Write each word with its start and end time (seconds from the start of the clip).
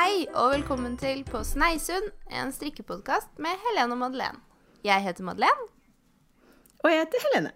Hei 0.00 0.22
og 0.32 0.54
velkommen 0.54 0.94
til 0.96 1.18
På 1.28 1.42
Sneisund, 1.44 2.06
en 2.32 2.54
strikkepodkast 2.56 3.34
med 3.36 3.58
Helene 3.66 3.92
og 3.92 3.98
Madeleine. 4.00 4.38
Jeg 4.80 5.04
heter 5.04 5.26
Madeleine. 5.26 5.66
Og 6.80 6.88
jeg 6.88 7.02
heter 7.02 7.26
Helene. 7.26 7.50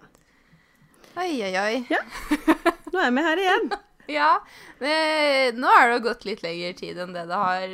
Oi, 1.23 1.31
oi, 1.47 1.55
oi. 1.57 1.79
Ja. 1.89 2.03
Nå 2.93 3.01
er 3.01 3.15
vi 3.17 3.25
her 3.29 3.43
igjen. 3.47 3.73
Ja, 4.19 4.29
men 4.83 5.57
nå 5.57 5.73
har 5.73 5.89
det 5.89 6.03
gått 6.05 6.29
litt 6.29 6.45
lengre 6.45 6.75
tid 6.77 7.01
enn 7.01 7.17
det 7.17 7.23
det 7.31 7.41
har 7.47 7.65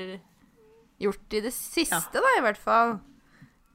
gjort 1.02 1.34
i 1.34 1.42
det 1.48 1.55
siste, 1.56 2.23
da, 2.23 2.37
i 2.38 2.45
hvert 2.46 2.62
fall. 2.62 3.00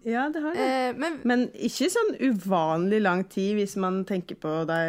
Ja, 0.05 0.27
det 0.29 0.41
har 0.43 0.53
det. 0.53 0.65
Eh, 0.65 0.97
men 1.01 1.19
Men 1.25 1.47
ikke 1.53 1.88
sånn 1.89 2.11
uvanlig 2.21 2.99
lang 3.01 3.23
tid 3.31 3.55
hvis 3.57 3.75
man 3.81 4.03
tenker 4.05 4.38
på 4.38 4.52
de 4.70 4.80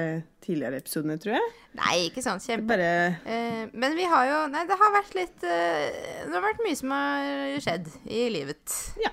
tidligere 0.44 0.82
episodene, 0.82 1.16
tror 1.22 1.38
jeg. 1.38 1.52
Nei, 1.76 1.94
ikke 2.08 2.22
sånn 2.24 2.40
kjempe... 2.40 2.68
Bare 2.74 2.90
Eh, 3.24 3.62
men 3.72 3.96
vi 3.96 4.04
har 4.08 4.26
jo 4.30 4.38
Nei, 4.52 4.62
det 4.68 4.76
har 4.80 4.92
vært 4.94 5.16
litt 5.18 5.44
eh, 5.44 5.88
Det 6.24 6.32
har 6.32 6.44
vært 6.44 6.62
mye 6.64 6.78
som 6.78 6.92
har 6.94 7.56
skjedd 7.64 7.90
i 8.08 8.26
livet. 8.32 8.76
Ja. 9.02 9.12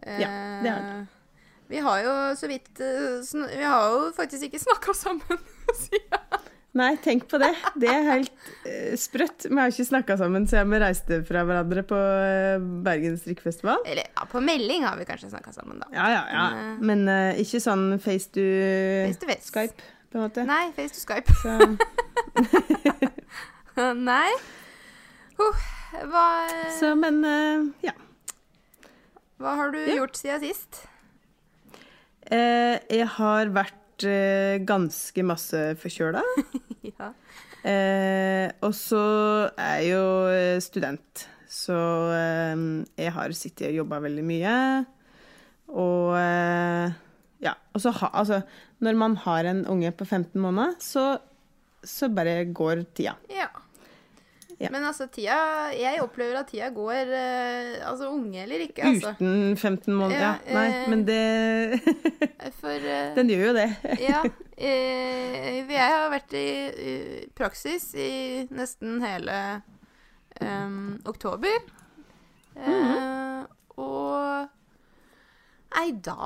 Ja, 0.00 0.30
det 0.64 0.70
har 0.72 0.86
det. 0.86 1.00
Vi 1.70 1.78
har 1.84 2.00
jo 2.02 2.14
så 2.40 2.48
vidt 2.50 2.80
eh, 2.82 3.20
Vi 3.52 3.66
har 3.66 3.90
jo 3.92 4.06
faktisk 4.16 4.48
ikke 4.48 4.62
snakka 4.62 4.94
sammen 4.96 5.42
siden 5.84 6.48
Nei, 6.78 6.92
tenk 7.02 7.24
på 7.26 7.38
det. 7.42 7.48
Det 7.82 7.88
er 7.90 8.04
helt 8.06 8.30
uh, 8.62 8.92
sprøtt. 9.00 9.48
Vi 9.50 9.56
har 9.58 9.72
ikke 9.72 9.86
snakka 9.88 10.14
sammen 10.20 10.44
siden 10.46 10.70
vi 10.70 10.78
reiste 10.78 11.16
fra 11.26 11.42
hverandre 11.48 11.82
på 11.82 11.96
uh, 11.98 12.62
Bergens 12.86 13.24
strikkefestival. 13.24 13.82
Eller 13.90 14.06
ja, 14.06 14.26
på 14.30 14.38
melding 14.44 14.84
har 14.86 14.94
vi 15.00 15.06
kanskje 15.08 15.32
snakka 15.32 15.50
sammen, 15.56 15.80
da. 15.82 15.88
Ja, 15.96 16.06
ja, 16.14 16.20
ja. 16.30 16.44
Men, 16.78 17.02
eh, 17.10 17.40
ikke 17.42 17.58
sånn 17.64 17.88
face 17.98 18.30
to, 18.36 18.44
Face 19.08 19.18
to 19.18 19.26
face. 19.32 19.50
Skype, 19.50 19.82
på 20.12 20.20
en 20.20 20.28
måte. 20.28 20.44
Nei, 20.46 20.68
face 20.76 20.94
to 20.94 21.02
Skype. 21.02 21.34
Så, 21.42 21.50
Nei. 24.10 24.30
Huh, 25.40 25.66
hva, 26.12 26.24
så 26.78 26.92
men 26.98 27.22
ja. 27.82 27.94
hva 29.40 29.56
har 29.58 29.74
du 29.74 29.78
Ja. 29.80 29.96
gjort 30.02 30.18
siden 30.20 30.42
sist? 30.44 30.82
Jeg 32.30 33.06
har 33.16 33.50
vært 33.56 33.79
eh, 34.08 34.60
ganske 34.66 35.24
masse 35.26 35.60
forkjøla. 35.80 36.22
ja. 36.92 37.10
Eh, 37.60 38.46
og 38.64 38.72
så 38.76 39.02
er 39.52 39.82
jeg 39.82 39.90
jo 39.92 40.06
eh, 40.32 40.56
student, 40.64 41.26
så 41.50 41.78
eh, 42.16 42.64
jeg 43.00 43.14
har 43.16 43.36
sittet 43.36 43.68
og 43.70 43.80
jobba 43.82 44.00
veldig 44.06 44.26
mye. 44.26 44.56
Og 45.70 46.14
eh, 46.18 46.98
ja. 47.44 47.56
Og 47.74 47.84
så 47.84 47.92
ha, 48.00 48.12
altså, 48.22 48.42
når 48.84 49.00
man 49.00 49.16
har 49.26 49.48
en 49.50 49.64
unge 49.70 49.92
på 49.96 50.06
15 50.08 50.40
måneder, 50.40 50.78
så, 50.82 51.18
så 51.84 52.08
bare 52.12 52.44
går 52.52 52.86
tida. 52.94 53.18
ja. 53.32 53.50
Ja. 54.60 54.68
Men 54.68 54.84
altså, 54.84 55.06
tida 55.08 55.36
Jeg 55.72 56.02
opplever 56.04 56.36
at 56.42 56.50
tida 56.52 56.68
går 56.74 57.08
eh, 57.16 57.78
Altså, 57.88 58.10
unge 58.12 58.42
eller 58.42 58.66
ikke, 58.66 58.84
altså. 58.84 59.14
Uten 59.16 59.56
15 59.56 59.94
måneder. 59.94 60.20
Ja, 60.20 60.34
Ja, 60.44 60.54
nei, 60.58 60.66
eh, 60.68 60.90
men 60.92 61.04
det 61.08 62.52
For 62.60 62.76
eh, 62.76 63.14
Den 63.18 63.32
gjør 63.32 63.46
jo 63.50 63.56
det. 63.56 63.68
Ja. 64.10 64.22
Jeg 64.60 65.80
har 65.80 66.10
vært 66.12 66.34
i, 66.36 66.48
praksis 67.32 67.94
i 67.96 68.44
nesten 68.52 68.98
hele 69.00 69.36
um, 70.36 70.98
oktober. 71.08 71.62
Eh, 72.60 73.46
og 73.80 74.50
Nei, 75.70 75.86
da 76.04 76.16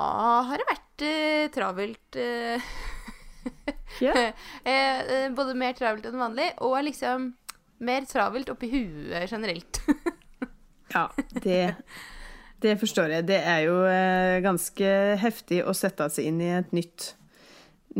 har 0.49 0.59
det 0.59 0.67
vært 0.67 1.05
uh, 1.07 1.47
travelt. 1.55 2.19
Uh, 3.95 4.33
eh, 4.67 5.29
både 5.31 5.53
mer 5.55 5.75
travelt 5.77 6.03
enn 6.09 6.17
vanlig, 6.19 6.49
og 6.65 6.73
liksom 6.83 7.29
mer 7.83 8.05
travelt 8.09 8.49
oppi 8.53 8.71
huet 8.71 9.31
generelt. 9.31 9.81
Ja, 10.95 11.09
det, 11.43 11.75
det 12.63 12.77
forstår 12.79 13.11
jeg. 13.11 13.25
Det 13.27 13.39
er 13.41 13.65
jo 13.65 13.79
eh, 13.89 14.37
ganske 14.45 14.91
heftig 15.19 15.57
å 15.67 15.73
sette 15.75 16.07
seg 16.13 16.29
inn 16.29 16.37
i 16.39 16.51
et 16.55 16.71
nytt 16.77 17.09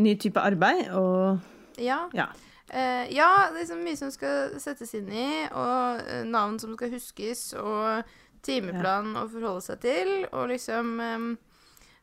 ny 0.00 0.14
type 0.20 0.40
arbeid, 0.40 0.86
og 0.96 1.42
ja. 1.82 2.06
ja. 2.16 2.30
Uh, 2.66 3.04
ja, 3.14 3.28
det 3.52 3.60
er 3.60 3.60
liksom 3.60 3.82
mye 3.86 3.98
som 3.98 4.10
skal 4.10 4.56
settes 4.60 4.94
inn 4.98 5.10
i, 5.12 5.28
og 5.54 6.00
eh, 6.02 6.24
navn 6.26 6.58
som 6.60 6.74
skal 6.76 6.94
huskes, 6.96 7.50
og 7.60 8.16
timeplan 8.46 9.12
å 9.18 9.26
forholde 9.30 9.64
seg 9.64 9.82
til, 9.84 10.10
og 10.32 10.48
liksom 10.52 10.96
um, 11.00 11.28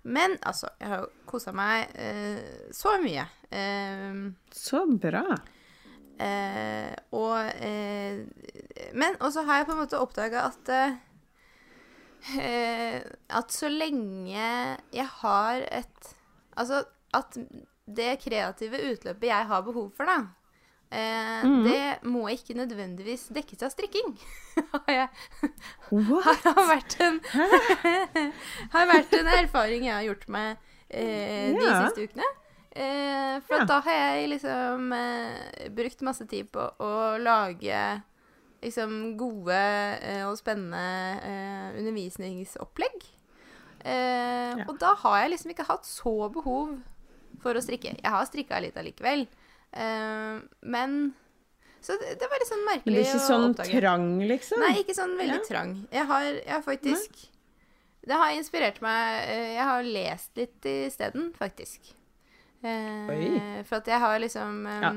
Men 0.04 0.34
altså, 0.44 0.68
jeg 0.82 0.90
har 0.92 1.04
jo 1.06 1.12
kosa 1.30 1.54
meg 1.56 1.92
uh, 1.96 2.72
så 2.76 2.98
mye. 3.04 3.24
Uh, 3.48 4.34
Så 4.52 4.84
bra. 5.00 5.24
Eh, 6.24 6.94
og 7.12 7.40
eh, 7.66 8.20
Men 8.94 9.16
også 9.20 9.44
har 9.48 9.58
jeg 9.62 9.66
på 9.68 9.74
en 9.76 9.82
måte 9.82 10.00
oppdaga 10.00 10.44
at 10.52 10.70
eh, 12.38 13.02
At 13.30 13.52
så 13.52 13.68
lenge 13.72 14.38
jeg 14.94 15.08
har 15.22 15.66
et 15.72 16.14
Altså 16.56 16.84
at 17.14 17.36
det 17.94 18.14
kreative 18.24 18.80
utløpet 18.92 19.28
jeg 19.28 19.46
har 19.50 19.62
behov 19.66 19.92
for, 19.98 20.06
da 20.10 20.22
Mhm. 20.94 21.64
Det 21.66 22.04
må 22.06 22.28
ikke 22.30 22.54
nødvendigvis 22.54 23.24
dekkes 23.34 23.64
av 23.66 23.72
strikking. 23.74 24.12
har, 24.74 24.92
jeg, 24.94 25.08
har, 25.90 26.68
vært 26.70 26.96
en, 27.02 27.18
har 28.76 28.86
vært 28.92 29.16
en 29.18 29.30
erfaring 29.40 29.88
jeg 29.88 29.96
har 29.96 30.06
gjort 30.06 30.28
meg 30.36 30.52
eh, 30.94 31.50
de 31.58 31.66
Ja. 31.66 31.80
siste 31.88 32.06
ukene. 32.06 32.28
Eh, 32.76 33.40
for 33.46 33.60
Ja. 33.62 33.66
da 33.70 33.80
har 33.86 33.94
jeg 33.94 34.30
liksom 34.32 34.94
eh, 34.98 35.70
brukt 35.70 36.02
masse 36.02 36.26
tid 36.28 36.48
på 36.52 36.64
å 36.82 37.18
lage 37.22 38.02
liksom 38.64 39.16
gode 39.20 39.54
eh, 40.02 40.24
og 40.26 40.38
spennende 40.40 40.82
eh, 41.22 41.78
undervisningsopplegg. 41.80 43.04
Eh, 43.86 44.58
Ja. 44.58 44.66
Og 44.70 44.78
da 44.80 44.94
har 44.96 45.20
jeg 45.24 45.32
liksom 45.34 45.52
ikke 45.54 45.66
hatt 45.68 45.86
så 45.86 46.30
behov 46.34 46.80
for 47.42 47.54
å 47.58 47.62
strikke. 47.62 47.96
Jeg 48.02 48.12
har 48.14 48.26
strikka 48.26 48.60
litt 48.62 48.76
allikevel. 48.78 49.28
Eh, 49.74 50.40
men 50.62 51.14
Så 51.84 51.98
det, 52.00 52.14
det 52.22 52.30
var 52.32 52.40
litt 52.40 52.48
sånn 52.48 52.66
merkelig 52.66 53.02
å 53.04 53.10
oppdage. 53.10 53.34
Men 53.34 53.54
det 53.54 53.60
er 53.60 53.66
ikke 53.66 53.74
sånn 53.74 53.82
trang, 53.82 54.28
liksom? 54.30 54.60
Nei, 54.64 54.74
ikke 54.84 54.96
sånn 54.96 55.18
veldig 55.20 55.40
Ja. 55.42 55.48
trang. 55.50 55.74
Jeg 55.92 56.06
har, 56.08 56.24
jeg 56.24 56.54
har 56.54 56.62
faktisk 56.62 57.30
Det 58.06 58.14
har 58.20 58.32
inspirert 58.36 58.82
meg 58.82 59.28
Jeg 59.56 59.64
har 59.64 59.84
lest 59.84 60.32
litt 60.38 60.62
isteden, 60.66 61.34
faktisk. 61.36 61.94
Eh, 62.64 63.62
for 63.68 63.82
at 63.82 63.90
jeg 63.92 64.00
har 64.04 64.22
liksom 64.24 64.66
eh, 64.68 64.88
Ja. 64.88 64.94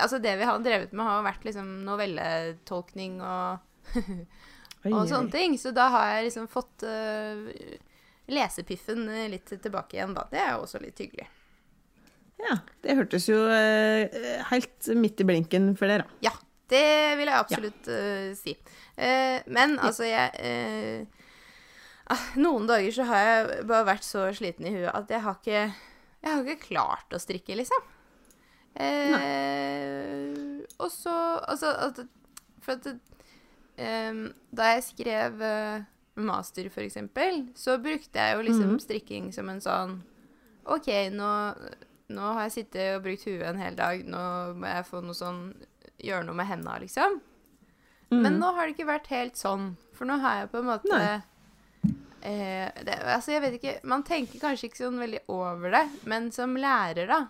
Altså, 0.00 0.18
det 0.24 0.32
vi 0.40 0.46
har 0.48 0.60
drevet 0.64 0.92
med, 0.96 1.04
har 1.04 1.24
vært 1.26 1.42
liksom 1.44 1.66
novelletolkning 1.84 3.18
og, 3.20 3.58
og 4.88 4.94
oi. 5.02 5.08
sånne 5.10 5.28
ting. 5.34 5.58
Så 5.60 5.74
da 5.76 5.90
har 5.92 6.14
jeg 6.14 6.30
liksom 6.30 6.46
fått 6.48 6.86
uh, 6.88 7.44
lesepiffen 8.32 9.04
litt 9.28 9.52
tilbake 9.52 9.98
igjen, 9.98 10.14
da. 10.16 10.24
Det 10.32 10.40
er 10.40 10.54
jo 10.54 10.62
også 10.64 10.80
litt 10.80 11.04
hyggelig. 11.04 11.28
Ja, 12.40 12.56
det 12.84 12.96
hørtes 12.96 13.28
jo 13.28 13.36
uh, 13.52 14.08
helt 14.48 14.88
midt 14.96 15.20
i 15.20 15.28
blinken 15.28 15.74
for 15.76 15.92
dere. 15.92 16.08
Ja, 16.24 16.32
det 16.72 17.16
vil 17.20 17.30
jeg 17.30 17.38
absolutt 17.38 17.88
eh, 17.92 18.32
si. 18.34 18.56
Eh, 18.96 19.38
men 19.46 19.76
altså, 19.78 20.06
jeg 20.08 21.06
ah, 22.10 22.24
Noen 22.40 22.66
dager 22.66 22.90
så 22.96 23.06
har 23.06 23.22
jeg 23.22 23.66
bare 23.70 23.86
vært 23.86 24.06
så 24.06 24.24
sliten 24.34 24.66
i 24.66 24.74
huet 24.74 24.90
at 24.90 25.12
jeg 25.14 25.22
har 25.22 25.38
ikke 25.38 25.62
Jeg 26.26 26.34
har 26.34 26.42
ikke 26.42 26.70
klart 26.72 27.14
å 27.14 27.20
strikke, 27.22 27.54
liksom. 27.58 27.92
Eh, 28.76 30.34
og 30.76 30.90
så 30.92 31.12
Altså 31.48 31.70
at, 31.86 32.02
For 32.60 32.74
at 32.74 32.84
det, 32.84 32.98
Da 34.52 34.66
jeg 34.74 34.82
skrev 34.84 35.40
eh, 35.40 35.86
master, 36.20 36.68
for 36.72 36.84
eksempel, 36.84 37.46
så 37.56 37.78
brukte 37.80 38.20
jeg 38.20 38.36
jo 38.36 38.44
liksom 38.44 38.74
mm. 38.74 38.82
strikking 38.84 39.30
som 39.32 39.48
en 39.52 39.62
sånn 39.64 39.98
OK, 40.66 40.88
nå, 41.12 41.30
nå 42.08 42.30
har 42.36 42.46
jeg 42.48 42.54
sittet 42.54 42.96
og 42.96 43.04
brukt 43.04 43.24
huet 43.28 43.44
en 43.46 43.60
hel 43.60 43.76
dag, 43.78 44.00
nå 44.02 44.22
må 44.58 44.70
jeg 44.70 44.86
få 44.88 45.02
noe 45.04 45.16
sånn 45.16 45.42
Gjøre 45.96 46.26
noe 46.28 46.36
med 46.36 46.48
henda, 46.50 46.74
liksom. 46.82 47.14
Mm. 48.10 48.18
Men 48.20 48.34
nå 48.36 48.50
har 48.52 48.66
det 48.66 48.74
ikke 48.74 48.88
vært 48.90 49.06
helt 49.08 49.38
sånn, 49.40 49.70
for 49.96 50.08
nå 50.08 50.18
har 50.20 50.42
jeg 50.42 50.50
på 50.52 50.60
en 50.60 50.68
måte 50.68 50.92
Nei. 50.92 51.14
Eh, 52.22 52.68
det, 52.84 52.98
Altså, 53.02 53.34
jeg 53.34 53.42
vet 53.44 53.58
ikke 53.58 53.74
Man 53.88 54.04
tenker 54.06 54.42
kanskje 54.42 54.70
ikke 54.70 54.84
sånn 54.84 55.02
veldig 55.02 55.22
over 55.32 55.74
det, 55.74 55.84
men 56.08 56.30
som 56.34 56.56
lærer, 56.58 57.10
da, 57.10 57.20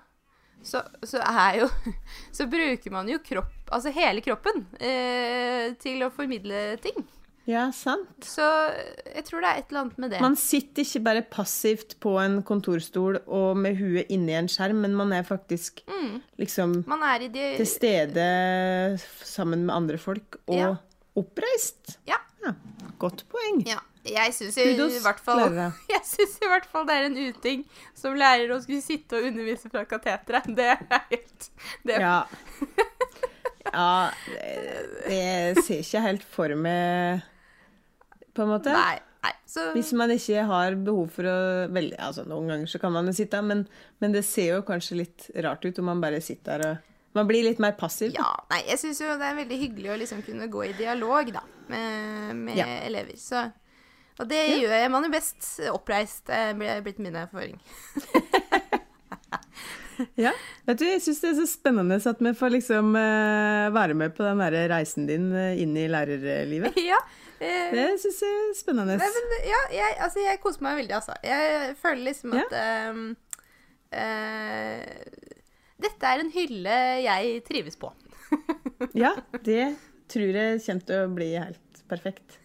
så, 0.62 0.82
så 1.06 1.20
er 1.22 1.62
jo 1.62 1.68
Så 2.36 2.48
bruker 2.50 2.94
man 2.94 3.10
jo 3.10 3.20
kropp 3.24 3.70
Altså 3.74 3.92
hele 3.94 4.22
kroppen 4.22 4.66
eh, 4.78 5.74
til 5.82 6.04
å 6.06 6.12
formidle 6.14 6.76
ting. 6.78 7.00
Ja, 7.46 7.68
sant. 7.74 8.26
Så 8.26 8.42
jeg 8.42 9.22
tror 9.28 9.42
det 9.42 9.48
er 9.48 9.60
et 9.60 9.68
eller 9.70 9.84
annet 9.84 9.98
med 10.02 10.12
det. 10.14 10.20
Man 10.22 10.34
sitter 10.38 10.82
ikke 10.82 11.02
bare 11.06 11.22
passivt 11.30 11.94
på 12.02 12.16
en 12.18 12.40
kontorstol 12.46 13.20
og 13.22 13.58
med 13.62 13.78
huet 13.78 14.10
inni 14.14 14.34
en 14.34 14.50
skjerm, 14.50 14.80
men 14.82 14.96
man 14.98 15.14
er 15.14 15.26
faktisk 15.26 15.84
mm. 15.86 16.16
liksom 16.42 16.80
Man 16.90 17.04
er 17.06 17.26
i 17.26 17.30
de 17.30 17.52
til 17.60 17.70
stede 17.70 18.26
sammen 19.22 19.66
med 19.68 19.76
andre 19.76 20.00
folk 20.02 20.40
og 20.48 20.58
Ja. 20.58 20.72
oppreist. 21.18 22.00
Ja. 22.10 22.18
Godt 22.98 23.26
poeng. 23.30 23.62
Ja. 23.66 23.78
Jeg 24.08 24.34
syns 24.36 24.56
i 24.62 25.00
hvert 25.02 25.20
fall. 25.24 25.42
Jeg 25.94 26.02
synes 26.06 26.36
i 26.42 26.50
hvert 26.50 26.66
fall 26.70 26.86
det 26.88 26.96
er 27.00 27.08
en 27.08 27.18
uting 27.30 27.64
som 27.94 28.14
lærer 28.18 28.52
å 28.54 28.60
skulle 28.62 28.82
sitte 28.84 29.18
og 29.18 29.26
undervise 29.30 29.70
fra 29.72 29.84
kateteret. 29.88 30.46
Det 30.58 30.68
er 30.74 31.06
helt 31.10 31.50
det 31.86 32.00
Ja. 32.02 32.18
Ja, 33.66 34.10
det, 34.30 34.52
det 35.08 35.64
ser 35.66 35.80
ikke 35.82 36.00
helt 36.04 36.22
for 36.36 36.52
meg, 36.54 37.24
på 38.36 38.44
en 38.44 38.52
måte. 38.52 38.72
Nei. 38.72 38.98
nei. 39.26 39.32
Så 39.50 39.64
Hvis 39.74 39.90
man 39.98 40.12
ikke 40.14 40.44
har 40.46 40.76
behov 40.86 41.08
for 41.16 41.26
å 41.26 41.36
velge 41.74 41.98
Altså, 41.98 42.22
noen 42.30 42.46
ganger 42.52 42.70
så 42.70 42.78
kan 42.82 42.94
man 42.94 43.10
jo 43.10 43.14
sitte, 43.16 43.40
men, 43.42 43.64
men 44.02 44.14
det 44.14 44.22
ser 44.28 44.52
jo 44.54 44.62
kanskje 44.68 45.00
litt 45.02 45.26
rart 45.42 45.66
ut 45.66 45.80
om 45.82 45.88
man 45.90 46.02
bare 46.04 46.20
sitter 46.22 46.62
der 46.62 46.76
og 46.76 46.92
Man 47.18 47.26
blir 47.28 47.42
litt 47.48 47.58
mer 47.64 47.72
passiv. 47.80 48.12
ja, 48.14 48.28
nei, 48.52 48.58
jeg 48.70 48.78
syns 48.84 48.98
jo 49.00 49.14
det 49.18 49.24
er 49.30 49.38
veldig 49.42 49.58
hyggelig 49.64 49.90
å 49.94 49.98
liksom 50.02 50.18
kunne 50.26 50.46
gå 50.52 50.64
i 50.68 50.72
dialog, 50.76 51.30
da, 51.32 51.42
med, 51.72 52.34
med 52.44 52.58
Ja. 52.60 52.66
elever. 52.86 53.16
Så 53.16 53.40
Og 54.20 54.28
det 54.30 54.42
gjør 54.62 54.72
jeg. 54.78 54.90
Man 54.94 55.04
er 55.04 55.12
best 55.12 55.48
oppreist, 55.72 56.26
det 56.30 56.68
er 56.70 56.82
blitt 56.84 56.98
min 57.02 57.16
erfaring. 57.16 57.58
Ja. 60.20 60.32
Vet 60.66 60.80
du, 60.80 60.84
jeg 60.84 61.00
syns 61.00 61.22
det 61.22 61.28
er 61.30 61.36
så 61.38 61.46
spennende 61.48 61.96
at 61.96 62.18
vi 62.20 62.32
får 62.36 62.50
liksom 62.52 62.90
eh, 63.00 63.68
være 63.72 63.94
med 63.96 64.12
på 64.16 64.26
den 64.26 64.42
der 64.42 64.56
reisen 64.68 65.06
din 65.08 65.30
eh, 65.32 65.54
inn 65.62 65.72
i 65.78 65.86
lærerlivet. 65.88 66.76
ja. 66.90 66.98
eh, 67.40 67.70
Det 67.72 67.86
syns 68.02 68.18
jeg 68.26 68.34
er 68.42 68.50
spennende. 68.58 68.98
Nei, 69.00 69.08
men 69.16 69.32
ja, 69.48 69.60
jeg, 69.72 69.96
altså, 70.04 70.20
jeg 70.20 70.40
koser 70.42 70.66
meg 70.66 70.82
veldig, 70.82 70.98
altså. 70.98 71.16
Jeg 71.24 71.72
føler 71.80 72.02
liksom 72.10 72.36
Ja. 72.36 72.44
at 72.44 72.58
ehm, 72.60 73.02
eh, 73.96 75.32
Dette 75.86 76.12
er 76.12 76.24
en 76.26 76.32
hylle 76.34 76.76
jeg 77.06 77.40
trives 77.48 77.80
på. 77.80 77.92
Ja, 78.96 79.14
det 79.48 79.70
tror 80.12 80.36
jeg 80.42 80.60
kommer 80.66 80.84
til 80.92 81.00
å 81.06 81.08
bli 81.16 81.30
helt 81.40 81.80
perfekt. 81.88 82.36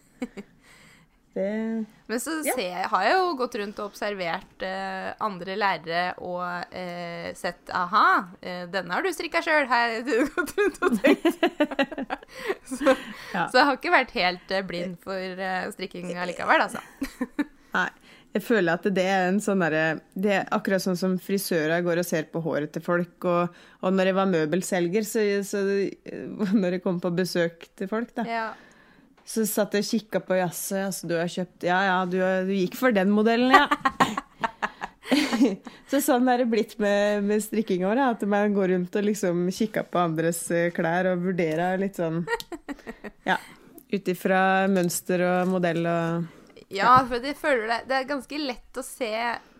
Det 1.32 1.86
Men 2.12 2.20
så 2.20 2.34
Ja. 2.44 2.52
ser 2.54 2.66
jeg, 2.66 2.88
har 2.92 3.04
jeg 3.06 3.14
jo 3.16 3.28
gått 3.40 3.54
rundt 3.56 3.78
og 3.80 3.86
observert 3.88 4.64
eh, 4.68 5.14
andre 5.24 5.54
lærere 5.56 6.02
og 6.20 6.74
eh, 6.76 7.30
sett 7.38 7.70
Aha, 7.72 8.28
eh, 8.42 8.66
denne 8.68 8.92
har 8.92 9.02
du 9.02 9.08
strikka 9.16 9.40
sjøl, 9.40 9.64
har 9.70 9.94
jeg 9.94 10.04
gått 10.36 10.52
rundt 10.58 10.82
og 10.82 10.98
tenkt. 11.00 11.40
så, 12.68 12.96
Ja. 13.32 13.46
så 13.48 13.58
jeg 13.62 13.64
har 13.70 13.78
ikke 13.78 13.94
vært 13.94 14.12
helt 14.18 14.52
eh, 14.52 14.62
blind 14.68 14.98
for 15.04 15.16
eh, 15.16 15.70
strikking 15.72 16.12
allikevel, 16.20 16.66
altså. 16.68 16.84
Nei. 17.78 17.88
Jeg 18.32 18.44
føler 18.46 18.78
at 18.78 18.86
det 18.96 19.02
er 19.12 19.26
en 19.28 19.40
sånn 19.44 19.60
derre 19.60 19.98
Det 20.16 20.30
er 20.38 20.46
akkurat 20.56 20.80
sånn 20.80 20.96
som 20.96 21.18
frisører 21.20 21.82
går 21.84 21.98
og 22.00 22.06
ser 22.08 22.24
på 22.32 22.40
håret 22.40 22.72
til 22.72 22.80
folk. 22.84 23.26
Og, 23.28 23.58
og 23.84 23.92
når 23.92 24.08
jeg 24.08 24.16
var 24.16 24.30
møbelselger, 24.30 25.04
så, 25.04 25.20
så 25.44 25.60
Når 26.56 26.78
jeg 26.78 26.82
kom 26.84 26.96
på 27.04 27.10
besøk 27.12 27.66
til 27.76 27.90
folk, 27.92 28.14
da, 28.16 28.24
Ja. 28.28 28.46
Så 29.24 29.44
satt 29.46 29.74
jeg 29.76 29.84
og 29.84 29.90
kikka 29.90 30.20
på 30.26 30.38
jasset. 30.40 30.86
Altså, 30.88 31.08
du 31.08 31.14
har 31.18 31.30
kjøpt 31.30 31.66
Ja 31.68 31.78
ja, 31.86 31.98
du, 32.08 32.18
du 32.48 32.52
gikk 32.56 32.76
for 32.78 32.94
den 32.94 33.12
modellen, 33.14 33.54
ja. 33.54 33.68
så 35.90 36.00
sånn 36.02 36.28
er 36.30 36.42
det 36.42 36.48
blitt 36.52 36.76
med, 36.82 37.22
med 37.26 37.42
strikkinga 37.44 37.88
vår. 37.90 38.02
at 38.14 38.22
man 38.28 38.54
går 38.56 38.72
rundt 38.74 38.96
og 38.98 39.06
liksom 39.06 39.46
kikker 39.52 39.88
på 39.92 40.00
andres 40.02 40.44
eh, 40.54 40.70
klær 40.74 41.12
og 41.12 41.24
vurderer 41.26 41.80
litt 41.82 42.00
sånn 42.00 42.24
Ja. 43.28 43.38
Ut 43.92 44.06
ifra 44.08 44.64
mønster 44.72 45.20
og 45.26 45.50
modell 45.52 45.84
og 45.84 46.70
Ja, 46.72 46.94
for 47.04 47.20
jeg 47.20 47.36
føler 47.36 47.66
det, 47.68 47.80
det 47.90 47.96
er 47.98 48.06
ganske 48.08 48.38
lett 48.40 48.78
å 48.80 48.84
se 48.86 49.10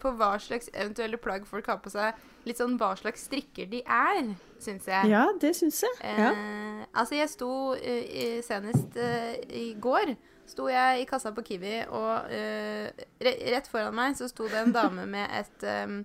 på 0.00 0.14
hva 0.16 0.30
slags 0.40 0.70
eventuelle 0.72 1.18
plagg 1.20 1.44
folk 1.46 1.66
har 1.68 1.82
på 1.84 1.92
seg, 1.92 2.16
litt 2.44 2.58
sånn 2.58 2.76
hva 2.80 2.92
slags 2.98 3.24
strikker 3.28 3.66
de 3.70 3.82
er, 3.86 4.34
syns 4.62 4.86
jeg. 4.90 5.08
Ja, 5.12 5.28
det 5.40 5.52
syns 5.58 5.82
jeg. 5.84 5.94
Ja. 6.02 6.30
Eh, 6.32 6.82
altså, 6.92 7.14
jeg 7.14 7.28
sto 7.30 7.50
eh, 7.78 8.40
senest 8.42 8.96
eh, 8.98 9.36
i 9.48 9.74
går 9.78 10.16
sto 10.52 10.66
jeg 10.68 11.00
i 11.00 11.06
kassa 11.08 11.30
på 11.32 11.42
Kiwi, 11.46 11.84
og 11.94 12.26
eh, 12.34 12.90
re 13.22 13.32
rett 13.54 13.68
foran 13.70 13.94
meg 13.96 14.16
så 14.18 14.26
sto 14.28 14.48
det 14.50 14.58
en 14.64 14.72
dame 14.74 15.06
med 15.08 15.30
et 15.38 15.62
um, 15.86 16.00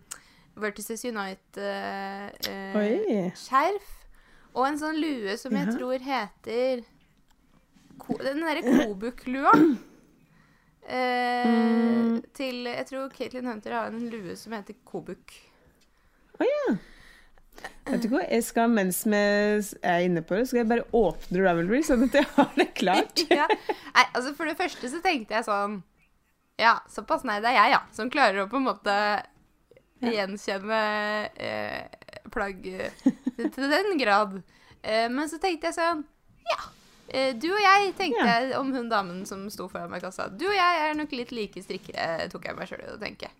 Vertices 0.62 1.04
Unite-skjerf. 2.48 3.88
og 4.54 4.64
en 4.70 4.80
sånn 4.80 4.98
lue 5.02 5.36
som 5.38 5.54
jeg 5.58 5.74
tror 5.76 6.00
heter 6.06 6.82
ko 7.98 8.14
Den 8.22 8.42
derre 8.46 8.62
Kobuk-lua. 8.66 9.54
Eh, 10.88 11.46
Mm. 11.48 12.22
Til 12.34 12.64
Jeg 12.64 12.86
tror 12.88 13.10
Caitlin 13.12 13.46
Hunter 13.50 13.74
har 13.76 13.88
en 13.92 14.10
lue 14.10 14.36
som 14.40 14.54
heter 14.56 14.74
Kobuk. 14.88 15.34
Å 16.38 16.48
ja. 16.48 16.76
Vet 17.88 18.04
du 18.04 18.10
hva, 18.12 18.20
jeg 18.28 18.44
skal, 18.44 18.68
mens 18.70 19.00
vi 19.08 19.16
er 19.18 20.02
inne 20.04 20.22
på 20.28 20.36
det, 20.36 20.48
skal 20.50 20.60
jeg 20.62 20.70
bare 20.70 20.84
åpne 20.98 21.40
Ravelry, 21.46 21.80
sånn 21.88 22.04
at 22.10 22.18
jeg 22.20 22.28
har 22.36 22.50
det 22.60 22.68
klart. 22.76 23.24
ja. 23.40 23.48
Nei, 23.48 24.04
altså 24.12 24.34
For 24.36 24.50
det 24.50 24.58
første 24.60 24.92
så 24.92 25.00
tenkte 25.06 25.38
jeg 25.38 25.48
sånn 25.48 25.80
Ja, 26.60 26.76
såpass 26.92 27.24
nei, 27.28 27.40
det 27.44 27.54
er 27.54 27.58
jeg, 27.62 27.74
ja. 27.78 27.82
Som 27.96 28.12
klarer 28.14 28.44
å 28.44 28.50
på 28.52 28.60
en 28.60 28.68
måte 28.68 28.98
gjenkjenne 30.04 30.80
eh, 31.42 31.88
plagg 32.30 32.68
eh, 32.70 32.92
til 33.56 33.72
den 33.72 33.96
grad. 33.98 34.36
Eh, 34.84 35.08
men 35.10 35.30
så 35.32 35.40
tenkte 35.42 35.72
jeg 35.72 35.78
sånn 35.80 36.04
Ja. 36.52 36.60
Eh, 37.08 37.32
du 37.40 37.48
og 37.54 37.62
jeg, 37.64 37.94
tenkte 37.98 38.20
Ja. 38.26 38.36
jeg 38.44 38.58
om 38.60 38.74
hun 38.76 38.92
damen 38.92 39.24
som 39.26 39.48
sto 39.50 39.70
foran 39.72 39.90
meg 39.90 40.04
i 40.04 40.06
kassa. 40.10 40.28
Du 40.30 40.44
og 40.52 40.54
jeg 40.58 40.84
er 40.84 40.94
nok 41.00 41.16
litt 41.16 41.32
like 41.34 41.64
strikkere, 41.64 42.28
tok 42.30 42.46
jeg 42.52 42.60
meg 42.60 42.70
sjøl 42.70 42.84
i 42.84 42.92
å 42.94 43.00
tenke. 43.02 43.32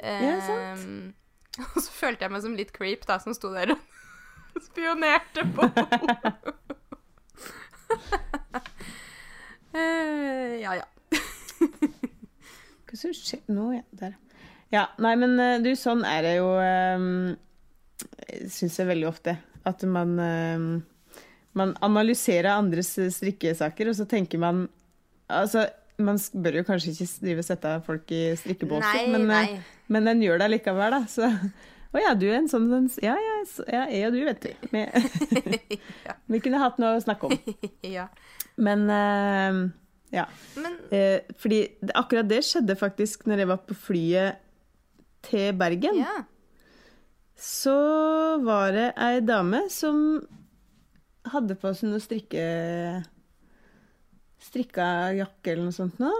Ja, 0.00 0.40
sant. 0.42 1.14
Eh, 1.58 1.64
og 1.74 1.82
så 1.82 1.90
følte 1.94 2.26
jeg 2.26 2.34
meg 2.34 2.42
som 2.44 2.56
litt 2.58 2.72
creep, 2.74 3.06
da, 3.08 3.18
som 3.22 3.34
sto 3.36 3.52
der 3.54 3.74
og 3.74 3.80
spionerte 4.68 5.46
på 5.54 5.68
uh, 9.74 10.52
Ja, 10.60 10.76
ja. 10.78 10.86
Hva 12.84 12.98
som 12.98 13.14
skjer 13.16 13.42
nå? 13.50 13.72
Ja, 13.74 13.84
der. 13.98 14.14
Ja, 14.74 14.84
nei, 15.02 15.14
men 15.20 15.38
eh, 15.42 15.60
du, 15.62 15.72
sånn 15.78 16.04
er 16.06 16.24
det 16.26 16.34
jo 16.38 16.48
um, 16.58 17.34
Syns 18.50 18.78
jeg 18.80 18.88
veldig 18.88 19.06
ofte. 19.06 19.36
At 19.66 19.82
man 19.86 20.14
um, 20.18 20.68
Man 21.54 21.74
analyserer 21.84 22.54
andres 22.54 22.94
strikkesaker, 23.18 23.90
og 23.90 23.98
så 23.98 24.06
tenker 24.10 24.42
man 24.42 24.64
Altså, 25.30 25.66
man 25.98 26.18
bør 26.34 26.56
jo 26.60 26.64
kanskje 26.66 26.90
ikke 26.94 27.06
drive 27.22 27.38
og 27.44 27.46
sette 27.46 27.74
folk 27.86 28.10
i 28.10 28.22
strikkebåser, 28.40 29.06
men, 29.12 29.22
eh, 29.30 29.30
nei. 29.30 29.60
men 29.88 30.04
den 30.10 30.22
gjør 30.24 30.38
det 30.42 30.50
likevel, 30.56 30.90
da. 30.98 31.04
Så 31.06 31.28
Å 31.94 32.00
ja, 32.02 32.14
du 32.18 32.24
er 32.26 32.40
en 32.40 32.48
sånn 32.50 32.64
en, 32.74 32.88
Ja, 33.02 33.12
ja, 33.14 33.34
så- 33.46 33.66
ja 33.70 33.84
jeg 33.86 34.08
og 34.08 34.12
du, 34.16 34.24
vet 34.26 34.40
du. 34.42 34.50
Vi, 34.72 35.78
Ja. 36.04 36.14
vi 36.34 36.40
kunne 36.42 36.58
hatt 36.58 36.78
noe 36.82 36.96
å 36.98 37.02
snakke 37.04 37.28
om. 37.30 37.38
ja. 37.96 38.08
Men 38.58 38.82
uh, 38.90 39.70
ja. 40.10 40.24
Men 40.58 40.74
Eh, 40.90 41.20
fordi 41.38 41.60
det, 41.80 41.94
akkurat 41.94 42.26
det 42.28 42.42
skjedde 42.46 42.74
faktisk 42.78 43.26
når 43.30 43.38
jeg 43.44 43.48
var 43.52 43.62
på 43.68 43.74
flyet 43.78 44.40
til 45.22 45.52
Bergen. 45.54 46.02
ja. 46.02 46.24
Så 47.38 47.74
var 48.44 48.70
det 48.72 48.92
ei 48.96 49.18
dame 49.20 49.64
som 49.70 50.20
hadde 51.32 51.56
på 51.58 51.72
seg 51.74 51.90
noe 51.90 52.02
strikke... 52.02 52.44
Strikka 54.44 54.86
jakke 55.16 55.54
eller 55.54 55.68
noe 55.68 55.76
sånt 55.76 56.00
nå. 56.02 56.12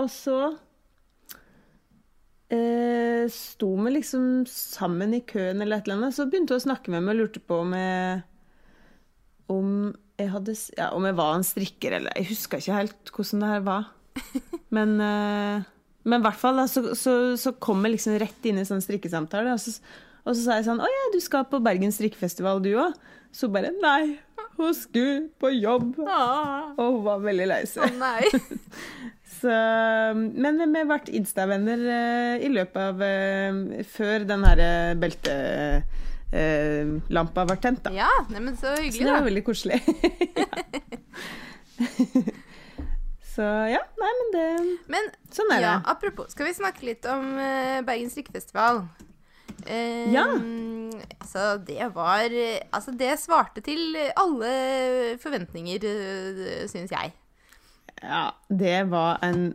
Og 0.00 0.08
så 0.12 0.36
eh, 2.52 3.24
sto 3.32 3.70
vi 3.80 3.94
liksom 3.96 4.44
sammen 4.50 5.16
i 5.16 5.22
køen 5.24 5.62
eller 5.62 5.80
et 5.80 5.88
eller 5.88 6.00
annet. 6.00 6.16
Så 6.16 6.28
begynte 6.28 6.56
hun 6.56 6.62
å 6.62 6.66
snakke 6.68 6.92
med 6.92 7.04
meg 7.04 7.16
og 7.16 7.22
lurte 7.22 7.42
på 7.44 7.62
om 7.64 7.74
jeg 7.76 8.22
om 9.52 9.68
jeg, 10.20 10.30
hadde, 10.32 10.54
ja, 10.78 10.90
om 10.96 11.04
jeg 11.08 11.16
var 11.18 11.34
en 11.36 11.44
strikker 11.44 11.96
eller 11.98 12.14
Jeg 12.16 12.30
huska 12.30 12.60
ikke 12.60 12.78
helt 12.78 13.12
hvordan 13.12 13.42
det 13.42 13.50
her 13.50 13.64
var. 13.66 13.88
Men, 14.76 14.96
eh, 15.00 15.68
men 16.02 16.18
i 16.18 16.24
hvert 16.24 16.38
fall 16.40 16.56
da, 16.58 16.64
så, 16.66 16.96
så, 16.98 17.12
så 17.38 17.52
kom 17.62 17.84
jeg 17.86 17.94
liksom 17.94 18.16
rett 18.18 18.46
inn 18.48 18.56
i 18.58 18.64
sånn 18.66 18.82
strikkesamtale. 18.82 19.52
Og 19.54 19.60
så, 19.62 19.76
og 20.24 20.34
så 20.34 20.40
sa 20.40 20.56
jeg 20.58 20.66
sånn 20.66 20.80
Å 20.82 20.88
ja, 20.90 21.04
du 21.14 21.20
skal 21.22 21.44
på 21.46 21.60
Bergen 21.62 21.94
strikkefestival, 21.94 22.58
du 22.64 22.72
òg? 22.74 22.96
Så 23.32 23.46
bare 23.52 23.70
Nei, 23.76 24.16
hun 24.68 24.74
skulle 24.76 25.28
på 25.40 25.48
jobb. 25.54 25.94
ah. 26.06 26.72
Og 26.76 26.86
hun 26.98 27.04
var 27.06 27.18
veldig 27.24 27.46
lei 27.50 27.62
seg. 27.70 27.82
Oh, 27.88 27.92
Så, 29.42 29.50
men 30.14 30.54
vi 30.60 30.66
ble 30.86 30.98
Insta-venner 31.18 31.80
eh, 31.90 32.44
i 32.46 32.48
løpet 32.52 32.78
av 32.78 33.00
eh, 33.02 33.82
Før 33.90 34.22
den 34.28 34.44
her 34.46 34.58
eh, 34.62 34.94
beltelampa 35.02 37.42
var 37.50 37.58
tent, 37.64 37.80
da. 37.82 37.90
Ja, 37.96 38.06
nei, 38.30 38.38
men 38.44 38.54
så 38.60 38.70
Så 38.78 39.02
det 39.02 39.10
var 39.10 39.26
veldig 39.26 39.42
koselig. 39.48 39.80
Så 43.32 43.42
ja, 43.72 43.80
nei, 43.98 44.12
men 44.20 44.28
det 44.34 44.46
Men 44.92 45.04
Sånn 45.32 45.50
er 45.56 45.60
ja, 45.64 45.72
det. 45.80 45.88
apropos, 45.90 46.26
skal 46.36 46.44
vi 46.46 46.54
snakke 46.60 46.84
litt 46.86 47.04
om 47.08 47.24
Bergens 47.34 47.86
Bergen 47.88 48.10
strikkefestival? 48.12 48.76
Eh, 49.66 50.12
Ja. 50.12 50.26
Altså, 51.20 51.56
det 51.66 51.94
var 51.94 52.28
eh, 52.30 52.60
Altså, 52.72 52.92
det 52.98 53.18
svarte 53.18 53.60
til 53.64 53.96
alle 54.16 55.18
forventninger, 55.22 55.84
uh, 55.84 56.68
syns 56.68 56.90
jeg. 56.92 57.12
Ja, 58.02 58.30
det 58.50 58.90
var 58.90 59.18
en 59.22 59.54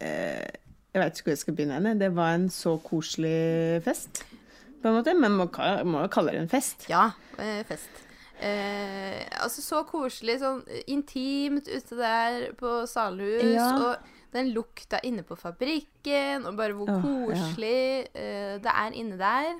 eh, 0.00 0.46
Jeg 0.94 1.02
veit 1.02 1.18
ikke 1.18 1.24
hvor 1.30 1.32
jeg 1.36 1.38
skal 1.38 1.54
begynne. 1.54 1.74
henne. 1.78 1.98
Det 2.00 2.10
var 2.16 2.34
en 2.34 2.48
så 2.50 2.76
koselig 2.84 3.82
fest, 3.84 4.24
på 4.82 4.88
en 4.88 4.94
måte. 4.98 5.14
Men 5.14 5.36
man 5.38 5.50
må 5.86 6.00
jo 6.04 6.08
kalle 6.12 6.32
det 6.34 6.40
en 6.42 6.48
fest. 6.50 6.86
Ja, 6.90 7.10
eh, 7.38 7.62
fest. 7.68 7.90
Eh, 8.40 9.20
altså 9.42 9.62
så 9.62 9.82
koselig, 9.84 10.38
sånn 10.40 10.62
intimt 10.88 11.68
ute 11.68 11.96
der 11.98 12.52
på 12.58 12.86
Salhus. 12.88 13.44
Ja. 13.54 13.68
Og 13.76 13.96
den 14.34 14.52
lukta 14.54 15.00
inne 15.06 15.24
på 15.26 15.36
fabrikken, 15.38 16.46
og 16.46 16.58
bare 16.58 16.76
hvor 16.76 16.90
ja. 16.90 17.00
koselig 17.02 18.10
eh, 18.14 18.54
det 18.62 18.74
er 18.74 18.96
inne 18.98 19.18
der. 19.20 19.50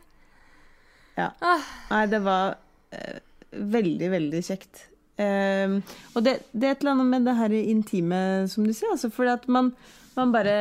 Ja. 1.18 1.32
Ah. 1.42 1.66
Nei, 1.90 2.04
det 2.12 2.20
var 2.24 2.54
eh, 2.94 3.18
veldig, 3.50 4.10
veldig 4.14 4.44
kjekt. 4.46 4.86
Um, 5.20 5.80
og 6.14 6.22
det, 6.24 6.38
det, 6.54 6.64
er 6.64 6.72
et 6.72 6.84
eller 6.84 6.94
annet 6.94 7.10
med 7.10 7.26
det 7.28 7.34
her 7.36 7.56
intime, 7.58 8.20
som 8.48 8.64
du 8.64 8.72
sier. 8.72 8.94
Altså, 8.94 9.10
fordi 9.12 9.34
at 9.34 9.44
man, 9.52 9.74
man, 10.16 10.32
bare 10.32 10.56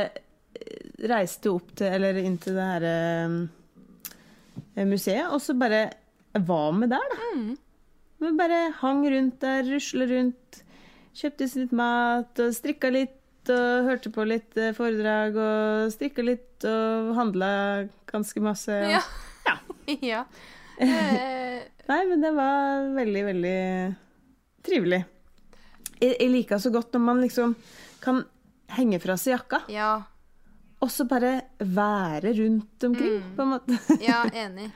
reiste 1.08 1.54
opp 1.54 1.72
til, 1.80 1.94
eller 1.96 2.20
inn 2.20 2.36
til 2.42 2.58
det 2.58 2.68
her 2.74 2.88
um, 3.30 3.40
museet, 4.90 5.30
og 5.30 5.40
så 5.44 5.56
bare 5.56 5.86
var 6.34 6.74
med 6.76 6.92
der, 6.92 7.14
da. 7.14 7.30
Mm. 7.38 7.54
Vi 8.20 8.34
bare 8.36 8.74
hang 8.82 9.06
rundt 9.14 9.40
der, 9.42 9.64
rusla 9.70 10.10
rundt. 10.10 10.60
Kjøpte 11.16 11.48
oss 11.48 11.56
litt 11.60 11.72
mat 11.76 12.42
og 12.44 12.52
strikka 12.56 12.92
litt 12.92 13.19
og 13.54 13.90
hørte 13.90 14.12
på 14.14 14.26
litt 14.28 14.58
eh, 14.60 14.74
foredrag 14.78 15.38
og 15.40 15.94
strikka 15.94 16.26
litt 16.26 16.68
og 16.68 17.14
handla 17.18 17.50
ganske 18.10 18.44
masse. 18.44 18.76
Ja. 18.96 19.04
ja. 19.48 19.58
ja. 20.14 20.24
Nei, 21.90 22.02
men 22.06 22.22
det 22.22 22.32
var 22.36 22.90
veldig, 22.96 23.24
veldig 23.32 23.60
trivelig. 24.66 25.02
Jeg, 26.00 26.14
jeg 26.16 26.30
liker 26.32 26.62
så 26.62 26.72
godt 26.74 26.94
når 26.96 27.04
man 27.04 27.24
liksom 27.24 27.56
kan 28.04 28.24
henge 28.78 29.00
fra 29.04 29.18
seg 29.20 29.36
jakka. 29.36 29.64
Ja. 29.72 29.92
Og 30.80 30.92
så 30.94 31.06
bare 31.10 31.34
være 31.60 32.34
rundt 32.38 32.84
omkring, 32.88 33.18
mm. 33.20 33.34
på 33.36 33.44
en 33.44 33.52
måte. 33.56 33.80
ja, 34.10 34.24
enig. 34.32 34.70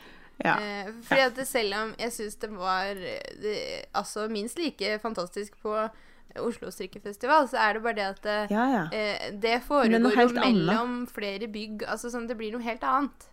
Ja. 0.44 0.58
Eh, 0.58 0.90
fordi 1.06 1.22
at 1.30 1.44
selv 1.48 1.78
om 1.78 1.94
jeg 2.00 2.12
syns 2.12 2.40
det 2.42 2.50
var 2.52 2.98
det, 2.98 3.60
altså 3.96 4.26
minst 4.28 4.60
like 4.60 4.98
fantastisk 5.00 5.56
på 5.62 5.78
Oslo 6.42 6.72
strikkefestival, 6.74 7.46
så 7.52 7.60
er 7.62 7.78
det 7.78 7.84
bare 7.84 7.98
det 8.00 8.06
at 8.08 8.24
det, 8.26 8.38
ja, 8.54 8.64
ja. 8.72 8.84
Eh, 8.90 9.30
det 9.42 9.60
foregår 9.68 10.00
jo 10.02 10.30
mellom 10.34 10.80
annet. 10.80 11.14
flere 11.14 11.50
bygg. 11.52 11.86
Altså 11.86 12.10
sånn, 12.14 12.26
det 12.30 12.38
blir 12.40 12.56
noe 12.56 12.66
helt 12.66 12.84
annet. 12.88 13.28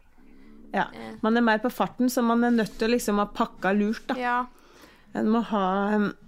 Ja. 0.75 0.87
Eh. 0.95 1.15
Man 1.25 1.37
er 1.37 1.45
mer 1.47 1.63
på 1.63 1.73
farten, 1.73 2.11
så 2.13 2.23
man 2.23 2.45
er 2.45 2.55
nødt 2.55 2.77
til 2.79 2.91
å 2.91 2.95
liksom 2.95 3.23
ha 3.23 3.29
pakka 3.33 3.73
lurt, 3.77 4.05
da. 4.11 4.19
Ja. 4.21 4.39
En 5.17 5.31
må 5.33 5.41
ha 5.49 5.67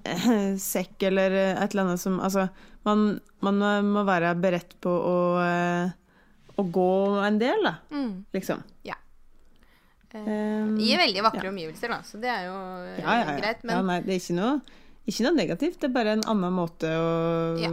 eh, 0.08 0.56
sekk 0.72 1.04
eller 1.10 1.36
et 1.52 1.68
eller 1.68 1.84
annet 1.84 2.02
som 2.02 2.18
Altså, 2.24 2.48
man, 2.88 3.20
man 3.44 3.62
må 3.86 4.02
være 4.08 4.32
beredt 4.42 4.74
på 4.82 4.90
å, 4.90 5.18
eh, 5.44 5.92
å 6.56 6.66
gå 6.66 6.92
en 7.22 7.38
del, 7.42 7.68
da. 7.68 7.76
Mm. 7.92 8.12
Liksom. 8.34 8.64
Ja. 8.88 8.96
I 10.12 10.90
veldig 11.00 11.22
vakre 11.24 11.48
omgivelser, 11.48 11.88
da, 11.88 12.02
så 12.04 12.18
det 12.20 12.28
er 12.28 12.42
jo 12.50 12.56
ja, 12.98 13.14
ja, 13.22 13.36
greit. 13.38 13.62
Men 13.64 13.86
nei, 13.88 14.02
det 14.04 14.12
er 14.12 14.18
ikke 14.20 14.34
noe 14.36 14.80
ikke 15.06 15.26
noe 15.26 15.34
negativt, 15.36 15.80
det 15.80 15.90
er 15.90 15.94
bare 15.94 16.16
en 16.16 16.26
annen 16.30 16.54
måte 16.54 16.90
å 16.94 17.12
ja. 17.58 17.70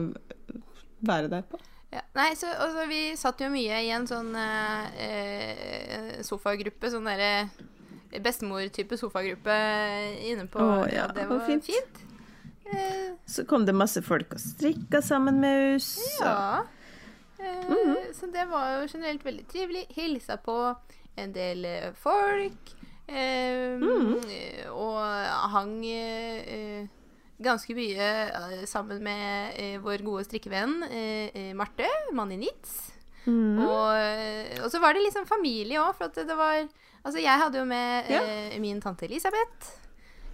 være 1.05 1.29
der 1.31 1.43
på. 1.49 1.59
Ja. 1.89 2.03
Nei, 2.13 2.35
så 2.37 2.51
altså, 2.53 2.85
vi 2.89 3.01
satt 3.17 3.41
jo 3.41 3.49
mye 3.49 3.79
i 3.81 3.89
en 3.95 4.05
sånn 4.09 4.35
eh, 4.37 5.05
eh 5.05 6.19
sofagruppe, 6.25 6.91
sånn 6.93 7.07
derre 7.09 7.49
bestemor-type 8.17 8.97
sofagruppe 8.97 9.55
inne 10.25 10.45
på 10.49 10.61
Å, 10.61 10.85
ja, 10.89 11.07
Det 11.13 11.25
var 11.29 11.41
fint. 11.45 11.65
fint. 11.65 12.05
Eh, 12.69 13.13
så 13.25 13.45
kom 13.49 13.65
det 13.65 13.73
masse 13.73 14.01
folk 14.05 14.33
og 14.37 14.41
strikka 14.41 15.01
sammen 15.05 15.39
med 15.41 15.75
oss. 15.75 15.97
Ja. 16.19 16.65
Eh, 17.39 17.65
mm 17.69 17.77
-hmm. 17.77 18.13
Så 18.13 18.25
det 18.25 18.45
var 18.45 18.81
jo 18.81 18.87
generelt 18.93 19.25
veldig 19.25 19.47
trivelig. 19.47 19.85
Hilsa 19.89 20.37
på 20.37 20.75
en 21.15 21.33
del 21.33 21.65
eh, 21.65 21.93
folk. 21.93 22.75
Mm 23.07 23.81
-hmm. 23.81 24.67
Og 24.69 25.01
hang 25.49 25.83
ganske 27.39 27.75
mye 27.77 28.11
uh, 28.35 28.61
sammen 28.69 29.01
med 29.03 29.57
uh, 29.57 29.77
vår 29.83 30.03
gode 30.05 30.25
strikkevenn 30.27 30.79
uh, 30.83 31.41
Marte, 31.57 31.87
mann 32.15 32.33
i 32.35 32.39
Nitz. 32.41 32.91
Mm. 33.25 33.59
Og, 33.61 34.63
og, 34.63 34.69
så 34.71 34.79
var 34.81 34.95
det 34.95 35.03
liksom 35.03 35.27
familie 35.29 35.81
òg, 35.81 35.91
for 35.97 36.07
at 36.09 36.21
det 36.25 36.37
var 36.39 36.63
Altså, 36.99 37.21
jeg 37.23 37.39
hadde 37.39 37.55
jo 37.55 37.63
med 37.63 38.09
ja. 38.11 38.19
min 38.59 38.81
tante 38.83 39.05
Elisabeth. 39.07 39.69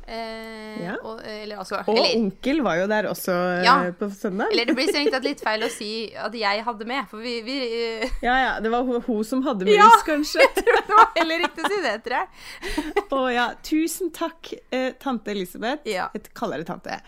Eh, 0.07 0.83
ja. 0.83 0.95
og, 1.01 1.21
eller, 1.25 1.57
altså, 1.57 1.79
og 1.81 1.95
eller, 1.95 2.12
onkel 2.19 2.59
var 2.62 2.77
jo 2.77 2.85
der 2.91 3.07
også 3.09 3.33
ja, 3.65 3.74
på 3.97 4.09
søndag. 4.13 4.51
Eller 4.53 4.69
det 4.69 4.75
blir 4.77 4.89
strengt 4.91 5.15
tatt 5.15 5.25
litt 5.25 5.41
feil 5.41 5.65
å 5.65 5.69
si 5.79 5.91
at 6.13 6.35
jeg 6.38 6.65
hadde 6.67 6.88
med, 6.89 7.07
for 7.09 7.25
vi, 7.25 7.39
vi 7.45 7.55
uh, 7.65 8.19
Ja 8.25 8.35
ja, 8.38 8.51
det 8.62 8.69
var 8.74 8.85
hun 8.85 9.24
som 9.25 9.41
hadde 9.47 9.65
med 9.69 9.74
ja, 9.74 9.89
kanskje. 10.05 10.43
jeg 10.43 10.53
tror 10.59 10.77
det 10.77 11.00
var 11.00 11.09
heller 11.17 11.41
riktig 11.45 11.65
å 11.65 11.71
si 11.74 11.79
det, 11.88 11.95
tror 12.05 12.17
jeg. 12.19 12.29
Å 13.15 13.21
ja. 13.31 13.45
Tusen 13.65 14.12
takk, 14.13 14.51
eh, 14.75 14.91
tante 15.01 15.31
Elisabeth. 15.33 15.88
Ja. 15.89 16.09
Jeg 16.13 16.29
kaller 16.38 16.62
det 16.62 16.67
tante. 16.69 17.00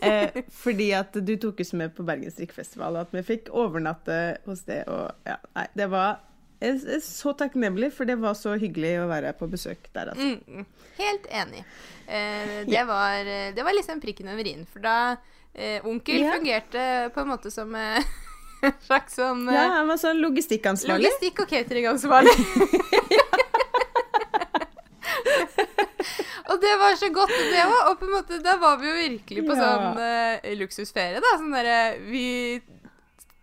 Eh, 0.00 0.40
fordi 0.54 0.92
at 0.96 1.16
du 1.18 1.34
tok 1.40 1.60
oss 1.64 1.74
med 1.76 1.92
på 1.96 2.06
Bergen 2.06 2.32
strikkfestival, 2.32 2.96
og 2.96 3.08
at 3.08 3.16
vi 3.16 3.24
fikk 3.26 3.50
overnatte 3.52 4.38
hos 4.46 4.64
det. 4.68 4.84
Og 4.88 5.28
ja, 5.28 5.36
nei, 5.58 5.66
det 5.76 5.90
var 5.92 6.22
så 7.04 7.32
takknemlig, 7.38 7.92
for 7.94 8.04
det 8.08 8.16
var 8.18 8.34
så 8.34 8.56
hyggelig 8.58 8.96
å 9.02 9.08
være 9.10 9.32
på 9.38 9.46
besøk 9.50 9.88
der. 9.94 10.06
Altså. 10.12 10.26
Mm, 10.26 10.64
helt 10.98 11.26
enig. 11.30 11.64
Eh, 12.06 12.66
det, 12.66 12.84
var, 12.88 13.18
eh, 13.20 13.54
det, 13.54 13.62
var, 13.62 13.72
liksom 13.76 14.00
prikken 14.02 14.28
over 14.32 14.46
i-en. 14.48 14.66
For 14.66 14.80
da 14.82 15.16
eh, 15.54 15.86
onkel 15.86 16.22
ja. 16.24 16.32
fungerte 16.34 17.10
på 17.14 17.20
en 17.22 17.28
måte 17.30 17.50
som 17.54 17.74
eh, 17.78 18.02
slags 18.88 19.14
sånn 19.18 19.48
eh, 19.48 19.54
Ja, 19.54 19.64
han 19.78 19.88
var 19.90 19.98
sånn 20.02 20.20
logistikkansvarlig. 20.22 21.04
Logistikk- 21.06 21.40
og 21.44 21.48
cateringansvarlig. 21.52 22.34
og 26.50 26.56
det 26.64 26.74
var 26.82 26.92
så 26.98 27.08
godt, 27.14 27.36
det 27.52 27.62
òg. 27.68 27.80
Og 27.92 27.96
på 28.00 28.04
en 28.08 28.16
måte, 28.16 28.34
da 28.42 28.52
var 28.58 28.74
vi 28.82 28.86
jo 28.90 28.96
virkelig 28.98 29.42
på 29.46 29.54
ja. 29.54 29.60
sånn 29.62 29.96
eh, 30.08 30.36
luksusferie, 30.58 31.20
da. 31.22 31.30
Sånn 31.38 31.54
derre 31.54 31.78
Vi 32.08 32.26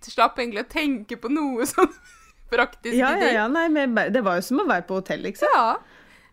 slapp 0.05 0.37
egentlig 0.37 0.61
å 0.65 0.69
tenke 0.69 1.17
på 1.17 1.27
noe 1.33 1.65
sånn 1.71 1.93
praktiske 2.51 2.97
ja. 2.99 3.13
Ja, 3.19 3.31
ja, 3.41 3.45
nei, 3.51 3.67
men 3.73 3.95
det 3.95 4.23
var 4.25 4.39
jo 4.39 4.45
som 4.45 4.63
å 4.63 4.67
være 4.69 4.87
på 4.89 4.99
hotell, 4.99 5.23
liksom. 5.25 5.51
Ja. 5.55 5.75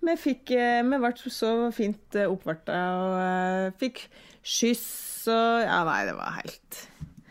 Vi 0.03 0.17
fikk 0.19 0.51
eh, 0.57 0.81
Vi 0.83 0.99
ble 0.99 1.13
så 1.31 1.53
fint 1.75 2.19
eh, 2.19 2.31
oppvarta 2.31 2.79
og 2.99 3.13
uh, 3.19 3.67
fikk 3.79 4.07
skyss 4.43 5.29
og 5.31 5.63
Ja, 5.63 5.83
nei, 5.87 6.01
det 6.09 6.17
var 6.19 6.41
helt 6.41 6.81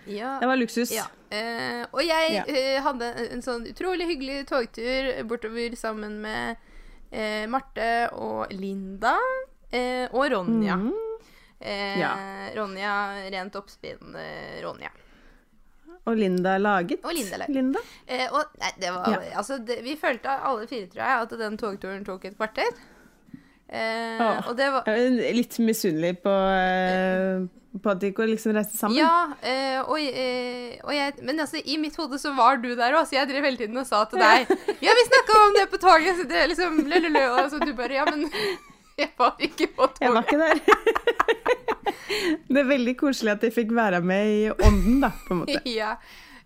ja. 0.06 0.40
Det 0.42 0.48
var 0.48 0.58
luksus. 0.58 0.92
Ja. 0.92 1.06
Eh, 1.32 1.86
og 1.92 2.02
jeg 2.04 2.34
ja. 2.34 2.44
eh, 2.50 2.82
hadde 2.84 3.12
en 3.32 3.44
sånn 3.46 3.68
utrolig 3.70 4.08
hyggelig 4.10 4.46
togtur 4.50 5.12
bortover 5.30 5.78
sammen 5.80 6.18
med 6.24 6.58
eh, 7.08 7.46
Marte 7.52 8.10
og 8.18 8.52
Linda 8.52 9.16
og 10.12 10.26
Ronja. 10.34 10.76
Mm. 10.76 11.08
Ja. 11.62 12.10
Ronja, 12.58 12.94
rent 13.32 13.56
oppspinn 13.56 14.18
Ronja. 14.60 14.90
Og 16.10 16.18
Linda 16.18 16.56
laget. 16.58 17.04
Og 17.06 17.14
Linda 17.14 17.38
laget. 17.44 17.56
Linda. 17.56 17.82
Eh, 18.08 18.26
og, 18.32 18.56
nei, 18.62 18.72
det 18.82 18.90
var, 18.96 19.12
ja. 19.14 19.20
altså, 19.38 19.60
det, 19.62 19.82
vi 19.86 19.94
følte 20.02 20.34
alle 20.34 20.66
fire, 20.70 20.90
tror 20.90 21.04
jeg, 21.04 21.28
at 21.28 21.36
den 21.44 21.58
togturen 21.62 22.06
tok 22.08 22.26
et 22.26 22.38
kvarter. 22.40 22.72
Eh, 23.72 24.20
oh, 24.20 24.50
og 24.50 24.56
det 24.60 24.66
var 24.68 24.88
Litt 25.32 25.56
misunnelig 25.64 26.18
på, 26.26 26.32
eh, 26.52 27.46
på 27.80 27.92
at 27.94 28.02
de 28.02 28.10
ikke 28.12 28.26
liksom 28.28 28.58
reiste 28.58 28.76
sammen. 28.76 28.98
Ja, 29.00 29.30
eh, 29.40 29.78
og, 29.86 29.96
eh, 30.02 30.74
og, 30.84 30.92
jeg 30.92 31.14
Men 31.24 31.40
altså, 31.40 31.62
i 31.64 31.78
mitt 31.80 31.96
hode 31.96 32.20
så 32.20 32.34
var 32.36 32.60
du 32.60 32.74
der 32.76 32.98
òg, 32.98 33.06
så 33.08 33.22
jeg 33.22 33.30
drev 33.30 33.48
hele 33.48 33.62
tiden 33.62 33.80
og 33.80 33.88
sa 33.88 34.04
til 34.12 34.20
deg 34.20 34.50
Ja, 34.84 34.98
vi 34.98 35.08
snakka 35.08 35.40
om 35.46 35.56
det 35.56 35.70
på 35.72 35.80
toget, 35.80 36.20
så 36.20 36.28
det 36.28 36.50
liksom, 36.52 36.82
lø, 36.84 37.00
lø, 37.06 37.14
lø, 37.16 37.24
Og 37.38 37.48
så 37.54 37.62
du 37.64 37.72
bare 37.78 37.96
Ja, 38.02 38.10
men 38.10 38.28
jeg 39.02 39.10
var 39.18 39.36
ikke 39.40 39.68
på 39.76 39.84
toget. 39.96 40.02
Jeg 40.02 40.14
var 40.14 40.22
ikke 40.28 40.42
der. 40.42 40.58
Det 42.52 42.60
er 42.60 42.68
veldig 42.68 42.96
koselig 43.00 43.32
at 43.36 43.44
de 43.46 43.52
fikk 43.54 43.72
være 43.76 44.02
med 44.04 44.30
i 44.30 44.50
ånden, 44.52 45.02
da, 45.04 45.10
på 45.28 45.34
en 45.36 45.40
måte. 45.44 45.62
ja. 45.82 45.92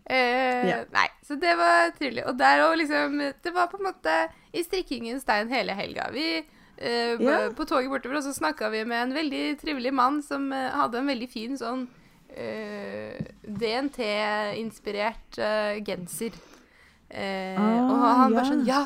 Eh, 0.06 0.68
ja. 0.70 0.78
Nei, 0.94 1.08
så 1.26 1.34
det 1.42 1.56
var 1.58 1.90
trivelig. 1.98 2.26
Og 2.30 2.38
der 2.38 2.62
òg, 2.68 2.76
liksom 2.78 3.18
Det 3.42 3.52
var 3.54 3.68
på 3.72 3.78
en 3.80 3.88
måte 3.88 4.14
i 4.54 4.64
strikkingen 4.66 5.20
stein 5.22 5.50
hele 5.50 5.74
helga. 5.78 6.12
Vi 6.14 6.28
eh, 6.38 7.14
ja. 7.18 7.50
På 7.58 7.66
toget 7.66 7.90
bortover, 7.90 8.18
og 8.22 8.28
så 8.28 8.34
snakka 8.36 8.70
vi 8.74 8.86
med 8.86 9.00
en 9.08 9.16
veldig 9.18 9.46
trivelig 9.62 9.94
mann 9.94 10.22
som 10.24 10.54
eh, 10.54 10.78
hadde 10.78 10.98
en 11.02 11.10
veldig 11.10 11.30
fin 11.32 11.58
sånn 11.58 11.88
eh, 12.30 13.18
DNT-inspirert 13.42 15.42
eh, 15.42 15.82
genser. 15.86 16.32
Eh, 17.10 17.56
ah, 17.62 17.86
og 17.86 17.96
han 18.02 18.34
ja. 18.34 18.36
bare 18.36 18.50
sånn 18.50 18.64
Ja, 18.68 18.82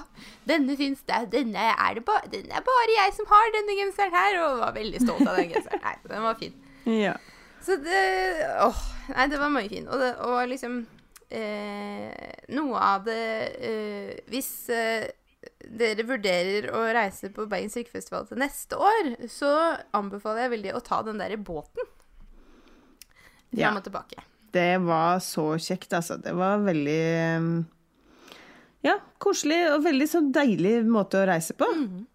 denne 0.50 0.76
fins 0.80 1.02
det. 1.08 1.20
Denne 1.34 1.70
er, 1.72 1.98
det 1.98 2.04
ba, 2.08 2.20
den 2.30 2.52
er 2.52 2.64
bare 2.66 2.96
jeg 2.98 3.16
som 3.16 3.30
har 3.32 3.52
denne 3.56 3.76
genseren 3.80 4.16
her. 4.16 4.40
Og 4.44 4.64
var 4.64 4.78
veldig 4.78 5.04
stolt 5.04 5.26
av 5.26 5.40
den 5.40 5.52
genseren. 5.54 5.84
Nei, 5.86 5.96
den 6.12 6.26
var 6.28 6.40
fin. 6.40 6.56
Ja. 6.90 7.18
Så 7.66 7.76
det 7.84 8.00
Åh. 8.66 8.82
Nei, 9.10 9.28
det 9.32 9.40
var 9.42 9.54
mye 9.54 9.70
fin. 9.72 9.88
Og, 9.90 10.02
det, 10.02 10.12
og 10.26 10.42
liksom 10.52 10.82
eh, 11.34 12.12
Noe 12.56 12.82
av 12.82 13.08
det 13.08 13.24
eh, 13.68 14.12
Hvis 14.32 14.52
eh, 14.74 15.10
dere 15.60 16.06
vurderer 16.08 16.70
å 16.76 16.84
reise 16.96 17.32
på 17.34 17.46
Bergen 17.50 17.72
strikkefestival 17.72 18.28
til 18.28 18.42
neste 18.42 18.76
år, 18.76 19.14
så 19.32 19.52
anbefaler 19.96 20.46
jeg 20.46 20.54
veldig 20.56 20.74
å 20.76 20.82
ta 20.84 21.00
den 21.06 21.22
der 21.22 21.36
båten 21.38 21.86
fram 23.50 23.62
ja. 23.62 23.72
og 23.72 23.86
tilbake. 23.86 24.26
Det 24.52 24.82
var 24.84 25.22
så 25.24 25.54
kjekt, 25.62 25.94
altså. 25.96 26.18
Det 26.22 26.34
var 26.36 26.64
veldig 26.66 27.06
ja, 28.86 28.96
koselig 29.20 29.60
og 29.74 29.84
veldig 29.84 30.08
sånn 30.08 30.32
deilig 30.36 30.80
måte 30.88 31.20
å 31.20 31.28
reise 31.28 31.56
på. 31.58 31.68
Mm. 31.76 32.08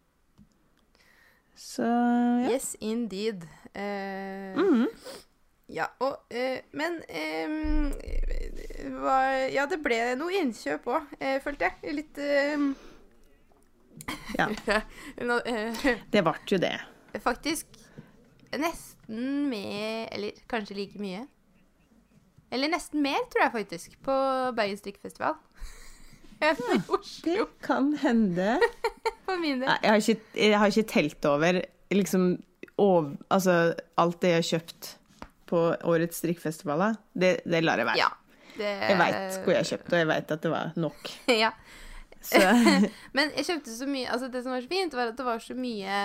Så 1.54 1.84
ja. 1.84 2.50
Yes, 2.50 2.74
indeed. 2.80 3.44
Eh, 3.74 4.56
mm. 4.56 4.88
Ja, 5.72 5.86
og 6.04 6.28
eh, 6.30 6.60
Men 6.76 7.00
eh, 7.08 7.48
hva, 8.92 9.14
Ja, 9.50 9.64
det 9.66 9.80
ble 9.82 9.98
noe 10.20 10.34
innkjøp 10.38 10.88
òg, 10.92 11.14
eh, 11.18 11.38
følte 11.44 11.70
jeg. 11.70 11.94
Litt 12.00 12.20
eh, 12.22 12.66
Ja. 14.38 14.48
no, 15.28 15.38
det 15.44 16.24
ble 16.26 16.34
jo 16.50 16.60
det. 16.60 16.74
Faktisk. 17.22 17.66
nesten 18.58 19.48
med 19.50 20.08
Eller 20.12 20.42
kanskje 20.50 20.76
like 20.78 21.00
mye. 21.00 21.24
Eller 22.54 22.70
nesten 22.70 23.02
mer, 23.02 23.24
tror 23.32 23.46
jeg 23.46 23.54
faktisk, 23.56 23.96
på 24.04 24.14
Bergen 24.54 24.78
strikkefestival. 24.78 25.34
Enn 26.40 26.64
i 26.74 26.80
Det 27.24 27.46
kan 27.62 27.92
hende. 28.02 28.58
for 29.26 29.36
min 29.40 29.60
del. 29.62 29.70
Jeg 29.82 29.90
har 29.90 29.96
ikke, 30.02 30.20
jeg 30.36 30.58
har 30.58 30.66
ikke 30.74 30.88
telt 30.90 31.24
over 31.30 31.60
liksom 31.94 32.26
over, 32.78 33.12
altså, 33.30 33.74
alt 34.00 34.20
det 34.22 34.28
jeg 34.32 34.40
har 34.40 34.48
kjøpt 34.48 34.88
på 35.46 35.60
årets 35.86 36.18
strikkfestivaler. 36.18 36.96
Det, 37.14 37.36
det 37.46 37.60
lar 37.62 37.78
jeg 37.78 37.86
være. 37.86 38.00
Ja. 38.00 38.08
Det, 38.54 38.70
Jeg 38.88 38.98
veit 38.98 39.38
hvor 39.44 39.52
jeg 39.56 39.66
kjøpte, 39.66 39.92
og 39.94 39.98
jeg 39.98 40.08
veit 40.08 40.30
at 40.30 40.42
det 40.42 40.50
var 40.50 40.72
nok. 40.78 41.10
ja. 41.44 41.50
Men 43.16 43.30
jeg 43.36 43.44
kjøpte 43.44 43.72
så 43.76 43.86
mye 43.90 44.08
Altså, 44.08 44.30
det 44.32 44.40
som 44.44 44.54
var 44.54 44.62
så 44.64 44.70
fint, 44.70 44.94
var 44.96 45.10
at 45.12 45.18
det 45.18 45.26
var 45.26 45.42
så 45.44 45.52
mye 45.58 45.96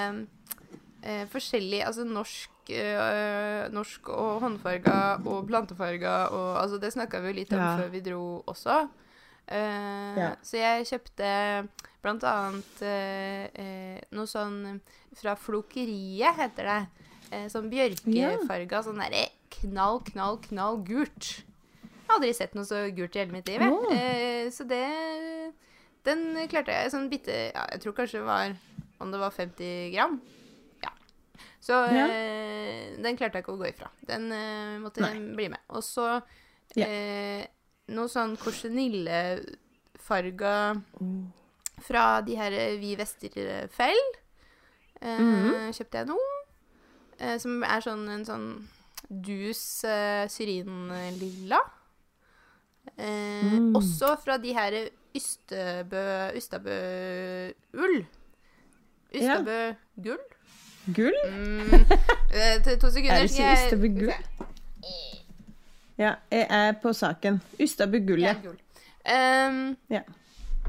eh, 1.05 1.21
forskjellig 1.31 1.79
Altså 1.87 2.03
norsk 2.03 2.71
eh, 2.75 3.69
Norsk 3.71 4.09
og 4.11 4.41
håndfarga 4.43 4.97
og 5.23 5.45
plantefarga 5.47 6.15
og 6.35 6.49
Altså, 6.59 6.81
det 6.83 6.91
snakka 6.91 7.21
vi 7.23 7.31
jo 7.31 7.37
litt 7.39 7.53
om 7.55 7.61
Ja. 7.63 7.69
før 7.79 7.93
vi 7.93 8.01
dro 8.03 8.23
også. 8.51 8.81
Eh, 9.49 10.17
Ja. 10.19 10.29
Så 10.45 10.59
jeg 10.59 10.85
kjøpte 10.89 11.29
blant 12.03 12.23
annet 12.23 12.81
uh, 12.85 13.45
eh, 13.59 13.99
noe 14.15 14.29
sånn 14.29 14.79
fra 15.19 15.35
Flokeriet, 15.35 16.37
heter 16.37 16.69
det. 16.69 16.81
Sånn 17.51 17.67
bjørkefarga, 17.69 18.79
sånn 18.81 19.01
derre 19.03 19.27
knall, 19.53 19.99
knall, 20.07 20.39
knall 20.47 20.79
gult. 20.81 21.27
Jeg 21.83 22.07
har 22.07 22.15
aldri 22.15 22.31
sett 22.33 22.55
noe 22.57 22.65
så 22.65 22.79
gult 22.95 23.13
i 23.17 23.21
hele 23.21 23.35
mitt 23.35 23.51
liv. 23.51 23.61
Oh. 23.61 23.91
Så 24.49 24.65
det 24.65 24.81
Den 26.07 26.23
klarte 26.49 26.73
jeg 26.73 26.89
sånn 26.89 27.05
bitte 27.11 27.35
ja, 27.51 27.67
Jeg 27.75 27.83
tror 27.83 27.93
kanskje 27.99 28.17
det 28.17 28.25
var 28.25 28.55
Om 28.97 29.11
det 29.13 29.19
var 29.21 29.35
50 29.35 29.91
gram. 29.93 30.15
Ja. 30.81 30.89
Så 31.61 31.77
Ja. 31.93 32.07
den 32.97 33.19
klarte 33.19 33.37
jeg 33.37 33.45
ikke 33.45 33.53
å 33.53 33.61
gå 33.61 33.69
ifra. 33.69 33.91
Den 34.09 34.25
måtte 34.81 35.05
Nei. 35.05 35.13
bli 35.35 35.49
med. 35.53 35.61
Og 35.69 35.83
så 35.85 36.23
Ja. 36.73 36.87
Noe 37.89 38.07
sånn 38.11 38.35
korsenillefarga 38.37 40.53
fra 41.85 42.21
de 42.25 42.35
her 42.35 42.51
eh, 42.53 42.77
Vi 42.81 42.95
Vesterfell. 42.99 44.01
Eh, 45.01 45.19
Mhm. 45.19 45.71
Kjøpte 45.73 45.97
jeg 46.01 46.07
noe. 46.07 46.29
Eh, 47.19 47.37
som 47.39 47.63
er 47.63 47.81
sånn 47.81 48.09
en 48.09 48.25
sånn 48.25 48.67
dus 49.09 49.83
eh, 49.83 50.27
syrinlilla. 50.27 51.59
Eh, 52.97 53.43
Mm. 53.43 53.73
Også 53.75 54.15
fra 54.23 54.37
de 54.37 54.53
her 54.53 54.89
Ystebø 55.15 56.31
Ystabø-ull. 56.37 58.05
Ja. 59.13 59.19
Ystabø-gull? 59.39 60.19
gull? 60.93 61.13
Mm, 61.29 61.73
eh, 62.33 62.59
to 62.79 62.89
sekunder. 62.89 63.15
Er 63.15 63.21
det 63.21 63.31
ikke 63.31 63.45
jeg- 63.45 63.57
Ystebø 63.57 63.87
gull? 63.99 64.13
Ja, 65.99 66.13
jeg 66.31 66.47
er 66.49 66.77
på 66.79 66.93
saken. 66.95 67.41
Ustabu 67.59 67.99
gull, 68.07 68.23
Ja, 68.23 68.35
ja. 68.43 68.55
Um, 69.49 69.75
ja. 69.91 70.01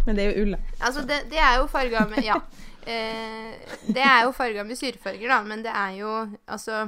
Men 0.06 0.16
det 0.16 0.24
er 0.24 0.32
jo 0.32 0.46
ull, 0.46 0.54
da. 0.56 0.60
altså, 0.86 1.02
det, 1.06 1.20
det 1.30 1.38
er 1.38 1.58
jo 1.60 1.68
farga 1.70 2.06
med 2.10 2.24
Ja. 2.24 2.40
Eh, 2.88 3.58
det 3.92 4.00
er 4.00 4.22
jo 4.24 4.32
farga 4.32 4.64
med 4.64 4.78
syrefarger, 4.78 5.28
da, 5.28 5.42
men 5.44 5.60
det 5.62 5.72
er 5.76 5.98
jo 5.98 6.12
altså 6.48 6.78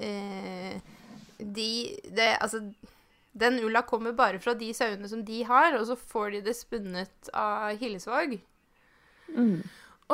eh, 0.00 0.78
De 1.36 1.66
det, 2.08 2.30
Altså 2.40 2.62
den 3.36 3.58
ulla 3.60 3.82
kommer 3.82 4.14
bare 4.16 4.40
fra 4.40 4.54
de 4.54 4.70
sauene 4.74 5.08
som 5.10 5.20
de 5.26 5.42
har, 5.44 5.76
og 5.76 5.84
så 5.86 5.98
får 5.98 6.30
de 6.30 6.40
det 6.46 6.54
spunnet 6.56 7.28
av 7.34 7.76
Hillesvåg. 7.76 8.38
Mm. 9.34 9.58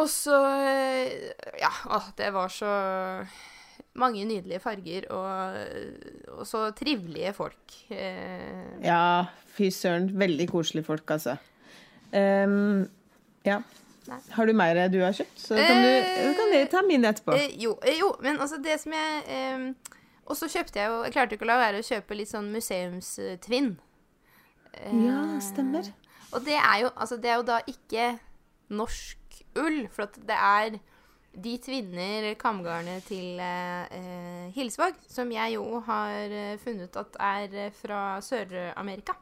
Og 0.01 0.09
så 0.11 0.41
eh, 0.59 1.31
Ja, 1.63 1.71
å, 1.87 2.03
det 2.19 2.33
var 2.35 2.49
så 2.49 2.75
mange 3.99 4.23
nydelige 4.25 4.61
farger 4.63 5.07
og, 5.11 5.57
og 6.39 6.47
så 6.47 6.71
trivelige 6.77 7.33
folk. 7.35 7.75
Eh, 7.91 8.79
Ja, 8.87 9.27
fy 9.57 9.71
søren. 9.75 10.11
Veldig 10.21 10.47
koselige 10.51 10.85
folk, 10.87 11.11
altså. 11.11 11.37
Um, 12.15 12.89
ja. 13.47 13.61
Nei. 14.09 14.19
Har 14.35 14.47
du 14.49 14.53
mer 14.57 14.79
du 14.91 14.99
har 15.05 15.13
kjøpt? 15.15 15.39
Så 15.39 15.55
kan 15.59 15.83
du, 15.85 15.91
kan 16.39 16.51
du 16.55 16.59
ta 16.73 16.81
min 16.87 17.05
etterpå. 17.07 17.35
Eh, 17.37 17.53
jo, 17.63 17.77
eh, 17.87 17.99
jo, 18.01 18.15
men 18.25 18.41
altså 18.41 18.59
det 18.63 18.79
som 18.83 18.93
jeg 18.97 19.21
eh, 19.29 19.93
Og 20.27 20.37
så 20.39 20.49
kjøpte 20.51 20.81
jeg 20.81 20.89
jo 20.91 21.03
Jeg 21.05 21.13
klarte 21.15 21.37
ikke 21.37 21.45
å 21.47 21.51
la 21.51 21.59
være 21.61 21.83
å 21.83 21.87
kjøpe 21.87 22.17
litt 22.19 22.31
sånn 22.33 22.49
museumstvinn. 22.55 23.75
Eh, 24.73 24.97
Ja, 25.05 25.21
stemmer. 25.45 25.93
Og 26.33 26.43
det 26.49 26.57
er 26.59 26.81
jo 26.87 26.91
Altså, 26.97 27.21
det 27.21 27.31
er 27.31 27.39
jo 27.43 27.47
da 27.53 27.61
ikke 27.71 28.09
norsk 28.71 29.43
ull, 29.61 29.85
for 29.91 30.07
at 30.09 30.19
det 30.27 30.37
er 30.39 30.79
de 31.33 31.53
tvinner 31.63 32.35
kamgarnet 32.41 33.05
til 33.07 33.39
eh, 33.39 33.87
eh, 33.97 34.51
Hilsvåg, 34.57 34.97
som 35.09 35.31
jeg 35.31 35.55
jo 35.55 35.81
har 35.87 36.33
eh, 36.35 36.57
funnet 36.59 36.97
at 36.97 37.17
er 37.21 37.55
eh, 37.67 37.71
fra 37.73 38.19
Sør-Amerika. 38.21 39.15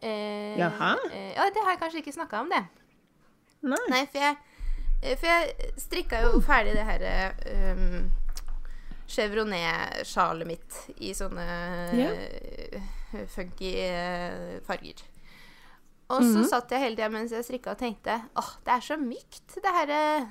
Eh, 0.00 0.56
Jaha. 0.58 0.94
Eh, 1.12 1.32
ja, 1.36 1.48
det 1.52 1.62
har 1.64 1.74
jeg 1.74 1.80
kanskje 1.82 1.98
ikke 2.02 2.16
snakka 2.16 2.40
om, 2.40 2.48
det. 2.52 2.62
Nei. 3.66 3.82
Nei, 3.90 4.02
for 4.06 4.18
jeg, 4.20 4.36
for 5.18 5.26
jeg 5.26 5.72
strikka 5.80 6.20
jo 6.24 6.40
ferdig 6.44 6.74
det 6.76 6.84
her 6.88 7.04
um, 7.74 8.10
Chevronet-sjalet 9.10 10.46
mitt 10.48 10.76
i 11.02 11.12
sånne 11.16 11.46
Ja. 11.96 12.10
funky 13.32 13.72
farger. 14.66 15.02
Og 16.08 16.20
så 16.22 16.38
Mhm. 16.38 16.48
satt 16.48 16.70
jeg 16.70 16.80
hele 16.80 16.96
tida 16.96 17.08
mens 17.10 17.32
jeg 17.32 17.44
strikka 17.44 17.70
og 17.72 17.78
tenkte 17.78 18.20
åh, 18.36 18.50
det 18.64 18.72
er 18.76 18.80
så 18.80 18.96
mykt, 18.96 19.54
det 19.62 19.72
her 19.74 19.90
eh, 19.90 20.26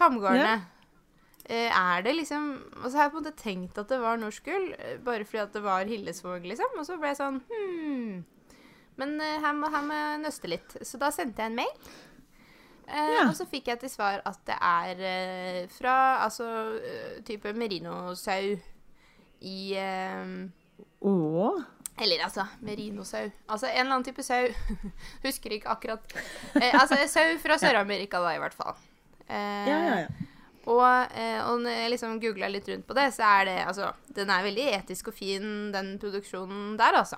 kamgarnet. 0.00 0.66
Ja. 1.50 1.62
er 1.80 2.02
det 2.06 2.12
liksom 2.14 2.44
Og 2.78 2.90
så 2.90 2.96
har 2.96 3.08
jeg 3.08 3.12
på 3.12 3.18
en 3.18 3.24
måte 3.24 3.38
tenkt 3.40 3.78
at 3.80 3.88
det 3.90 3.98
var 4.02 4.20
norsk 4.20 4.44
gull, 4.46 4.68
eh, 4.78 4.98
bare 5.02 5.24
fordi 5.26 5.42
at 5.42 5.56
det 5.56 5.62
var 5.64 5.88
Hillesvåg, 5.88 6.44
liksom. 6.46 6.76
Og 6.78 6.86
så 6.86 6.98
ble 7.00 7.10
jeg 7.12 7.18
sånn 7.22 7.40
hmm. 7.48 8.20
Men 9.00 9.16
eh, 9.24 9.38
her, 9.42 9.56
må, 9.56 9.70
her 9.72 9.82
må 9.86 9.96
jeg 9.96 10.20
nøste 10.26 10.50
litt. 10.52 10.76
Så 10.84 11.00
da 11.00 11.08
sendte 11.14 11.40
jeg 11.42 11.52
en 11.52 11.60
mail. 11.62 11.90
Eh, 12.90 13.10
Ja. 13.16 13.24
Og 13.28 13.34
så 13.38 13.46
fikk 13.48 13.70
jeg 13.70 13.80
til 13.80 13.90
svar 13.92 14.20
at 14.26 14.40
det 14.48 14.56
er 14.60 15.02
eh, 15.10 15.60
fra 15.72 15.96
altså 16.26 16.46
eh, 16.82 17.20
type 17.26 17.52
merinosau 17.56 18.56
i 19.40 19.58
eh, 19.78 20.32
Å. 21.00 21.50
Eller 22.00 22.22
altså 22.24 22.44
merinosau. 22.64 23.26
Altså 23.48 23.68
en 23.70 23.82
eller 23.84 23.94
annen 23.94 24.06
type 24.08 24.22
sau. 24.24 24.48
Husker 25.26 25.52
ikke 25.56 25.72
akkurat. 25.72 26.14
Eh, 26.60 26.72
altså 26.74 26.96
sau 27.08 27.34
fra 27.42 27.58
Sør-Amerika, 27.60 28.20
da, 28.24 28.34
i 28.36 28.40
hvert 28.42 28.56
fall. 28.56 28.76
Eh, 29.30 29.68
Ja, 29.70 29.78
ja, 29.86 29.96
ja. 30.04 30.26
Og, 30.70 31.12
eh, 31.16 31.38
og 31.48 31.62
når 31.64 31.70
jeg 31.72 31.90
liksom 31.94 32.18
googla 32.20 32.48
litt 32.52 32.66
rundt 32.68 32.84
på 32.86 32.94
det, 32.98 33.06
så 33.16 33.24
er 33.40 33.44
det 33.48 33.54
altså 33.64 33.92
Den 34.14 34.28
er 34.30 34.42
veldig 34.44 34.66
etisk 34.76 35.08
og 35.08 35.14
fin, 35.16 35.46
den 35.72 35.94
produksjonen 36.02 36.76
der, 36.78 36.98
altså. 37.00 37.16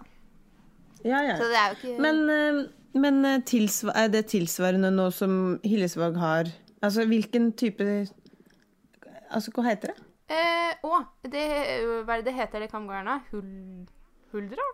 ja, 1.05 1.19
ja. 1.27 1.35
Så 1.41 1.49
det 1.51 1.59
er 1.59 1.73
jo 1.73 1.79
ikke 1.81 2.01
Men, 2.05 2.21
eh, 2.31 2.63
men 2.95 3.43
tilsvar 3.49 3.97
er 4.05 4.09
det 4.13 4.27
tilsvarende 4.31 4.91
nå 4.95 5.09
som 5.13 5.59
Hillesvåg 5.65 6.17
har 6.23 6.53
Altså 6.83 7.05
hvilken 7.11 7.51
type 7.59 7.87
Altså, 9.33 9.51
hva 9.57 9.65
heter 9.71 9.93
det? 9.93 10.07
eh, 10.29 10.73
Å, 10.87 11.03
det, 11.25 11.45
hva 12.07 12.15
er 12.19 12.23
det 12.23 12.31
det 12.31 12.35
heter, 12.39 12.61
det 12.61 12.71
kamgarnet? 12.73 13.27
Hull, 13.33 13.87
huldra? 14.33 14.67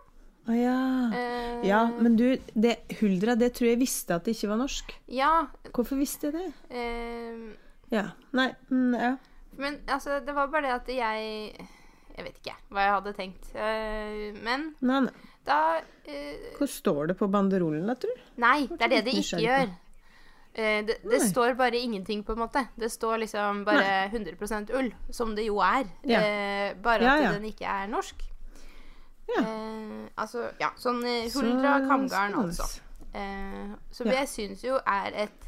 Å 0.47 0.55
ja. 0.55 0.77
Eh, 1.13 1.67
Ja, 1.67 1.81
men 1.99 2.15
du, 2.15 2.37
det 2.55 2.77
Huldra, 3.01 3.35
det 3.35 3.51
tror 3.57 3.67
jeg 3.73 3.79
visste 3.81 4.15
at 4.15 4.23
det 4.25 4.35
ikke 4.37 4.49
var 4.53 4.61
norsk. 4.61 4.93
Ja. 5.11 5.47
Hvorfor 5.75 5.99
visste 5.99 6.29
jeg 6.31 6.37
det? 6.39 6.53
Eh, 6.69 7.57
Ja. 7.91 8.05
Nei, 8.31 8.51
mm, 8.69 8.93
ja. 8.95 9.15
men 9.57 9.79
altså, 9.87 10.19
det 10.25 10.33
var 10.35 10.47
bare 10.47 10.67
det 10.69 10.75
at 10.77 10.87
jeg 10.87 11.67
Jeg 12.19 12.25
vet 12.25 12.39
ikke 12.41 12.55
hva 12.71 12.81
jeg 12.85 12.93
hadde 12.97 13.13
tenkt. 13.15 13.51
Eh, 13.55 14.31
men 14.43 14.73
Nei, 14.81 14.99
nei. 15.05 15.11
da 15.47 15.59
eh, 16.05 16.49
Hvor 16.57 16.67
står 16.67 17.07
det 17.13 17.17
på 17.19 17.29
banderollen, 17.31 17.85
da, 17.87 17.95
tror 17.95 18.11
du? 18.17 18.25
Nei, 18.43 18.67
det 18.67 18.81
er 18.81 18.89
det 18.95 19.05
det 19.05 19.13
ikke 19.21 19.39
gjør. 19.45 19.69
Eh, 20.59 20.81
det 20.83 20.97
det 21.07 21.21
står 21.29 21.53
bare 21.55 21.77
ingenting, 21.79 22.23
på 22.27 22.33
en 22.35 22.39
måte. 22.43 22.65
Det 22.75 22.89
står 22.91 23.21
liksom 23.23 23.63
bare 23.63 24.09
100% 24.11 24.73
ull, 24.75 24.91
som 25.15 25.31
det 25.35 25.45
jo 25.47 25.59
er. 25.63 25.85
Ja. 26.03 26.19
Eh, 26.19 26.73
bare 26.83 27.03
Ja, 27.03 27.13
at 27.15 27.23
ja. 27.23 27.31
den 27.37 27.45
ikke 27.53 27.65
er 27.69 27.87
norsk. 27.87 28.25
Ja. 29.35 29.41
Eh, 29.43 30.09
altså, 30.17 30.49
ja, 30.59 30.71
sånn 30.79 31.01
huldra 31.03 31.75
Så 31.81 31.87
kamgarn, 31.89 32.35
altså. 32.43 32.67
Eh, 33.13 33.75
som 33.91 34.07
Ja. 34.07 34.13
jeg 34.21 34.27
syns 34.29 34.63
jo 34.63 34.77
er 34.85 35.11
et 35.25 35.47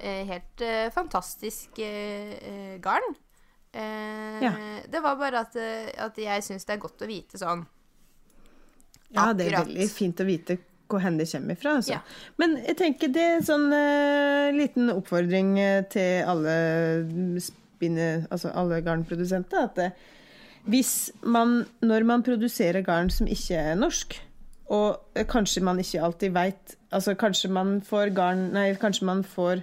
eh, 0.00 0.24
helt 0.26 0.60
eh, 0.64 0.90
fantastisk 0.90 1.78
eh, 1.78 2.34
eh, 2.40 2.78
garn. 2.82 3.14
Eh, 3.72 4.42
Ja. 4.42 4.52
Det 4.90 5.00
var 5.02 5.16
bare 5.16 5.40
at, 5.40 5.56
eh, 5.56 5.90
at 5.98 6.16
jeg 6.18 6.42
syns 6.42 6.64
det 6.66 6.74
er 6.76 6.82
godt 6.82 7.02
å 7.02 7.06
vite 7.10 7.38
sånn 7.38 7.66
Ja, 9.14 9.32
det 9.32 9.46
er 9.52 9.64
veldig 9.64 9.88
fint 9.90 10.20
å 10.20 10.26
vite 10.26 10.58
hvor 10.90 11.00
hen 11.00 11.16
det 11.18 11.26
kommer 11.30 11.56
fra. 11.56 11.76
Altså. 11.78 11.92
Ja. 11.92 12.00
Men 12.38 12.56
jeg 12.60 12.76
tenker 12.76 13.08
det 13.10 13.22
er 13.22 13.36
en 13.38 13.46
sånn 13.46 13.72
uh, 13.72 14.50
liten 14.54 14.90
oppfordring 14.92 15.54
eh, 15.58 15.82
til 15.90 16.24
alle 16.28 17.40
spinne, 17.40 18.26
altså 18.30 18.52
alle 18.54 18.82
garnprodusenter, 18.84 19.64
at 19.70 19.78
eh, 19.78 19.90
hvis 20.64 21.10
man, 21.22 21.64
når 21.84 22.06
man 22.08 22.22
produserer 22.24 22.84
garn 22.84 23.10
som 23.12 23.28
ikke 23.28 23.58
er 23.60 23.76
norsk, 23.76 24.16
og 24.72 25.24
kanskje 25.28 25.60
man 25.64 25.80
ikke 25.80 26.00
alltid 26.00 26.32
veit 26.32 26.76
Altså 26.88 27.12
kanskje 27.20 27.50
man 27.52 27.82
får 27.84 28.14
garn 28.16 28.46
Nei, 28.54 28.70
kanskje 28.80 29.04
man 29.04 29.20
får 29.20 29.60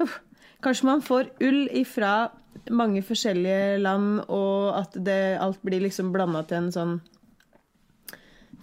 uh, 0.00 0.16
Kanskje 0.64 0.88
man 0.88 1.02
får 1.04 1.30
ull 1.46 1.68
ifra 1.70 2.32
mange 2.72 3.02
forskjellige 3.06 3.76
land, 3.78 4.24
og 4.32 4.72
at 4.80 4.96
det, 5.06 5.36
alt 5.38 5.60
blir 5.62 5.84
liksom 5.84 6.08
blanda 6.10 6.40
til 6.48 6.64
en 6.64 6.72
sånn 6.74 6.94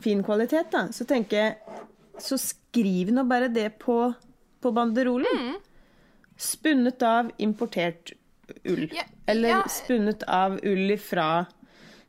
fin 0.04 0.24
kvalitet, 0.26 0.72
da. 0.74 0.88
Så 0.92 1.06
tenker 1.08 1.38
jeg 1.38 1.80
Så 2.20 2.40
skriv 2.42 3.14
nå 3.14 3.24
bare 3.30 3.48
det 3.54 3.70
på, 3.80 3.96
på 4.60 4.72
banderolen. 4.76 5.54
Spunnet 6.36 7.06
av 7.08 7.32
importert 7.38 8.16
ull. 8.70 8.88
Ja, 8.94 9.06
eller 9.30 9.50
ja. 9.50 9.60
spunnet 9.72 10.24
av 10.28 10.60
ull 10.64 10.96
fra 11.02 11.46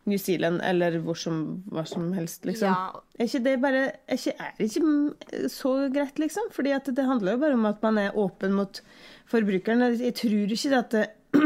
New 0.04 0.20
Zealand, 0.20 0.60
eller 0.64 0.98
hvor 1.00 1.16
som, 1.16 1.40
hva 1.72 1.86
som 1.88 2.10
helst, 2.12 2.44
liksom. 2.44 2.68
Ja. 2.68 3.04
Er 3.16 3.28
ikke 3.28 3.44
det 3.44 3.54
bare 3.62 3.84
Er 4.10 4.18
ikke, 4.18 4.34
er 4.36 4.64
ikke 4.66 5.48
så 5.52 5.74
greit, 5.94 6.18
liksom? 6.20 6.50
Fordi 6.52 6.74
det 6.90 7.06
handler 7.08 7.36
jo 7.36 7.44
bare 7.46 7.56
om 7.56 7.68
at 7.70 7.80
man 7.82 7.98
er 8.02 8.18
åpen 8.18 8.52
mot 8.52 8.82
forbrukeren. 9.30 9.86
Jeg 9.96 10.14
tror 10.20 10.52
ikke 10.58 10.82
at 10.82 10.92
det, 10.92 11.06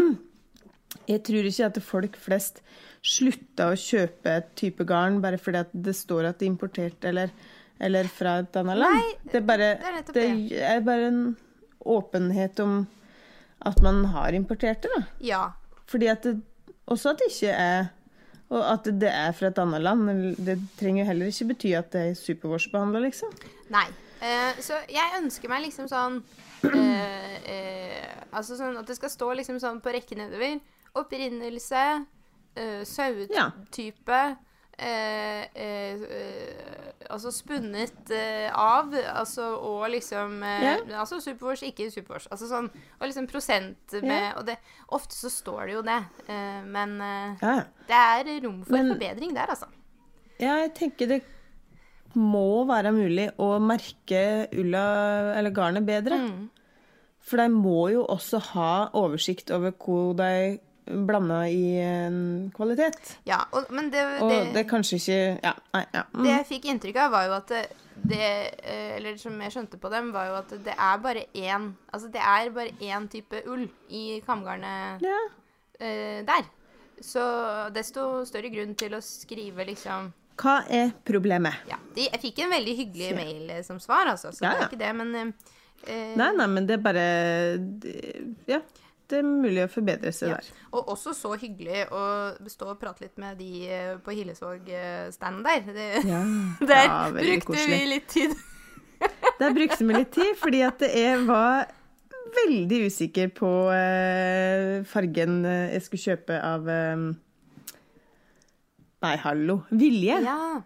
Jeg 1.08 1.22
tror 1.24 1.46
ikke 1.48 1.68
at 1.70 1.78
folk 1.84 2.18
flest 2.20 2.62
slutter 3.04 3.72
å 3.72 3.78
kjøpe 3.78 4.34
et 4.40 4.50
type 4.58 4.84
garn 4.88 5.22
bare 5.22 5.38
fordi 5.40 5.62
det 5.86 5.94
står 5.96 6.28
at 6.28 6.40
det 6.40 6.48
er 6.48 6.50
importert 6.50 7.06
eller, 7.08 7.30
eller 7.80 8.10
fra 8.10 8.40
et 8.42 8.58
annet 8.58 8.80
land. 8.82 8.98
Nei, 8.98 9.14
det, 9.22 9.36
er 9.38 9.46
bare, 9.48 9.70
det 9.78 9.92
er 9.92 10.12
det. 10.18 10.62
er 10.74 10.82
bare 10.84 11.10
en 11.12 11.22
åpenhet 11.88 12.60
om 12.64 12.80
at 13.66 13.82
man 13.82 14.04
har 14.14 14.34
importert 14.36 14.82
det, 14.82 14.90
da. 14.94 15.02
Ja. 15.24 15.44
Fordi 15.88 16.10
at 16.10 16.26
det, 16.26 16.40
også 16.86 17.14
at 17.14 17.22
det 17.22 17.32
ikke 17.32 17.54
er 17.54 17.88
Og 18.48 18.62
at 18.64 18.86
det 19.00 19.08
er 19.12 19.32
fra 19.36 19.50
et 19.50 19.58
annet 19.60 19.82
land. 19.84 20.36
Det 20.40 20.54
trenger 20.78 21.02
jo 21.02 21.06
heller 21.10 21.26
ikke 21.28 21.50
bety 21.50 21.74
at 21.76 21.90
det 21.92 22.00
er 22.00 22.14
superwash-behandla, 22.16 23.02
liksom. 23.04 23.34
Nei. 23.68 23.84
Eh, 24.24 24.60
så 24.64 24.78
jeg 24.88 25.18
ønsker 25.18 25.52
meg 25.52 25.66
liksom 25.66 25.84
sånn 25.86 26.16
eh, 26.64 27.34
eh, 27.44 28.08
Altså 28.32 28.56
sånn 28.56 28.78
at 28.80 28.88
det 28.88 28.96
skal 28.96 29.12
stå 29.12 29.28
liksom 29.36 29.60
sånn 29.60 29.82
på 29.84 29.92
rekke 29.92 30.16
nedover. 30.16 30.56
Opprinnelse, 30.96 31.84
uh, 32.58 32.80
sauetype 32.88 34.16
ja. 34.16 34.32
Altså 37.10 37.30
spunnet 37.32 38.10
eh, 38.14 38.48
av, 38.52 38.92
altså 39.14 39.46
og 39.64 39.86
liksom 39.94 40.42
eh, 40.44 40.62
yeah. 40.66 40.82
Altså 41.00 41.20
Supervors, 41.24 41.62
ikke 41.64 41.88
Supervors. 41.90 42.26
Altså 42.30 42.48
sånn 42.50 42.68
Og 43.00 43.06
liksom 43.06 43.26
prosent 43.30 43.96
med 44.02 44.12
yeah. 44.12 44.36
Og 44.38 44.44
det 44.46 44.58
Ofte 44.92 45.16
så 45.16 45.30
står 45.32 45.66
det 45.66 45.74
jo 45.78 45.82
det, 45.88 45.98
eh, 46.28 46.60
men 46.68 46.94
Ja, 47.40 47.56
det 47.88 47.98
er 48.04 48.30
rom 48.44 48.62
for 48.64 48.76
Men- 48.76 48.92
forbedring 48.94 49.34
der, 49.36 49.50
altså. 49.56 49.66
ja. 50.38 50.58
Jeg 50.64 50.74
tenker 50.74 51.08
det 51.08 51.22
må 52.16 52.64
være 52.66 52.90
mulig 52.96 53.26
å 53.38 53.58
merke 53.60 54.48
ulla 54.56 55.34
eller 55.36 55.52
garnet 55.52 55.84
bedre. 55.86 56.16
Mm. 56.16 56.46
For 57.20 57.36
de 57.36 57.48
må 57.52 57.90
jo 57.92 58.06
også 58.08 58.40
ha 58.54 58.70
oversikt 58.96 59.50
over 59.54 59.74
hvor 59.76 60.14
de 60.16 60.58
blanda 60.88 61.42
i 61.48 61.78
en 61.82 62.18
kvalitet. 62.56 63.18
Ja, 63.28 63.42
og, 63.52 63.68
men 63.74 63.90
det, 63.92 64.04
Og 64.22 64.30
det, 64.30 64.38
det 64.54 64.62
er 64.62 64.68
kanskje 64.70 64.98
ikke 65.00 65.18
Ja, 65.44 65.52
nei, 65.74 65.84
ja. 65.94 66.02
Mm. 66.12 66.22
Det 66.24 66.32
jeg 66.32 66.48
fikk 66.52 66.68
inntrykk 66.72 67.00
av, 67.04 67.12
var 67.14 67.26
jo 67.28 67.34
at 67.36 67.52
det, 67.52 67.62
det 68.12 68.28
eh, 68.62 68.92
Eller 68.96 69.18
som 69.20 69.36
jeg 69.42 69.54
skjønte 69.54 69.80
på 69.80 69.90
dem, 69.92 70.12
var 70.14 70.30
jo 70.30 70.38
at 70.40 70.54
det 70.66 70.74
er 70.74 71.02
bare 71.04 71.26
én 71.34 71.72
Altså 71.92 72.12
det 72.14 72.22
er 72.22 72.52
bare 72.54 72.76
én 72.80 73.08
type 73.12 73.42
ull 73.46 73.66
i 73.88 74.20
kamgarnet 74.26 75.04
ja. 75.04 75.18
uh, 75.82 76.20
der. 76.28 76.48
Så 77.00 77.22
desto 77.74 78.24
større 78.26 78.50
grunn 78.50 78.74
til 78.78 78.96
å 78.96 79.02
skrive 79.04 79.66
liksom 79.68 80.10
Hva 80.38 80.60
er 80.70 80.90
problemet? 81.06 81.62
Ja. 81.70 81.78
De, 81.94 82.08
jeg 82.08 82.22
fikk 82.22 82.42
en 82.44 82.52
veldig 82.56 82.74
hyggelig 82.80 83.14
mail 83.16 83.54
eh, 83.58 83.62
som 83.66 83.78
svar, 83.82 84.10
altså, 84.14 84.32
så 84.34 84.44
Ja, 84.46 84.54
det 84.54 84.64
er 84.64 84.68
ikke 84.72 84.82
det, 84.82 84.92
men 84.98 85.14
eh, 85.20 86.12
Nei, 86.18 86.32
nei, 86.34 86.46
men 86.50 86.66
det 86.66 86.78
er 86.78 86.82
bare 86.82 87.08
det- 87.58 88.34
Ja. 88.50 88.62
Det 89.08 89.18
er 89.22 89.24
mulig 89.24 89.62
å 89.64 89.70
forbedre 89.72 90.10
seg 90.12 90.28
Ja. 90.28 90.36
der. 90.36 90.48
Og 90.76 90.90
også 90.92 91.14
så 91.16 91.30
hyggelig 91.40 91.86
å 91.96 92.02
stå 92.50 92.66
og 92.74 92.80
prate 92.80 93.06
litt 93.06 93.16
med 93.18 93.38
de 93.40 93.52
eh, 93.72 93.94
på 94.04 94.12
Hillesvåg-standen 94.12 95.42
der. 95.46 95.64
Det, 95.72 95.88
Ja, 96.08 96.20
der 96.72 96.84
ja, 96.84 96.98
brukte 97.16 97.46
koselig. 97.46 97.78
vi 97.78 97.88
litt 97.94 98.08
tid. 98.12 98.36
Der 99.38 99.52
brukte 99.54 99.84
vi 99.86 99.94
litt 99.94 100.10
tid, 100.10 100.32
fordi 100.40 100.60
at 100.66 100.80
jeg 100.82 101.20
var 101.28 101.68
veldig 102.34 102.80
usikker 102.90 103.28
på 103.36 103.50
eh, 103.70 104.82
fargen 104.90 105.44
eh, 105.46 105.68
jeg 105.76 105.84
skulle 105.86 106.02
kjøpe 106.08 106.40
av 106.42 106.66
Nei, 109.06 109.14
hallo. 109.22 109.60
Vilje. 109.70 110.16
Ja. 110.26 110.60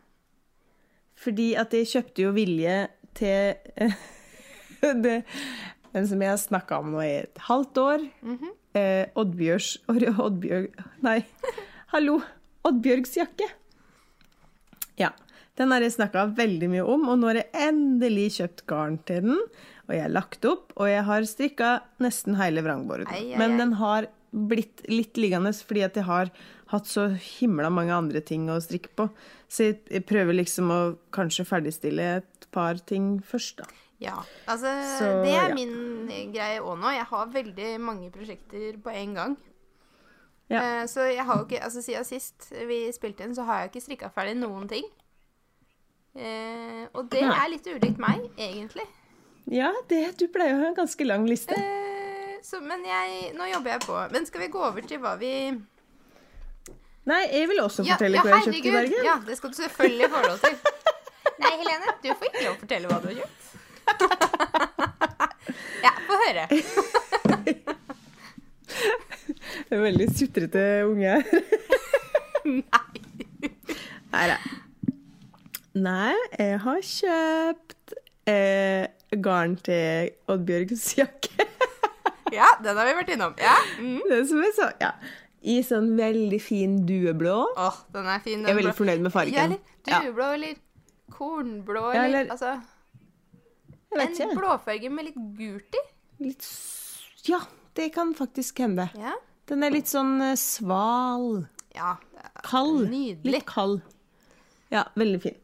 Fordi 1.22 1.50
at 1.60 1.74
jeg 1.76 1.86
kjøpte 1.92 2.24
jo 2.24 2.30
vilje 2.34 2.78
til 3.14 3.52
det, 5.04 5.18
den 5.92 6.06
som 6.08 6.22
jeg 6.24 6.30
har 6.32 6.40
snakka 6.40 6.78
om 6.82 6.92
nå 6.94 7.02
i 7.04 7.10
et 7.22 7.42
halvt 7.48 7.80
år. 7.82 8.06
eh, 8.74 9.06
Oddbjørs 9.18 9.72
Oddbjørg 9.92 10.70
Nei, 11.04 11.18
hallo. 11.92 12.20
Oddbjørgs 12.64 13.16
jakke. 13.18 13.48
Ja. 15.00 15.10
Den 15.58 15.70
har 15.74 15.84
jeg 15.84 15.92
snakka 15.98 16.30
veldig 16.38 16.68
mye 16.72 16.84
om, 16.88 17.02
og 17.12 17.18
nå 17.20 17.28
har 17.28 17.40
jeg 17.42 17.68
endelig 17.68 18.28
kjøpt 18.38 18.62
garn 18.70 18.94
til 19.08 19.20
den. 19.26 19.40
Og 19.88 19.92
jeg 19.96 20.04
har 20.06 20.14
lagt 20.14 20.44
opp, 20.48 20.70
og 20.80 20.88
jeg 20.88 21.02
har 21.04 21.26
strikka 21.28 21.72
nesten 22.00 22.38
hele 22.38 22.62
vrangbordet. 22.64 23.10
Men 23.36 23.58
den 23.60 23.74
har 23.80 24.06
blitt 24.32 24.80
litt 24.88 25.18
liggende 25.20 25.50
fordi 25.52 25.82
at 25.84 25.98
jeg 25.98 26.06
har 26.08 26.30
hatt 26.72 26.86
så 26.88 27.10
himla 27.20 27.68
mange 27.68 27.92
andre 27.92 28.22
ting 28.24 28.46
å 28.48 28.56
strikke 28.64 28.94
på. 28.96 29.10
Så 29.52 29.74
jeg 29.74 30.06
prøver 30.08 30.38
liksom 30.38 30.70
å 30.72 30.80
kanskje 31.12 31.44
ferdigstille 31.44 32.06
et 32.22 32.46
par 32.54 32.80
ting 32.88 33.18
først, 33.20 33.58
da. 33.60 33.68
Ja, 34.02 34.18
altså 34.50 34.72
Så, 34.98 35.08
det 35.22 35.34
er 35.36 35.52
ja. 35.52 35.54
min 35.54 36.10
greie 36.34 36.60
òg 36.60 36.80
nå. 36.80 36.90
Jeg 36.96 37.06
har 37.12 37.32
veldig 37.32 37.70
mange 37.80 38.10
prosjekter 38.14 38.78
på 38.82 38.94
en 38.98 39.14
gang. 39.18 39.36
Ja. 40.50 40.62
Uh, 40.82 40.88
så 40.90 41.06
jeg 41.08 41.24
har 41.24 41.38
jo 41.38 41.46
ikke 41.46 41.62
Altså 41.64 41.80
siden 41.82 42.04
sist 42.04 42.50
vi 42.68 42.84
spilte 42.92 43.24
inn, 43.24 43.34
så 43.34 43.46
har 43.48 43.62
jeg 43.62 43.70
ikke 43.70 43.84
strikka 43.86 44.10
ferdig 44.12 44.34
noen 44.40 44.66
ting. 44.68 44.84
Uh, 46.12 46.84
og 46.92 47.06
det 47.12 47.22
er 47.24 47.46
litt 47.48 47.68
ulikt 47.70 48.02
meg, 48.02 48.26
egentlig. 48.36 48.84
Ja, 49.48 49.70
det, 49.88 50.02
du 50.20 50.26
pleier 50.32 50.58
å 50.58 50.60
ha 50.60 50.72
en 50.72 50.76
ganske 50.76 51.06
lang 51.06 51.24
liste. 51.30 51.56
Uh, 51.56 52.36
så, 52.44 52.60
men 52.60 52.84
jeg 52.86 53.32
Nå 53.38 53.48
jobber 53.54 53.76
jeg 53.76 53.86
på. 53.86 54.00
Men 54.12 54.26
skal 54.28 54.44
vi 54.44 54.50
gå 54.52 54.64
over 54.66 54.88
til 54.88 55.00
hva 55.02 55.14
vi 55.20 55.32
Nei, 57.02 57.22
jeg 57.32 57.48
vil 57.50 57.58
også 57.58 57.82
fortelle 57.82 58.18
ja, 58.18 58.22
hva 58.22 58.36
jeg 58.36 58.44
kjøpte 58.46 58.68
i. 58.68 58.74
Bergen. 58.76 59.06
Ja, 59.06 59.16
det 59.26 59.38
skal 59.38 59.50
du 59.50 59.56
selvfølgelig 59.58 60.10
få 60.12 60.20
lov 60.22 60.36
til. 60.44 60.60
Nei, 61.42 61.50
Helene, 61.58 61.94
du 61.98 62.08
får 62.12 62.28
ikke 62.28 62.44
lov 62.44 62.52
å 62.52 62.58
fortelle 62.60 62.90
hva 62.92 62.98
du 63.02 63.08
har 63.08 63.16
kjøpt. 63.16 63.48
Ja, 65.84 65.92
få 66.06 66.18
høre. 66.22 66.46
Det 68.72 69.76
er 69.78 69.82
veldig 69.82 70.08
sutrete 70.16 70.62
unge 70.88 71.14
her. 71.16 71.24
Nei. 74.12 74.24
Da. 74.28 74.36
Nei, 75.82 76.14
jeg 76.36 76.58
har 76.66 76.80
kjøpt 76.84 77.94
eh, 78.28 78.84
garn 79.24 79.54
til 79.64 80.10
Oddbjørgs 80.32 80.86
jakke. 81.00 81.46
Ja, 82.32 82.48
den 82.64 82.76
har 82.80 82.88
vi 82.88 82.94
vært 82.96 83.12
innom. 83.14 83.34
Ja. 83.40 83.54
Mm. 83.80 84.00
Det 84.08 84.22
som 84.30 84.40
jeg 84.44 84.52
så, 84.56 84.68
ja. 84.80 84.92
I 85.42 85.56
sånn 85.66 85.90
veldig 85.98 86.38
fin 86.40 86.76
dueblå. 86.86 87.38
Åh, 87.58 87.78
den 87.92 88.06
er 88.08 88.20
fin. 88.24 88.38
Den 88.40 88.48
Jeg 88.48 88.54
er 88.54 88.60
veldig 88.60 88.76
fornøyd 88.78 89.02
med 89.08 89.12
fargen. 89.14 89.34
Ja, 89.34 89.44
eller 89.48 89.58
Ja. 89.90 89.98
dueblå 90.04 90.28
eller 90.36 90.54
kornblå 91.12 91.82
Ja, 91.96 92.04
eller, 92.06 92.20
eller- 92.20 92.32
Altså 92.36 92.52
en 94.00 94.36
blåfarge 94.38 94.90
med 94.90 95.04
litt 95.10 95.18
gult 95.38 95.76
i. 95.78 95.82
Litt 96.24 96.46
Ja, 97.28 97.40
det 97.74 97.90
kan 97.94 98.14
faktisk 98.14 98.58
hende. 98.64 98.88
Ja. 98.98 99.14
Den 99.50 99.62
er 99.66 99.70
litt 99.74 99.90
sånn 99.90 100.20
eh, 100.22 100.36
sval. 100.40 101.46
ja. 101.76 101.96
Kald. 102.46 102.88
Nydelig. 102.90 103.32
Litt 103.32 103.46
kald. 103.46 103.82
Ja, 104.72 104.84
veldig 104.96 105.18
fin. 105.22 105.36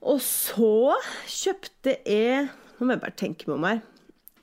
Og 0.00 0.20
så 0.24 0.96
kjøpte 1.28 1.98
jeg 2.08 2.48
Nå 2.80 2.86
må 2.88 2.94
jeg 2.94 3.02
bare 3.02 3.16
tenke 3.20 3.44
meg 3.50 3.56
om 3.58 3.66
her. 3.68 3.80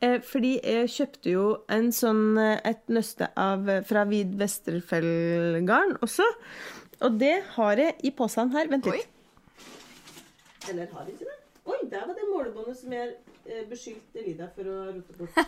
Eh, 0.06 0.20
fordi 0.22 0.52
jeg 0.62 0.92
kjøpte 0.94 1.32
jo 1.32 1.46
en 1.74 1.88
sånn, 1.92 2.38
eh, 2.38 2.60
et 2.70 2.84
nøste 2.94 3.32
av, 3.34 3.66
fra 3.90 4.04
Vid 4.06 4.36
Westerfell-garn 4.38 5.96
også. 6.06 6.28
Og 7.02 7.18
det 7.18 7.34
har 7.56 7.82
jeg 7.82 7.96
i 8.06 8.12
posen 8.14 8.54
her. 8.54 8.70
Vent 8.70 8.86
Oi. 8.92 9.00
litt. 9.00 9.10
Eller 10.70 10.86
har 10.94 11.08
jeg 11.10 11.18
ikke 11.18 11.26
det? 11.32 11.37
Oi, 11.68 11.76
der 11.92 12.08
var 12.08 12.16
det 12.16 12.24
målebåndet 12.32 12.78
som 12.80 12.94
jeg 12.96 13.08
eh, 13.46 13.66
beskyldte 13.68 14.22
Lida 14.24 14.48
for 14.56 14.64
å 14.72 14.74
rote 14.88 15.14
bort. 15.18 15.36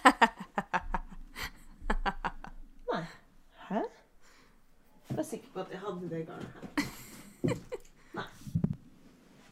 Nei. 2.92 3.04
Hæ? 3.70 3.82
Jeg 5.08 5.16
var 5.16 5.24
sikker 5.30 5.50
på 5.54 5.60
at 5.64 5.70
jeg 5.72 5.80
hadde 5.86 6.10
det 6.12 6.28
garnet 6.28 6.52
her. 6.58 6.66
Nei. 8.18 8.30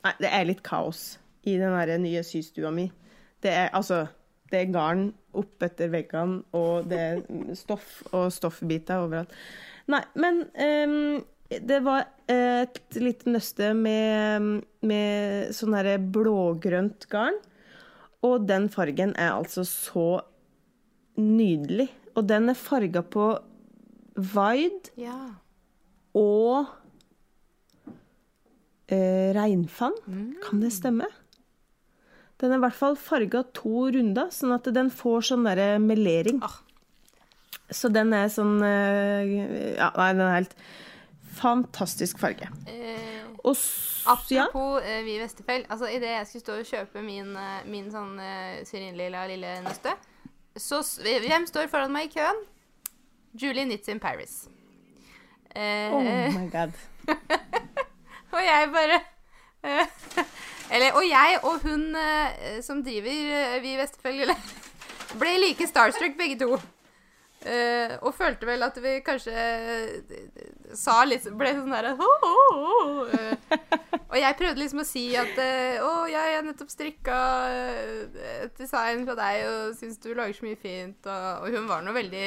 Nei, 0.04 0.14
det 0.20 0.30
er 0.34 0.44
litt 0.50 0.64
kaos 0.68 1.02
i 1.48 1.56
den 1.62 2.02
nye 2.04 2.24
systua 2.28 2.70
mi. 2.76 2.86
Det 3.44 3.52
er 3.54 3.70
altså 3.72 4.08
Det 4.48 4.62
er 4.62 4.70
garn 4.72 5.10
opp 5.36 5.64
etter 5.64 5.90
veggene, 5.92 6.40
og 6.56 6.86
det 6.88 7.00
er 7.00 7.18
stoff 7.64 8.04
og 8.12 8.32
stoffbiter 8.32 8.98
overalt. 9.04 9.32
Nei, 9.92 10.04
men 10.20 10.48
um, 10.56 11.24
det 11.48 11.80
var 11.84 12.08
et 12.32 12.96
lite 12.96 13.32
nøste 13.32 13.74
med, 13.76 14.64
med 14.88 15.54
sånn 15.58 15.76
herre 15.78 15.98
blågrønt 16.00 17.08
garn. 17.12 17.38
Og 18.26 18.48
den 18.50 18.68
fargen 18.74 19.14
er 19.20 19.36
altså 19.36 19.64
så 19.68 20.08
nydelig. 21.20 21.90
Og 22.18 22.26
den 22.30 22.50
er 22.50 22.58
farga 22.58 23.04
på 23.06 23.30
Vide 24.18 24.90
Ja. 24.98 25.14
og 26.18 26.66
eh, 28.90 29.30
regnfann. 29.38 29.94
Mm. 30.08 30.36
Kan 30.44 30.62
det 30.64 30.72
stemme? 30.74 31.06
Den 32.42 32.54
er 32.54 32.60
i 32.60 32.64
hvert 32.68 32.78
fall 32.78 32.98
farga 33.02 33.44
to 33.58 33.88
runder, 33.94 34.30
sånn 34.34 34.54
at 34.56 34.68
den 34.74 34.90
får 34.94 35.26
sånn 35.32 35.46
derre 35.48 35.78
melering. 35.82 36.42
Ah. 36.46 36.60
Så 37.74 37.90
den 37.92 38.14
er 38.16 38.30
sånn 38.32 38.62
eh, 38.64 39.76
Ja, 39.76 39.90
nei, 39.98 40.12
den 40.16 40.22
er 40.24 40.36
helt 40.38 40.54
fantastisk 41.38 42.18
farge. 42.22 42.48
Eh, 43.48 44.12
Og 44.12 44.20
s- 44.20 44.32
ja, 44.32 44.44
apropos 44.46 44.82
eh, 44.84 45.02
Vi 45.04 45.18
Vesterfell. 45.20 45.66
Altså, 45.70 45.86
Idet 45.92 46.10
jeg 46.14 46.28
skulle 46.28 46.42
stå 46.46 46.54
og 46.60 46.66
kjøpe 46.66 47.02
min, 47.04 47.34
eh, 47.36 47.64
min 47.66 47.90
sånn 47.92 48.14
uh, 48.20 48.64
syrinlilla 48.68 49.26
lille 49.28 49.56
nøste, 49.66 49.94
så 50.58 50.80
hvem 51.06 51.46
står 51.48 51.68
foran 51.70 51.92
meg 51.94 52.08
i 52.10 52.14
køen? 52.20 52.40
Julie 53.38 53.66
Nitz 53.70 53.88
in 53.90 54.00
Paris. 54.00 54.48
Uh, 55.56 55.94
Oh 55.94 56.02
my 56.34 56.48
god. 56.56 56.72
Og 58.32 58.42
jeg 58.44 58.70
bare 58.74 58.98
eh, 59.64 59.86
Eller, 60.74 60.92
og 61.00 61.06
jeg 61.08 61.38
og 61.44 61.62
hun 61.64 61.96
eh, 61.96 62.58
som 62.62 62.82
driver 62.84 63.30
eh, 63.38 63.62
Vi 63.64 63.76
Vesterfell, 63.80 64.34
ble 65.22 65.36
like 65.40 65.68
starstruck 65.70 66.18
begge 66.20 66.40
to. 66.42 66.58
Eh, 67.46 67.92
og 68.02 68.16
følte 68.18 68.48
vel 68.50 68.66
at 68.66 68.80
vi 68.82 68.96
kanskje 69.06 69.34
uh, 69.38 70.14
sa 70.74 71.04
litt 71.06 71.28
Ble 71.38 71.52
sånn 71.54 71.70
derre 71.70 71.92
Og 74.10 74.16
jeg 74.18 74.38
prøvde 74.40 74.58
liksom 74.58 74.82
å 74.82 74.86
si 74.88 75.04
at 75.22 75.38
eh, 75.44 75.78
Å, 75.86 75.92
jeg 76.10 76.34
har 76.34 76.48
nettopp 76.48 76.72
strikka 76.74 77.18
et 78.42 78.58
design 78.58 79.06
fra 79.06 79.14
deg 79.20 79.44
og 79.52 79.78
syns 79.78 80.02
du 80.02 80.10
lager 80.18 80.34
så 80.34 80.48
mye 80.48 80.58
fint, 80.58 80.98
og, 81.06 81.46
og 81.46 81.54
hun 81.54 81.70
var 81.70 81.86
nå 81.86 81.94
veldig 81.94 82.26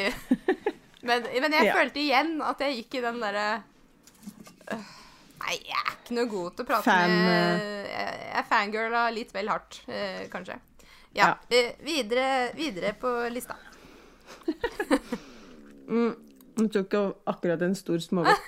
men, 1.08 1.26
men 1.26 1.58
jeg 1.58 1.66
Ja. 1.72 1.74
følte 1.74 2.02
igjen 2.04 2.36
at 2.46 2.62
jeg 2.62 2.78
gikk 2.78 3.00
i 3.00 3.04
den 3.08 3.18
derre 3.24 3.48
Nei, 4.70 5.56
jeg 5.58 5.74
er 5.74 5.90
ikke 5.96 6.18
noe 6.20 6.30
god 6.30 6.54
til 6.54 6.64
å 6.64 6.68
prate 6.70 6.86
Fan, 6.86 7.16
med 7.26 7.66
Jeg, 7.90 8.22
jeg 8.30 8.48
fangirla 8.52 9.02
litt 9.16 9.34
vel 9.34 9.50
hardt, 9.50 9.82
kanskje. 10.30 10.60
Ja. 11.18 11.32
Ja. 11.50 11.64
videre, 11.82 12.28
videre 12.54 12.94
på 12.94 13.10
lista. 13.34 13.58
Hun 15.90 16.70
tror 16.70 16.84
ikke 16.84 17.12
akkurat 17.26 17.62
en 17.62 17.74
stor 17.74 17.98
småbit. 17.98 18.36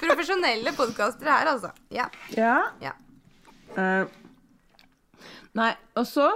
Profesjonelle 0.00 0.72
podkastere 0.76 1.30
her, 1.30 1.46
altså. 1.52 1.70
Ja. 1.92 2.04
Ja. 2.36 2.58
ja. 2.82 2.90
Uh, 3.76 4.08
nei, 5.54 5.72
og 5.94 6.06
så 6.06 6.30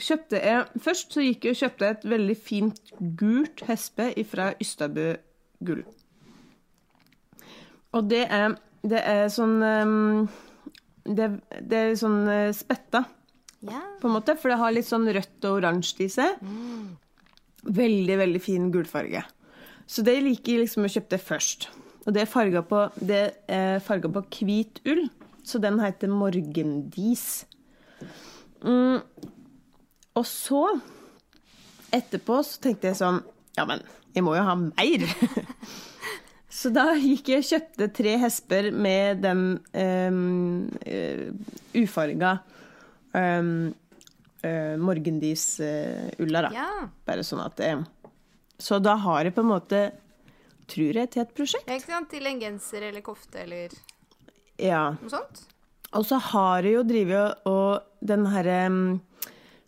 kjøpte 0.00 0.40
jeg 0.42 0.64
Først 0.82 1.12
så 1.14 1.22
gikk 1.22 1.44
jeg 1.44 1.54
og 1.54 1.60
kjøpte 1.60 1.90
et 1.92 2.06
veldig 2.10 2.36
fint 2.42 2.92
gult 3.20 3.62
hespe 3.68 4.08
fra 4.26 4.52
Ystabø 4.60 5.12
Gull. 5.64 5.84
Og 7.92 8.10
det 8.10 8.26
er, 8.32 8.56
det 8.82 9.02
er 9.04 9.28
sånn 9.30 9.62
um, 9.62 10.28
det, 11.04 11.28
det 11.60 11.78
er 11.78 11.94
sånn 12.00 12.24
uh, 12.26 12.50
spetta, 12.56 13.04
ja. 13.66 13.80
på 14.00 14.08
en 14.08 14.16
måte, 14.16 14.36
for 14.38 14.52
det 14.52 14.58
har 14.60 14.74
litt 14.74 14.88
sånn 14.88 15.08
rødt 15.14 15.46
og 15.48 15.60
oransje 15.60 16.06
i 16.06 16.10
seg. 16.12 16.42
Veldig, 17.62 18.18
veldig 18.18 18.42
fin 18.42 18.70
gulfarge. 18.74 19.22
Så 19.86 20.04
det 20.06 20.18
liker 20.24 20.56
jeg 20.56 20.64
liksom 20.64 20.86
å 20.86 20.92
kjøpe 20.92 21.14
det 21.14 21.22
først. 21.22 21.68
Og 22.02 22.14
det 22.14 22.24
er 22.24 22.30
farga 22.30 22.62
på, 22.66 22.86
det 22.98 23.22
på 23.46 24.24
hvit 24.40 24.80
ull, 24.90 25.06
så 25.46 25.60
den 25.62 25.78
heter 25.82 26.10
Morgendis. 26.10 27.44
Mm. 28.62 29.02
Og 30.18 30.26
så, 30.28 30.62
etterpå, 31.94 32.42
så 32.46 32.60
tenkte 32.62 32.90
jeg 32.90 32.98
sånn 32.98 33.22
Ja, 33.56 33.64
men 33.66 33.80
jeg 34.14 34.24
må 34.26 34.34
jo 34.36 34.44
ha 34.46 34.54
mer. 34.58 35.06
så 36.58 36.70
da 36.74 36.92
gikk 36.98 37.32
jeg 37.32 37.42
og 37.42 37.48
kjøpte 37.48 37.88
tre 37.96 38.16
hesper 38.22 38.70
med 38.74 39.22
den 39.24 39.44
um, 39.72 40.68
ufarga 41.78 42.36
um, 43.14 43.74
uh, 44.44 44.76
Morgendis-ulla, 44.82 46.42
da. 46.48 46.50
ja. 46.56 46.68
Bare 47.06 47.24
sånn 47.26 47.42
at 47.44 47.56
det 47.60 47.72
Så 48.62 48.78
da 48.82 48.96
har 48.96 49.24
jeg 49.24 49.34
på 49.36 49.42
en 49.44 49.50
måte 49.52 49.82
Tror 50.72 50.94
jeg 50.94 51.10
til 51.10 51.22
et 51.24 51.32
prosjekt. 51.36 51.66
Ja, 51.68 51.74
Ikke 51.76 51.90
sant? 51.90 52.08
Til 52.12 52.26
en 52.30 52.38
genser 52.40 52.84
eller 52.88 53.02
kofte 53.04 53.42
eller 53.42 53.72
Ja. 54.62 54.92
noe 55.02 55.10
sånt. 55.10 55.42
Og 55.92 56.06
så 56.08 56.16
har 56.30 56.62
jeg 56.62 56.76
jo 56.78 56.82
drevet 56.88 57.42
og, 57.44 57.50
og 57.50 58.06
den 58.08 58.24
herre 58.32 58.66
um, 58.70 59.00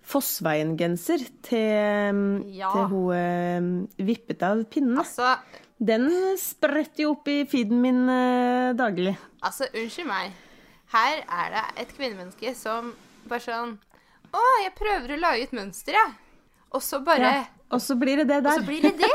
Fossveien-genser 0.04 1.24
til, 1.44 2.10
um, 2.14 2.44
Ja. 2.54 2.70
til 2.72 2.86
hun 2.92 3.86
uh, 3.90 4.04
vippet 4.06 4.42
av 4.46 4.62
pinnen. 4.70 4.96
Altså, 5.02 5.34
Den 5.78 6.08
spretter 6.38 7.02
jo 7.04 7.10
opp 7.16 7.28
i 7.28 7.42
feeden 7.50 7.80
min 7.82 8.04
uh, 8.08 8.72
daglig. 8.78 9.16
altså, 9.42 9.66
unnskyld 9.74 10.06
meg. 10.08 10.32
Her 10.94 11.24
er 11.26 11.50
det 11.56 11.64
et 11.82 11.96
kvinnemenneske 11.98 12.54
som 12.56 12.94
bare 13.30 13.44
sånn 13.44 13.74
Å, 14.34 14.44
jeg 14.64 14.74
prøver 14.78 15.14
å 15.14 15.20
lage 15.20 15.46
et 15.46 15.52
mønster, 15.54 15.94
jeg. 15.94 16.14
Og 16.74 16.82
så 16.82 16.98
bare 17.06 17.32
Ja. 17.34 17.42
Og 17.74 17.80
så 17.82 17.96
blir 17.98 18.20
det 18.20 18.28
det 18.28 18.42
der. 18.44 18.58
Og 18.60 18.62
så 18.62 18.68
blir 18.68 18.82
det 18.82 18.96
det. 19.00 19.10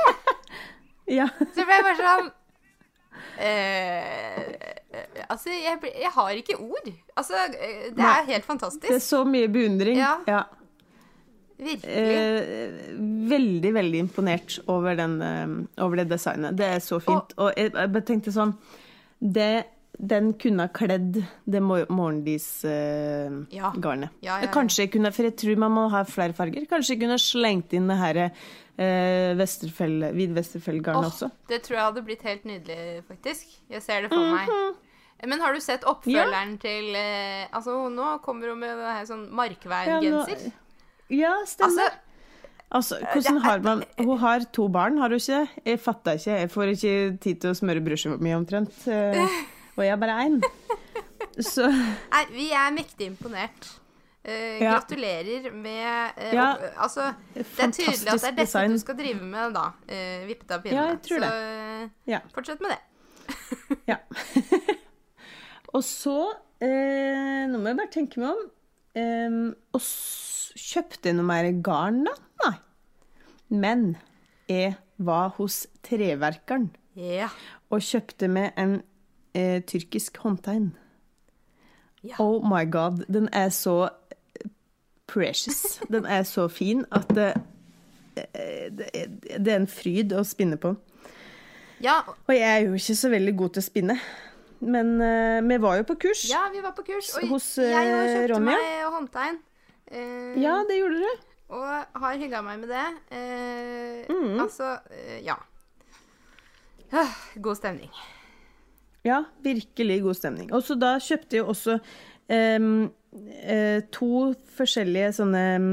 Ja. 1.20 1.26
Så 1.56 1.64
ble 1.66 1.74
jeg 1.74 1.86
bare 1.88 1.98
sånn 1.98 2.28
eh, 3.42 5.24
Altså, 5.30 5.50
jeg, 5.54 5.80
jeg 5.90 6.12
har 6.14 6.38
ikke 6.38 6.58
ord. 6.62 6.90
Altså, 7.18 7.40
eh, 7.56 7.88
det 7.94 7.98
Nei. 7.98 8.12
er 8.20 8.28
helt 8.28 8.66
Det 8.82 8.94
er 8.94 9.02
så 9.04 9.24
mye 9.26 9.50
beundring. 9.50 9.98
Ja. 9.98 10.44
Virkelig. 11.60 11.92
Eh, 11.92 12.94
veldig, 13.30 13.74
veldig 13.76 14.00
imponert 14.06 14.60
over, 14.68 14.96
den, 14.96 15.22
eh, 15.22 15.84
over 15.84 16.00
det 16.00 16.08
designet. 16.10 16.56
Det 16.58 16.66
er 16.66 16.80
så 16.80 17.00
fint. 17.04 17.34
Og 17.38 17.52
jeg, 17.58 17.74
jeg 17.74 17.92
bare 17.96 18.08
tenkte 18.08 18.34
sånn 18.34 18.54
det, 19.20 19.66
Den 20.00 20.30
kunne 20.40 20.64
ha 20.64 20.68
kledd 20.72 21.18
det 21.46 21.60
mor- 21.62 21.80
Ja. 21.84 21.88
morgendis-garnet. 21.92 24.10
Ja, 24.22 24.38
ja, 24.40 24.46
ja. 24.46 24.52
Kanskje 24.54 24.88
kunne, 24.92 25.12
for 25.14 25.24
jeg 25.28 25.36
tror 25.38 25.56
man 25.60 25.72
må 25.76 25.90
ha 25.92 26.04
flere 26.08 26.34
farger. 26.34 26.64
Kanskje 26.72 26.90
jeg 26.96 27.00
kunne 27.04 27.18
slengt 27.20 27.74
inn 27.76 27.88
det 27.92 27.98
her 28.00 28.16
eh, 28.80 29.34
Vesterfell, 29.36 30.08
Vid 30.16 30.32
Vesterfell-garnet 30.38 31.04
Åh, 31.04 31.10
også. 31.12 31.28
det 31.52 31.60
tror 31.66 31.76
jeg 31.78 31.86
hadde 31.90 32.06
blitt 32.08 32.22
helt 32.24 32.46
nydelig, 32.48 33.04
faktisk. 33.10 33.46
Jeg 33.70 33.82
ser 33.84 34.02
det 34.08 34.12
for 34.14 34.24
meg. 34.36 34.48
Mhm. 34.48 34.76
Men 35.28 35.40
har 35.44 35.52
du 35.54 35.60
sett 35.60 35.84
oppfølgeren 35.84 36.54
til 36.64 36.96
eh, 36.96 37.48
Altså, 37.52 37.76
nå 37.92 38.22
kommer 38.24 38.48
hun 38.54 38.60
med 38.62 38.78
det 38.80 38.94
her 38.96 39.06
sånn 39.10 39.26
Markveien-genser. 39.36 40.52
Ja, 41.12 41.34
stemmer. 41.46 41.92
Altså, 42.72 42.72
Altså, 42.72 42.96
hvordan 43.02 43.38
har 43.42 43.60
man 43.66 43.80
Hun 43.98 44.18
har 44.22 44.40
to 44.54 44.68
barn, 44.70 44.98
har 45.02 45.10
hun 45.10 45.18
ikke? 45.18 45.48
Jeg 45.66 45.80
fatter 45.82 46.14
ikke. 46.16 46.38
Jeg 46.40 46.50
får 46.54 46.64
ikke 46.76 47.18
tid 47.20 47.40
til 47.42 47.50
å 47.52 47.54
smøre 47.58 47.82
brødskiva 47.84 48.18
mi 48.22 48.30
omtrent. 48.32 48.72
Og 49.80 49.86
jeg 49.88 50.00
bare 50.02 50.16
én. 50.28 50.40
Så 51.52 51.70
nei, 51.72 52.24
vi 52.34 52.50
er 52.56 52.74
mektig 52.76 53.12
imponert. 53.14 53.70
Uh, 54.28 54.58
Ja. 54.60 54.74
Gratulerer 54.76 55.54
med 55.56 56.18
uh, 56.20 56.34
Ja. 56.36 56.50
Altså, 56.84 57.14
det 57.34 57.46
er 57.48 57.72
tydelig 57.72 57.94
at 58.12 58.20
det 58.20 58.28
er 58.28 58.34
dette 58.36 58.44
design. 58.44 58.76
du 58.76 58.82
skal 58.82 58.98
drive 59.00 59.24
med, 59.24 59.54
da. 59.56 59.70
Uh, 59.88 60.28
vippet 60.28 60.52
av 60.52 60.62
pinnene. 60.66 60.84
Ja, 60.84 60.90
jeg 60.92 61.02
tror. 61.08 61.24
Så 61.24 61.30
det. 62.12 62.20
Fortsett 62.36 62.62
med 62.66 62.76
det. 62.76 63.80
ja. 63.88 63.98
og 65.76 65.84
så 65.88 66.18
uh, 66.36 67.44
Nå 67.50 67.62
må 67.62 67.72
jeg 67.72 67.80
bare 67.80 67.94
tenke 67.96 68.20
meg 68.22 68.36
om. 68.36 68.44
Um, 69.00 69.40
og 69.78 69.88
kjøpte 70.60 71.14
noe 71.16 71.30
mer 71.30 71.48
garn, 71.64 72.04
da? 72.10 72.18
Nei. 72.44 72.54
Men 73.64 73.88
jeg 74.52 74.76
var 75.00 75.32
hos 75.40 75.62
treverkeren 75.88 76.68
Ja. 77.00 77.30
og 77.72 77.80
kjøpte 77.86 78.28
med 78.28 78.52
en 78.60 78.82
eh, 79.34 79.62
tyrkisk 79.64 80.18
håndtegn. 80.24 80.72
Ja. 82.04 82.16
Oh 82.20 82.40
my 82.48 82.64
god, 82.72 83.04
den 83.12 83.30
er 83.34 83.50
så 83.50 83.90
precious. 85.08 85.80
Den 85.90 86.06
er 86.06 86.24
så 86.24 86.48
fin 86.48 86.86
at 86.92 87.10
det, 87.16 87.34
eh, 88.18 88.70
det, 88.72 88.90
er- 88.94 89.38
det 89.40 89.54
er 89.54 89.56
en 89.60 89.68
fryd 89.68 90.14
å 90.14 90.24
spinne 90.24 90.58
på. 90.58 90.76
ja. 91.82 92.02
Og 92.28 92.34
jeg 92.36 92.48
er 92.48 92.66
jo 92.68 92.74
ikke 92.78 92.96
så 92.96 93.10
veldig 93.10 93.36
god 93.38 93.50
til 93.56 93.62
å 93.64 93.66
spinne. 93.68 94.00
Men 94.62 94.96
uh, 95.00 95.40
vi 95.48 95.56
var 95.64 95.78
jo 95.80 95.84
på 95.88 95.96
kurs. 95.96 96.26
Ja, 96.30 96.42
vi 96.52 96.60
var 96.60 96.74
på 96.76 96.84
kurs. 96.84 97.14
Og 97.16 97.30
Hos, 97.32 97.46
jeg 97.58 97.72
eh, 97.72 98.10
kjøpte 98.12 98.34
Ronja? 98.34 98.58
meg 98.58 98.88
håndtegn. 98.92 99.38
Uh, 99.88 100.34
Ja, 100.44 100.58
det 100.68 100.76
gjorde 100.82 101.00
du. 101.00 101.22
Og 101.56 102.02
har 102.04 102.18
hylla 102.20 102.42
meg 102.46 102.60
med 102.60 102.70
det. 102.70 102.88
Uh, 103.12 104.04
Mm. 104.10 104.40
Altså, 104.44 104.74
eh, 104.92 105.22
ja. 105.24 105.36
God 107.42 107.56
stemning. 107.56 107.90
Ja, 109.08 109.24
virkelig 109.44 110.02
god 110.04 110.18
stemning. 110.18 110.50
Og 110.54 110.64
så 110.66 110.76
da 110.80 110.96
kjøpte 111.02 111.40
jeg 111.40 111.48
også 111.48 111.78
um, 111.80 112.90
uh, 113.16 113.80
to 113.96 114.10
forskjellige 114.58 115.14
sånne 115.20 115.44
um, 115.60 115.70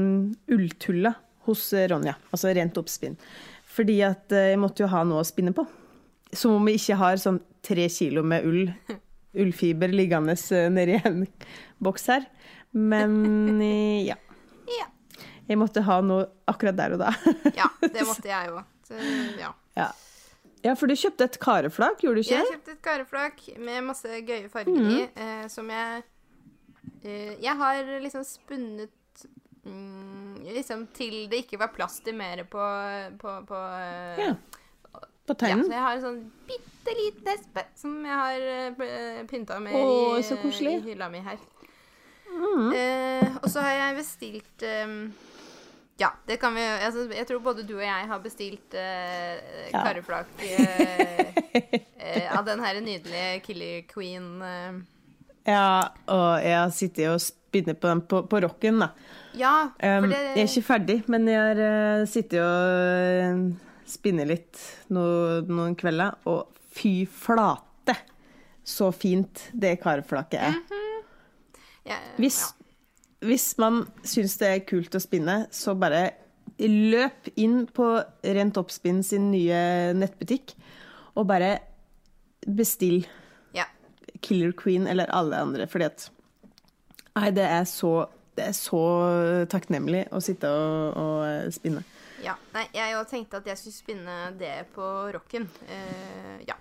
ulltuller 0.53 1.17
hos 1.47 1.69
eh, 1.75 1.87
Ronja. 1.91 2.17
Altså 2.31 2.51
rent 2.55 2.79
oppspinn. 2.79 3.17
Fordi 3.77 3.99
at 4.07 4.31
uh, 4.35 4.47
jeg 4.51 4.61
måtte 4.61 4.83
jo 4.83 4.91
ha 4.91 5.03
noe 5.07 5.23
å 5.23 5.27
spinne 5.27 5.53
på. 5.55 5.67
Som 6.35 6.57
om 6.57 6.67
vi 6.67 6.75
ikke 6.79 6.97
har 6.99 7.19
sånn 7.21 7.39
tre 7.63 7.87
kilo 7.91 8.23
med 8.23 8.47
ull, 8.47 8.71
ullfiber 9.43 9.91
liggende 9.95 10.35
nedi 10.73 10.99
en 11.03 11.25
boks 11.83 12.09
her. 12.11 12.27
Men 12.77 13.61
ja. 14.03 14.17
Ja. 14.67 14.89
Jeg 15.47 15.59
måtte 15.59 15.81
ha 15.87 16.01
noe 16.03 16.25
akkurat 16.51 16.75
der 16.75 16.97
og 16.97 17.05
da. 17.05 17.13
Ja, 17.55 17.69
det 17.79 18.03
måtte 18.09 18.27
jeg 18.27 18.51
òg. 18.51 18.65
Ja. 19.39 19.53
ja. 19.79 19.87
Ja, 20.67 20.75
for 20.75 20.91
du 20.91 20.97
kjøpte 20.99 21.29
et 21.29 21.39
kareflak, 21.41 22.03
gjorde 22.03 22.19
du 22.19 22.25
ikke? 22.25 22.41
Jeg 22.41 22.51
kjøpte 22.51 22.75
et 22.75 22.83
kareflak 22.83 23.41
med 23.63 23.87
masse 23.87 24.21
gøye 24.27 24.51
farger 24.51 24.91
i, 24.91 25.01
eh, 25.07 25.47
som 25.51 25.71
jeg 25.71 26.03
eh, 27.03 27.33
Jeg 27.43 27.55
har 27.61 27.91
liksom 28.03 28.25
spunnet 28.27 29.25
mm, 29.63 30.45
Liksom 30.51 30.87
til 30.97 31.25
det 31.31 31.45
ikke 31.45 31.59
var 31.61 31.71
plass 31.75 31.99
til 32.03 32.17
mer 32.19 32.43
på, 32.51 32.63
på, 33.21 33.35
på 33.47 33.65
eh, 33.79 34.23
Ja. 34.27 34.33
På 35.27 35.35
Ja, 35.43 35.57
så 35.59 35.73
jeg 35.73 35.83
har 35.83 35.97
en 35.97 36.03
sånn 36.05 36.19
bitte 36.47 36.93
liten 36.95 37.33
espe 37.33 37.65
som 37.75 37.97
jeg 38.07 38.15
har 38.15 38.45
uh, 38.79 39.25
pynta 39.27 39.57
med 39.59 39.75
Åh, 39.75 40.21
i, 40.21 40.61
i 40.71 40.77
hylla 40.85 41.09
mi 41.11 41.19
her. 41.19 41.41
Mm. 42.31 42.69
Eh, 42.71 43.35
og 43.41 43.49
så 43.51 43.63
har 43.65 43.75
jeg 43.75 43.97
bestilt 43.97 44.63
eh, 44.63 44.93
Ja, 45.97 46.11
det 46.29 46.35
kan 46.37 46.53
vi 46.53 46.61
altså, 46.61 47.07
Jeg 47.15 47.25
tror 47.27 47.39
både 47.41 47.63
du 47.65 47.73
og 47.79 47.81
jeg 47.85 48.07
har 48.11 48.19
bestilt 48.21 48.75
uh, 48.77 49.37
Ja. 49.71 49.81
karreflak 49.81 50.29
uh, 50.43 51.31
uh, 51.97 52.27
av 52.37 52.45
den 52.45 52.61
her 52.61 52.77
nydelige 52.81 53.39
Killer 53.47 53.81
Queen. 53.89 54.27
eh. 54.41 54.77
Ja, 55.47 55.87
og 56.11 56.43
jeg 56.43 56.57
har 56.59 56.73
sittet 56.75 57.07
og 57.09 57.21
spinnet 57.23 57.79
på 57.79 57.87
den 57.87 58.01
på, 58.03 58.19
på 58.27 58.41
rocken, 58.43 58.81
da. 58.83 58.89
ja, 59.39 59.53
for 59.79 60.03
Um, 60.03 60.11
Jeg 60.11 60.41
er 60.43 60.49
ikke 60.51 60.65
ferdig, 60.67 60.97
men 61.07 61.27
jeg 61.31 61.39
har 61.39 62.05
sittet 62.11 62.41
og 62.43 63.53
spinnet 63.87 64.27
litt 64.27 64.59
noen, 64.91 65.47
noen 65.47 65.75
kvelder, 65.79 66.17
og 66.27 66.51
fy 66.75 67.05
flate 67.07 67.95
så 68.67 68.89
fint 68.91 69.45
det 69.55 69.77
karreflaket 69.79 70.41
er. 70.49 70.57
ja, 71.87 71.95
Hvis, 72.19 72.41
hvis 73.25 73.51
man 73.61 73.85
syns 74.05 74.37
det 74.41 74.49
er 74.49 74.65
kult 74.67 74.95
å 74.95 75.01
spinne, 75.01 75.45
så 75.51 75.75
bare 75.79 76.09
løp 76.57 77.29
inn 77.37 77.65
på 77.69 77.87
Rent 78.37 78.57
Oppspinn 78.57 79.03
sin 79.05 79.29
nye 79.31 79.93
nettbutikk 79.97 80.55
og 81.17 81.27
bare 81.29 81.57
bestill 82.47 83.03
ja. 83.57 83.65
Killer 84.21 84.53
Queen 84.57 84.87
eller 84.89 85.09
alle 85.13 85.41
andre, 85.47 85.67
fordi 85.69 85.89
at 85.89 86.07
Nei, 87.17 87.31
det 87.33 87.47
er 87.49 87.65
så 87.65 88.05
det 88.37 88.51
er 88.51 88.53
så 88.53 88.79
takknemlig 89.49 90.03
å 90.13 90.19
sitte 90.21 90.49
og, 90.53 90.97
og 91.01 91.21
eh, 91.25 91.47
spinne. 91.49 91.81
Ja, 92.21 92.35
nei, 92.53 92.67
jeg 92.73 92.93
jo 92.93 92.99
tenkte 93.09 93.39
at 93.39 93.47
jeg 93.49 93.57
skulle 93.57 93.77
spinne 93.77 94.17
det 94.37 94.53
på 94.75 94.85
rocken. 95.13 95.47
Uh, 95.65 96.37
ja, 96.45 96.57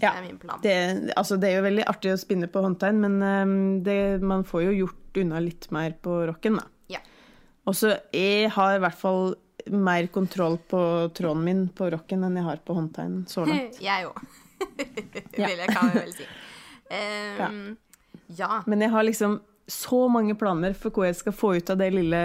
Ja, 0.00 0.14
det 0.14 0.18
er 0.22 0.24
min 0.24 0.38
plan. 0.40 0.60
det, 0.62 1.12
altså, 1.16 1.36
det 1.36 1.50
er 1.50 1.58
jo 1.58 1.64
veldig 1.66 1.84
artig 1.90 2.14
å 2.14 2.20
spinne 2.20 2.48
på 2.48 2.62
håndtegn, 2.64 3.00
men 3.02 3.16
um, 3.20 3.54
det, 3.84 4.22
man 4.24 4.46
får 4.48 4.62
jo 4.70 4.76
gjort 4.78 4.99
unna 5.18 5.40
litt 5.42 5.70
mer 5.74 5.96
på 6.02 6.20
rocken, 6.30 6.60
da. 6.60 6.66
Ja. 6.92 7.00
Og 7.66 7.76
så 7.76 7.96
jeg 8.14 8.50
har 8.54 8.76
i 8.76 8.82
hvert 8.82 8.98
fall 8.98 9.34
mer 9.70 10.06
kontroll 10.12 10.56
på 10.70 10.80
tråden 11.14 11.44
min 11.44 11.66
på 11.76 11.90
rocken 11.92 12.24
enn 12.26 12.38
jeg 12.38 12.46
har 12.46 12.62
på 12.64 12.76
håndtegnen 12.78 13.26
så 13.30 13.44
langt. 13.48 13.80
jeg 13.90 14.10
òg. 14.10 14.20
Ja. 15.40 15.46
Vil 15.48 15.60
jeg, 15.62 15.72
kan 15.72 15.88
vel 15.94 16.10
si. 16.12 16.24
Eh, 16.92 17.38
ja. 18.36 18.48
Men 18.68 18.82
jeg 18.84 18.92
har 18.92 19.06
liksom 19.06 19.38
så 19.70 20.00
mange 20.12 20.34
planer 20.36 20.74
for 20.76 20.92
hva 20.92 21.06
jeg 21.08 21.16
skal 21.20 21.34
få 21.36 21.54
ut 21.56 21.70
av 21.72 21.78
det 21.80 21.88
lille 21.94 22.20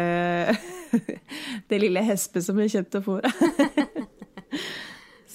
Det 1.70 1.80
lille 1.80 2.04
hespet 2.04 2.44
som 2.44 2.60
jeg 2.60 2.74
kjøpte 2.74 3.02
for. 3.06 3.26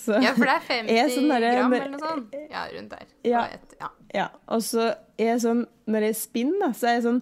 Så, 0.00 0.16
ja, 0.24 0.30
for 0.36 0.48
det 0.48 0.54
er 0.54 0.62
50 0.70 0.96
er 0.96 1.10
sånn 1.12 1.28
der, 1.28 1.44
gram 1.52 1.74
eller 1.76 1.90
noe 1.92 2.00
sånt. 2.00 2.36
Ja, 2.50 2.62
rundt 2.72 2.94
der. 2.94 3.06
Ja. 3.28 3.42
Et- 3.52 3.74
ja. 3.80 3.90
Ja, 4.16 4.28
og 4.50 4.62
så 4.66 4.86
er 5.20 5.26
jeg 5.34 5.42
sånn 5.44 5.60
Når 5.90 6.06
jeg 6.08 6.16
spinner, 6.18 6.72
så 6.74 6.88
er 6.90 6.96
jeg 6.96 7.04
sånn 7.04 7.20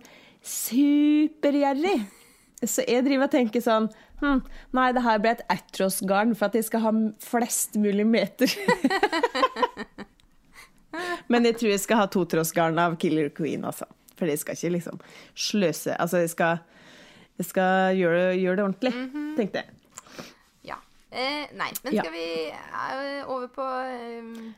supergjerrig. 0.49 1.99
Så 2.65 2.83
jeg 2.89 3.05
driver 3.07 3.27
og 3.29 3.33
tenker 3.35 3.63
sånn 3.63 3.91
hm, 4.23 4.41
Nei, 4.75 4.87
det 4.97 5.03
her 5.05 5.21
ble 5.23 5.35
et 5.37 5.43
ettråsgarn 5.53 6.33
for 6.39 6.49
at 6.49 6.57
jeg 6.59 6.67
skal 6.71 6.83
ha 6.87 6.93
flest 7.23 7.77
mulig 7.79 8.07
meter. 8.09 8.51
Men 11.29 11.45
jeg 11.47 11.59
tror 11.61 11.71
jeg 11.75 11.83
skal 11.85 12.01
ha 12.03 12.07
totrådsgarn 12.11 12.79
av 12.81 12.97
Killer 13.01 13.29
Queen, 13.37 13.65
altså. 13.69 13.87
For 14.19 14.27
jeg 14.31 14.41
skal 14.41 14.57
ikke 14.57 14.73
liksom 14.75 14.97
sløse 15.39 15.95
Altså, 16.01 16.23
jeg 16.25 16.33
skal, 16.33 16.63
jeg 17.39 17.47
skal 17.53 17.99
gjøre, 17.99 18.23
gjøre 18.41 18.57
det 18.59 18.65
ordentlig, 18.65 18.95
tenkte 19.39 19.63
jeg. 19.63 19.75
Ja. 21.19 21.25
Eh, 21.43 21.49
nei, 21.59 21.71
men 21.85 21.95
Ja. 21.95 22.03
skal 22.03 22.13
vi 22.13 22.25
eh, 22.51 23.29
over 23.29 23.47
på 23.49 23.63
eh, 23.63 24.53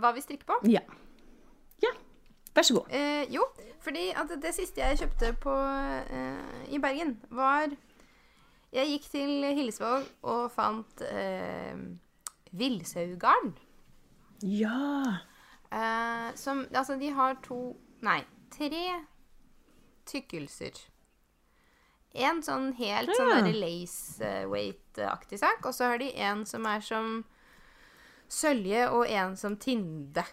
hva 0.00 0.10
vi 0.14 0.20
strikker 0.24 0.46
på? 0.46 0.56
Ja. 0.68 0.80
Ja. 1.82 1.92
Vær 2.54 2.62
så 2.66 2.74
god. 2.74 2.90
Eh, 2.90 3.26
jo, 3.30 3.44
fordi 3.80 4.08
at 4.10 4.28
det 4.42 4.54
siste 4.54 4.80
jeg 4.82 4.98
kjøpte 4.98 5.32
på, 5.40 5.54
eh, 5.54 6.74
i 6.74 6.78
Bergen, 6.82 7.20
var 7.30 7.68
Jeg 8.72 8.86
gikk 8.86 9.06
til 9.10 9.44
Hillesvåg 9.54 10.04
og 10.22 10.50
fant 10.54 11.00
eh, 11.02 11.74
villsaugarn. 12.52 13.54
Ja. 14.42 15.16
Eh, 15.72 16.34
som 16.36 16.66
Altså, 16.74 16.94
de 16.98 17.10
har 17.10 17.34
to 17.42 17.76
Nei, 18.02 18.22
tre 18.50 19.04
tykkelser. 20.06 20.78
En 22.14 22.40
sånn 22.42 22.72
helt 22.74 23.08
Ja. 23.08 23.14
sånn 23.14 23.52
lace 23.60 24.20
eh, 24.20 24.44
weight-aktig 24.50 25.38
sak, 25.38 25.64
og 25.64 25.72
så 25.72 25.84
har 25.92 25.98
de 25.98 26.10
en 26.16 26.44
som 26.46 26.66
er 26.66 26.80
som 26.80 27.24
sølje, 28.28 28.88
og 28.90 29.06
en 29.10 29.36
som 29.36 29.56
tinde. 29.56 30.24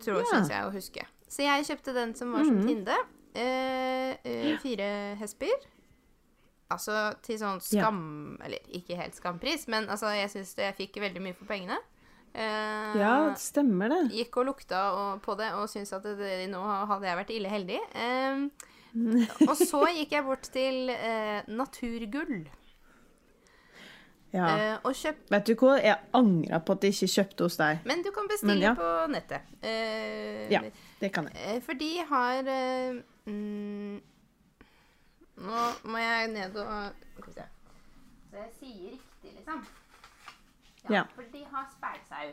Tror 0.00 0.20
Ja. 0.20 0.24
syns 0.32 0.48
jeg 0.48 0.64
å 0.64 0.72
huske. 0.72 1.06
Så 1.28 1.42
jeg 1.44 1.64
kjøpte 1.64 1.94
den 1.94 2.14
som 2.14 2.32
var 2.32 2.44
som 2.44 2.56
Mhm. 2.60 2.66
tinde. 2.66 2.96
Eh, 3.34 4.16
eh, 4.24 4.56
fire 4.58 5.16
hesper. 5.16 5.52
Altså 6.70 7.14
til 7.22 7.38
sånn 7.38 7.60
Ja. 7.72 7.82
skam... 7.82 8.38
Eller 8.42 8.58
ikke 8.72 8.96
helt 8.96 9.14
skampris, 9.14 9.66
men 9.68 9.86
altså, 9.88 10.06
jeg 10.14 10.28
syns 10.30 10.54
jeg 10.56 10.76
fikk 10.76 11.00
veldig 11.00 11.20
mye 11.22 11.34
for 11.36 11.44
pengene. 11.46 11.78
Eh, 12.34 12.96
Ja, 12.98 13.34
stemmer 13.34 13.88
det. 13.88 14.12
gikk 14.12 14.36
og 14.36 14.46
lukta 14.46 14.92
og, 14.92 15.22
på 15.22 15.36
det 15.36 15.52
og 15.52 15.68
syntes 15.68 15.92
at 15.92 16.02
det, 16.04 16.48
nå 16.48 16.62
hadde 16.86 17.02
jeg 17.04 17.16
vært 17.18 17.30
ille 17.36 17.48
heldig. 17.50 17.80
Ehm, 17.94 18.50
og 19.50 19.56
så 19.56 19.84
gikk 19.94 20.12
jeg 20.16 20.24
bort 20.26 20.48
til 20.52 20.88
eh, 20.90 21.42
Naturgull 21.48 22.48
Ja. 24.32 24.46
eh, 24.46 24.76
og 24.86 24.94
kjøpte 24.94 25.30
Vet 25.34 25.46
du 25.48 25.54
hva, 25.58 25.72
jeg 25.82 25.96
angra 26.14 26.58
på 26.62 26.72
at 26.76 26.84
jeg 26.86 26.94
ikke 26.94 27.08
kjøpte 27.16 27.46
hos 27.48 27.56
deg. 27.58 27.80
Men 27.90 28.02
du 28.06 28.10
kan 28.14 28.28
bestille 28.30 28.54
Men 28.54 28.62
ja. 28.62 28.74
på 28.78 28.90
nettet. 29.10 29.48
Eh, 29.62 30.44
Ja, 30.52 30.60
det 31.00 31.10
kan 31.12 31.26
jeg. 31.30 31.34
eh, 31.56 31.60
For 31.66 31.72
de 31.80 31.88
har 32.10 32.50
eh, 32.54 33.00
mm, 33.26 33.96
Nå 35.40 35.64
må 35.90 35.98
jeg 35.98 36.28
ned 36.36 36.56
og 36.62 36.92
Skal 37.16 37.26
vi 37.26 37.32
se. 37.40 37.48
Så 38.30 38.36
jeg 38.36 38.50
sier 38.60 38.90
riktig, 38.94 39.32
liksom. 39.34 39.64
Ja. 40.90 41.02
For 41.14 41.26
de 41.32 41.42
har 41.50 41.66
spælsau. 41.74 42.30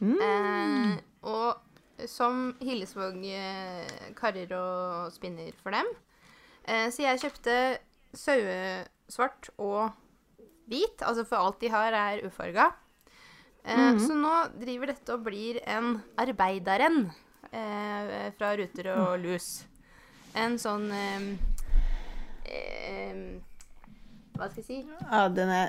Mm. 0.00 0.18
Eh, 0.20 0.98
og 1.22 1.56
som 2.04 2.50
Hillesvåg 2.60 3.22
eh, 3.30 4.10
karrer 4.18 4.52
og 4.56 5.12
spinner 5.14 5.54
for 5.62 5.74
dem. 5.76 5.88
Eh, 6.66 6.88
så 6.92 7.06
jeg 7.06 7.22
kjøpte 7.22 7.54
sauesvart 8.16 9.50
og 9.56 9.94
hvit, 10.66 11.02
altså 11.02 11.24
for 11.28 11.40
alt 11.40 11.62
de 11.62 11.70
har 11.72 11.94
er 11.94 12.26
ufarga. 12.26 12.72
Mm 13.66 13.98
-hmm. 13.98 14.06
Så 14.06 14.14
nå 14.14 14.64
driver 14.64 14.86
dette 14.86 15.12
og 15.12 15.24
blir 15.24 15.60
en 15.66 16.02
arbeiderrenn 16.16 17.10
eh, 17.52 18.32
fra 18.38 18.56
Ruter 18.56 18.92
og 18.94 19.18
Lus. 19.18 19.64
En 20.34 20.58
sånn 20.58 20.90
eh, 20.92 21.22
eh, 22.44 23.40
Hva 24.36 24.50
skal 24.50 24.62
jeg 24.62 24.64
si? 24.64 24.88
Ja, 25.10 25.28
den 25.28 25.48
er 25.48 25.68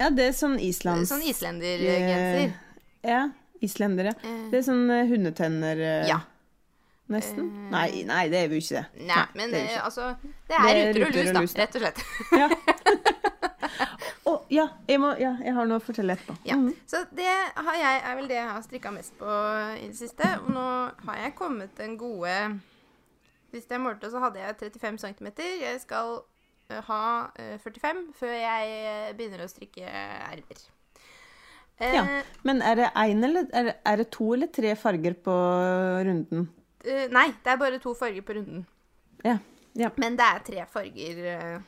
Ja, 0.00 0.10
det 0.10 0.24
er 0.24 0.32
sånn 0.32 0.58
islands... 0.58 1.08
Sånn 1.08 1.22
islendergenser. 1.22 2.54
Ja, 3.02 3.28
islender, 3.64 4.10
ja. 4.10 4.16
Eh. 4.24 4.42
Det 4.52 4.60
er 4.60 4.66
sånn 4.66 4.84
eh, 4.90 5.06
hundetenner 5.10 5.86
eh, 5.86 6.10
Ja. 6.10 6.20
Nesten? 7.10 7.48
Nei, 7.72 8.04
nei, 8.06 8.28
det 8.30 8.38
er 8.38 8.52
jo 8.52 8.60
ikke 8.60 8.76
det. 8.76 9.04
Nei, 9.08 9.22
men 9.34 9.50
det 9.50 9.64
altså 9.82 10.12
Det 10.22 10.54
er, 10.54 10.62
Det 10.62 10.70
er 10.70 10.92
ruter 10.94 11.00
ruter 11.00 11.30
og 11.32 11.42
lus, 11.42 11.54
da. 11.56 11.64
rett 11.64 11.74
og 11.74 11.82
slett. 11.82 11.98
Å, 14.30 14.34
ja, 14.52 14.66
jeg 14.86 15.00
må, 15.02 15.10
ja, 15.18 15.32
jeg 15.42 15.56
har 15.56 15.66
noe 15.66 15.80
å 15.80 15.82
fortelle 15.82 16.14
etterpå. 16.14 16.36
Ja. 16.46 16.54
Mm. 16.60 16.70
Så 16.86 17.02
det 17.16 17.26
har 17.26 17.78
jeg, 17.80 18.02
er 18.06 18.18
vel 18.18 18.28
det 18.30 18.36
jeg 18.38 18.46
har 18.46 18.62
strikka 18.62 18.92
mest 18.94 19.16
på 19.18 19.26
i 19.80 19.88
det 19.88 19.96
siste. 19.98 20.28
Og 20.44 20.52
nå 20.54 20.66
har 21.08 21.22
jeg 21.24 21.34
kommet 21.38 21.74
den 21.80 21.96
gode 21.98 22.36
Sist 23.50 23.72
jeg 23.74 23.82
målte, 23.82 24.06
så 24.12 24.20
hadde 24.22 24.38
jeg 24.38 24.54
35 24.60 25.00
cm. 25.02 25.28
Jeg 25.58 25.80
skal 25.82 26.20
ha 26.86 27.00
eh, 27.34 27.56
45 27.58 28.04
før 28.14 28.36
jeg 28.36 29.16
begynner 29.18 29.42
å 29.42 29.48
strikke 29.50 29.82
ermer. 29.90 30.60
Eh, 31.80 31.94
Ja. 31.96 32.04
Men 32.44 32.60
er 32.62 32.74
det 32.76 32.88
én 32.94 33.24
eller 33.24 33.46
er 33.52 33.64
det, 33.70 33.76
det 33.98 34.10
to 34.12 34.32
eller 34.34 34.46
tre 34.52 34.74
farger 34.76 35.14
på 35.14 35.34
runden? 36.06 36.48
eh, 36.84 37.06
nei, 37.12 37.26
det 37.44 37.52
er 37.52 37.56
bare 37.60 37.78
to 37.80 37.94
farger 37.94 38.22
på 38.22 38.36
runden. 38.36 38.66
Ja. 39.24 39.38
ja. 39.74 39.90
Men 39.96 40.16
det 40.16 40.24
er 40.26 40.38
tre 40.44 40.66
farger 40.68 41.24
eh, 41.34 41.60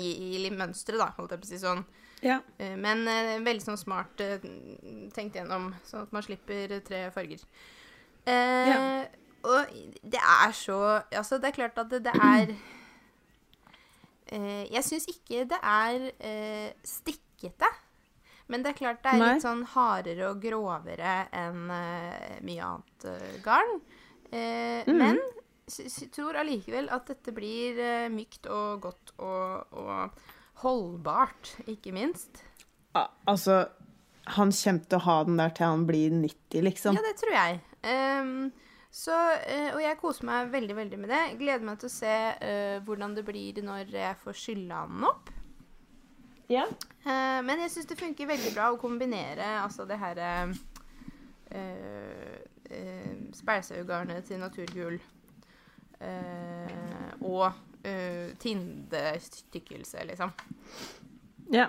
i, 0.00 0.10
i 0.46 0.50
mønsteret, 0.50 0.98
da, 1.00 1.10
holdt 1.16 1.32
jeg 1.32 1.40
på 1.42 1.48
å 1.48 1.50
si 1.50 1.58
sånn. 1.60 1.84
ja. 2.22 2.40
Eh, 2.58 2.76
Men 2.76 3.06
eh, 3.08 3.38
veldig 3.44 3.64
sånn 3.64 3.80
smart 3.80 4.20
eh, 4.20 4.38
tenkt 5.16 5.36
gjennom, 5.36 5.70
sånn 5.88 6.02
at 6.06 6.12
man 6.12 6.22
slipper 6.22 6.76
tre 6.84 7.06
farger. 7.16 7.40
Eh, 8.26 8.68
Ja. 8.68 8.82
Og 9.42 9.70
det 10.04 10.20
er 10.20 10.50
så 10.52 10.74
Altså, 11.16 11.38
det 11.40 11.48
er 11.48 11.54
klart 11.56 11.78
at 11.80 11.88
det, 11.88 12.02
det 12.04 12.12
er 12.12 12.50
eh, 14.32 14.66
Jeg 14.70 14.84
syns 14.84 15.06
ikke 15.08 15.46
det 15.48 15.60
er 15.64 16.10
eh, 16.20 16.72
stikkete. 16.84 17.70
Men 18.50 18.64
det 18.64 18.72
er 18.72 18.78
klart 18.80 19.02
det 19.04 19.12
er 19.12 19.20
Nei. 19.20 19.32
litt 19.34 19.44
sånn 19.44 19.62
hardere 19.76 20.30
og 20.32 20.42
grovere 20.42 21.14
enn 21.38 21.70
uh, 21.70 22.38
mye 22.46 22.66
annet 22.66 23.06
uh, 23.06 23.36
garn. 23.44 23.76
Uh, 24.32 24.82
mm. 24.88 24.96
Men 24.98 25.20
tror 26.10 26.40
allikevel 26.40 26.90
at 26.90 27.12
dette 27.12 27.30
blir 27.34 27.78
mykt 28.10 28.48
og 28.50 28.80
godt 28.82 29.12
og, 29.22 29.76
og 29.78 30.24
holdbart, 30.64 31.52
ikke 31.70 31.92
minst. 31.94 32.42
Altså, 32.98 33.62
han 34.34 34.50
kommer 34.50 34.88
til 34.90 34.98
å 34.98 35.04
ha 35.04 35.16
den 35.28 35.38
der 35.38 35.54
til 35.54 35.70
han 35.70 35.86
blir 35.86 36.10
90, 36.10 36.64
liksom. 36.66 36.98
Ja, 36.98 37.06
det 37.06 37.14
tror 37.22 37.36
jeg. 37.36 37.60
Um, 37.86 38.50
så, 38.90 39.14
og 39.76 39.78
jeg 39.78 40.00
koser 40.02 40.26
meg 40.26 40.50
veldig 40.50 40.76
veldig 40.80 40.98
med 41.04 41.14
det. 41.14 41.22
Gleder 41.38 41.68
meg 41.70 41.78
til 41.78 41.86
å 41.86 41.94
se 42.00 42.16
uh, 42.34 42.82
hvordan 42.82 43.14
det 43.14 43.24
blir 43.30 43.62
når 43.62 43.94
jeg 43.94 44.18
får 44.26 44.42
skylla 44.42 44.82
den 44.90 45.06
opp. 45.06 45.30
Ja. 46.50 46.66
Uh, 47.06 47.40
men 47.46 47.62
jeg 47.64 47.70
syns 47.72 47.88
det 47.88 47.98
funker 48.00 48.28
veldig 48.28 48.52
bra 48.56 48.70
å 48.72 48.80
kombinere 48.80 49.46
altså 49.62 49.86
det 49.88 49.96
her 50.02 50.20
uh, 50.20 50.52
uh, 51.54 52.36
Spælsaugarnet 53.34 54.26
til 54.26 54.40
naturgull 54.42 54.98
eh, 56.00 57.12
og 57.20 57.46
uh, 57.50 58.28
tindestykkelse, 58.38 60.04
liksom. 60.10 60.32
ja. 61.54 61.68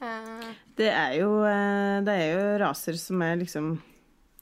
Eh, 0.00 0.50
Det 0.78 0.88
er 0.88 1.12
jo 1.18 1.42
eh, 1.42 2.04
Det 2.06 2.14
er 2.14 2.28
jo 2.30 2.42
raser 2.62 2.94
som 3.00 3.22
er 3.22 3.40
liksom 3.40 3.72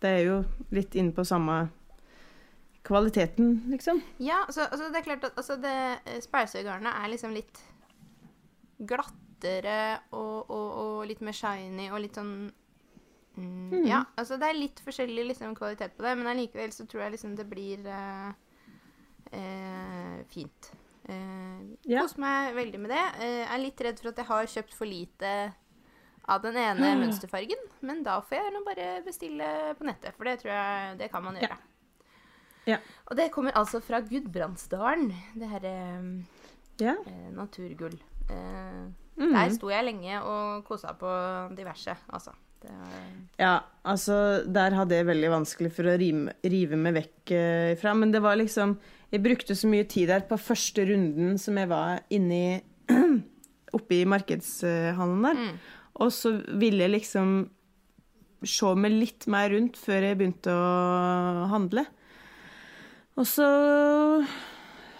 Det 0.02 0.10
er 0.10 0.22
jo 0.26 0.34
litt 0.70 0.94
inne 0.94 1.14
på 1.16 1.24
samme 1.24 1.68
kvaliteten, 2.86 3.64
liksom. 3.72 3.98
ja, 4.22 4.44
altså, 4.46 4.68
altså 4.70 4.92
det 4.92 5.00
er 5.00 5.06
klart 5.08 5.24
at 5.24 5.38
altså 5.40 5.56
det 5.58 5.72
eh, 6.06 6.92
er 6.92 7.08
liksom 7.10 7.32
litt 7.34 7.58
glattere 9.36 10.00
og, 10.12 10.50
og, 10.50 10.70
og 10.80 11.06
litt 11.08 11.20
mer 11.24 11.32
shiny 11.36 11.90
og 11.92 12.00
litt 12.00 12.16
sånn 12.16 12.50
mm, 13.36 13.84
Ja, 13.86 14.04
altså 14.16 14.38
det 14.40 14.48
er 14.48 14.58
litt 14.58 14.80
forskjellig 14.84 15.26
liksom, 15.32 15.54
kvalitet 15.54 15.96
på 15.96 16.02
det, 16.06 16.16
men 16.16 16.26
allikevel 16.26 16.72
så 16.72 16.86
tror 16.86 17.02
jeg 17.04 17.16
liksom 17.16 17.36
det 17.36 17.46
blir 17.48 17.84
uh, 17.86 18.32
uh, 19.32 20.18
fint. 20.32 20.72
Uh, 21.08 21.76
Ja. 21.86 22.02
Koser 22.02 22.18
meg 22.20 22.54
veldig 22.56 22.80
med 22.82 22.90
det. 22.90 23.04
Uh, 23.20 23.44
er 23.54 23.62
litt 23.62 23.80
redd 23.80 24.00
for 24.00 24.10
at 24.10 24.18
jeg 24.18 24.26
har 24.26 24.46
kjøpt 24.56 24.74
for 24.74 24.86
lite 24.86 25.32
av 26.26 26.42
den 26.42 26.56
ene 26.58 26.96
mønsterfargen, 26.98 27.60
men 27.86 28.00
da 28.02 28.16
får 28.20 28.40
jeg 28.40 28.52
nå 28.56 28.64
bare 28.66 28.86
bestille 29.06 29.46
på 29.78 29.86
nettet, 29.86 30.16
for 30.16 30.26
det 30.26 30.40
tror 30.40 30.50
jeg 30.50 30.96
det 30.98 31.10
kan 31.12 31.22
man 31.22 31.36
gjøre. 31.38 31.58
Ja. 32.66 32.80
Og 33.06 33.14
det 33.14 33.28
kommer 33.30 33.54
altså 33.54 33.78
fra 33.78 34.00
Gudbrandsdalen, 34.02 35.12
det 35.38 35.46
herre 35.52 35.74
Ja. 36.82 36.96
eh, 37.06 37.28
naturgull. 37.30 37.94
Eh, 38.28 38.88
Mhm. 39.16 39.32
Der 39.32 39.52
sto 39.54 39.70
jeg 39.72 39.84
lenge 39.86 40.18
og 40.22 40.64
kosa 40.68 40.92
på 40.92 41.08
diverse, 41.56 41.96
altså. 42.12 42.34
Det 42.60 42.72
var, 42.72 42.92
Ja, 43.38 43.54
altså 43.84 44.44
Der 44.48 44.74
hadde 44.74 44.96
jeg 44.96 45.06
veldig 45.06 45.30
vanskelig 45.30 45.72
for 45.76 45.84
å 45.84 45.96
rive, 46.00 46.32
rive 46.44 46.76
meg 46.80 46.94
vekk 46.96 47.32
eh, 47.36 47.72
fra. 47.76 47.92
Men 47.94 48.12
det 48.12 48.22
var 48.24 48.36
liksom 48.36 48.78
Jeg 49.12 49.22
brukte 49.22 49.54
så 49.54 49.68
mye 49.68 49.84
tid 49.84 50.08
der 50.08 50.24
på 50.28 50.38
første 50.40 50.84
runden 50.88 51.36
som 51.38 51.56
jeg 51.56 51.68
var 51.68 52.00
inni 52.10 52.60
Oppe 53.76 54.00
i 54.00 54.04
markedshallen 54.08 55.22
der. 55.22 55.36
Mm. 55.36 55.58
Og 56.00 56.12
så 56.12 56.32
ville 56.56 56.86
jeg 56.86 56.94
liksom 56.96 57.50
se 58.46 58.72
meg 58.76 58.92
litt 58.92 59.26
mer 59.32 59.50
rundt 59.50 59.76
før 59.80 60.04
jeg 60.10 60.18
begynte 60.18 60.52
å 60.52 61.46
handle. 61.50 61.86
Og 63.16 63.26
så 63.28 63.46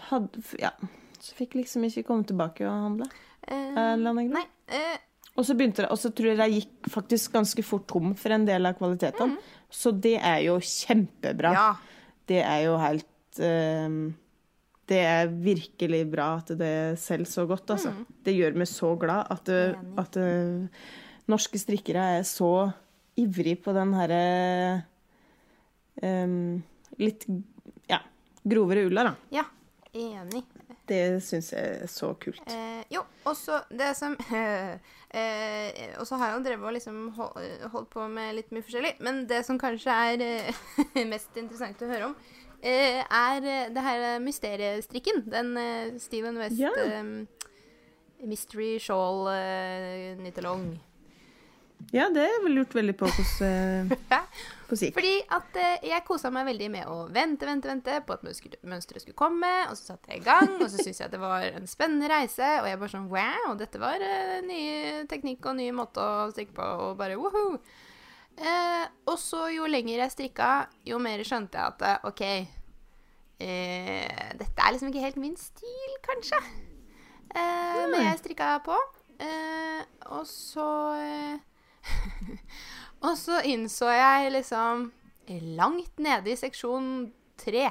hadde 0.09 0.41
Ja. 0.61 0.73
Så 1.17 1.33
fikk 1.35 1.57
liksom 1.57 1.83
ikke 1.87 2.05
komme 2.07 2.23
tilbake 2.27 2.65
og 2.67 2.71
handle. 2.71 3.07
Eh, 3.47 3.93
eller 3.93 4.11
annen 4.11 4.29
grunn. 4.29 4.37
nei. 4.41 4.45
Eh, 4.67 4.97
Og 5.37 5.45
så 5.45 5.53
begynte 5.53 5.83
det, 5.85 5.89
og 5.93 5.99
så 6.01 6.09
tror 6.17 6.31
jeg 6.31 6.37
det 6.39 6.47
gikk 6.55 6.87
faktisk 6.89 7.31
ganske 7.35 7.63
fort 7.63 7.87
tom 7.87 8.15
for 8.17 8.33
en 8.33 8.45
del 8.47 8.65
av 8.65 8.73
kvalitetene. 8.79 9.37
Så 9.69 9.91
det 9.93 10.15
er 10.17 10.39
jo 10.47 10.57
kjempebra. 10.59 11.51
ja. 11.53 11.67
Det 12.27 12.41
er 12.43 12.63
jo 12.65 12.73
helt 12.81 13.37
eh, 13.39 13.93
Det 14.89 14.97
er 14.99 15.27
virkelig 15.27 16.01
bra 16.11 16.25
at 16.41 16.49
det 16.59 16.97
selger 16.99 17.29
så 17.31 17.45
godt, 17.47 17.69
altså. 17.75 17.93
Det 18.23 18.33
gjør 18.35 18.57
meg 18.59 18.67
så 18.67 18.89
glad 18.99 19.27
at, 19.29 19.49
at 19.99 20.17
uh, 20.17 20.67
norske 21.27 21.59
strikkere 21.59 22.03
er 22.19 22.23
så 22.23 22.71
ivrig 23.19 23.57
på 23.63 23.73
den 23.75 23.91
herre 23.97 24.21
um, 26.01 26.63
litt 26.99 27.25
ja, 27.91 27.99
grovere 28.47 28.85
ulla, 28.87 29.09
da. 29.09 29.13
Ja. 29.41 29.43
Enig. 29.97 30.43
Det 30.87 30.99
syns 31.23 31.51
jeg 31.51 31.77
er 31.83 31.89
så 31.91 32.13
kult. 32.21 32.41
Eh, 32.47 32.83
jo, 32.93 33.01
også 33.27 33.59
det 33.69 33.89
som 33.99 34.13
eh, 34.33 35.93
Og 35.99 36.07
så 36.07 36.15
har 36.19 36.29
jeg 36.31 36.37
jo 36.37 36.43
drevet 36.45 36.67
og 36.69 36.75
liksom 36.77 36.99
hold, 37.17 37.47
holdt 37.73 37.89
på 37.93 38.07
med 38.11 38.35
litt 38.39 38.51
mye 38.55 38.63
forskjellig. 38.65 38.93
Men 39.03 39.25
det 39.29 39.41
som 39.47 39.59
kanskje 39.59 39.91
er 39.91 40.23
eh, 40.25 41.05
mest 41.13 41.35
interessant 41.39 41.81
å 41.83 41.89
høre 41.91 42.09
om, 42.11 42.15
eh, 42.61 43.01
er 43.03 43.43
eh, 43.47 43.69
det 43.75 43.83
her 43.83 44.07
mysteriestrikken. 44.23 45.25
Den 45.31 45.53
eh, 45.59 45.97
Steven 45.99 46.39
West 46.39 46.59
Ja. 46.61 46.71
eh, 46.71 47.03
Mystery 48.27 48.77
Shawl 48.81 49.27
eh, 49.29 50.15
Knit-along. 50.17 50.71
Ja, 51.93 52.09
det 52.11 52.23
er 52.25 52.41
vel 52.43 52.57
gjort 52.59 52.73
veldig 52.75 52.93
på 52.99 53.07
hos, 53.07 53.33
eh, 53.45 53.91
på 54.67 54.75
sikt. 54.79 54.95
Fordi 54.97 55.13
at 55.37 55.55
eh, 55.61 55.85
jeg 55.87 56.03
kosa 56.07 56.31
meg 56.33 56.47
veldig 56.49 56.67
med 56.73 56.89
å 56.91 56.97
vente, 57.13 57.47
vente, 57.47 57.69
vente 57.69 57.99
på 58.03 58.15
at 58.17 58.25
mønster- 58.27 58.57
mønsteret 58.67 59.05
skulle 59.05 59.15
komme. 59.19 59.51
Og 59.69 59.77
så 59.79 59.93
satte 59.93 60.11
jeg 60.11 60.19
i 60.21 60.25
gang, 60.25 60.55
og 60.57 60.65
så 60.67 60.75
syntes 60.81 60.99
jeg 60.99 61.07
at 61.07 61.13
det 61.15 61.21
var 61.21 61.45
en 61.47 61.69
spennende 61.69 62.09
reise. 62.11 62.49
Og 62.63 62.67
jeg 62.67 62.81
bare 62.81 62.93
sånn 62.95 63.07
wow, 63.13 63.53
dette 63.61 63.79
var 63.81 64.03
eh, 64.03 64.39
ny 64.43 64.61
teknikk 65.07 65.47
og 65.47 65.59
ny 65.61 65.69
måte 65.77 66.03
å 66.03 66.27
strikke 66.33 66.57
på, 66.57 66.67
og 66.89 66.97
bare 66.99 67.15
woho. 67.21 67.45
Eh, 68.37 68.83
og 69.09 69.15
så 69.21 69.47
jo 69.55 69.65
lenger 69.69 70.03
jeg 70.03 70.13
strikka, 70.17 70.51
jo 70.85 70.99
mer 71.01 71.23
skjønte 71.25 71.57
jeg 71.57 71.71
at 71.73 71.87
eh, 71.87 72.09
OK 72.11 72.21
eh, 73.41 74.33
Dette 74.37 74.61
er 74.65 74.75
liksom 74.75 74.91
ikke 74.91 75.05
helt 75.07 75.19
min 75.21 75.37
stil, 75.39 75.95
kanskje. 76.05 76.39
men 77.33 77.91
når 77.95 78.03
jeg 78.11 78.19
strikka 78.23 78.51
på. 78.65 78.77
Eh, 79.23 79.81
og 80.13 80.25
så 80.29 80.67
eh, 81.01 81.37
Og 83.05 83.13
så 83.19 83.41
innså 83.45 83.89
jeg 83.93 84.31
liksom 84.33 84.87
langt 85.57 85.99
nede 85.99 86.31
i 86.31 86.39
seksjon 86.39 87.11
tre 87.37 87.67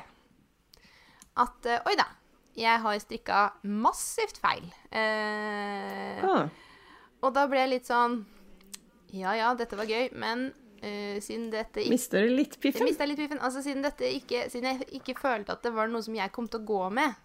at 1.37 1.69
uh, 1.69 1.89
oi 1.89 1.97
da, 1.99 2.07
jeg 2.57 2.81
har 2.81 3.01
strikka 3.03 3.41
massivt 3.69 4.39
feil. 4.41 4.69
Uh, 4.93 6.23
Ah, 6.27 6.47
og 7.25 7.35
da 7.37 7.45
ble 7.49 7.61
jeg 7.61 7.73
litt 7.75 7.89
sånn 7.89 8.23
Ja 9.17 9.35
ja, 9.37 9.51
dette 9.57 9.77
var 9.79 9.89
gøy, 9.89 10.11
men 10.17 10.49
uh, 10.81 11.17
siden 11.23 11.51
dette 11.53 11.83
ikke 11.85 11.93
mister 11.93 12.25
du 12.25 12.33
litt 12.37 12.57
piffen? 12.62 12.87
mista 12.89 13.09
litt 13.09 13.21
piffen. 13.21 13.41
Altså, 13.45 13.62
siden, 13.64 13.85
dette 13.85 14.09
ikke, 14.17 14.47
siden 14.53 14.71
jeg 14.73 14.89
ikke 15.01 15.17
følte 15.21 15.57
at 15.57 15.64
det 15.67 15.75
var 15.77 15.91
noe 15.93 16.05
som 16.05 16.17
jeg 16.17 16.33
kom 16.35 16.49
til 16.49 16.62
å 16.62 16.69
gå 16.69 16.83
med, 16.97 17.17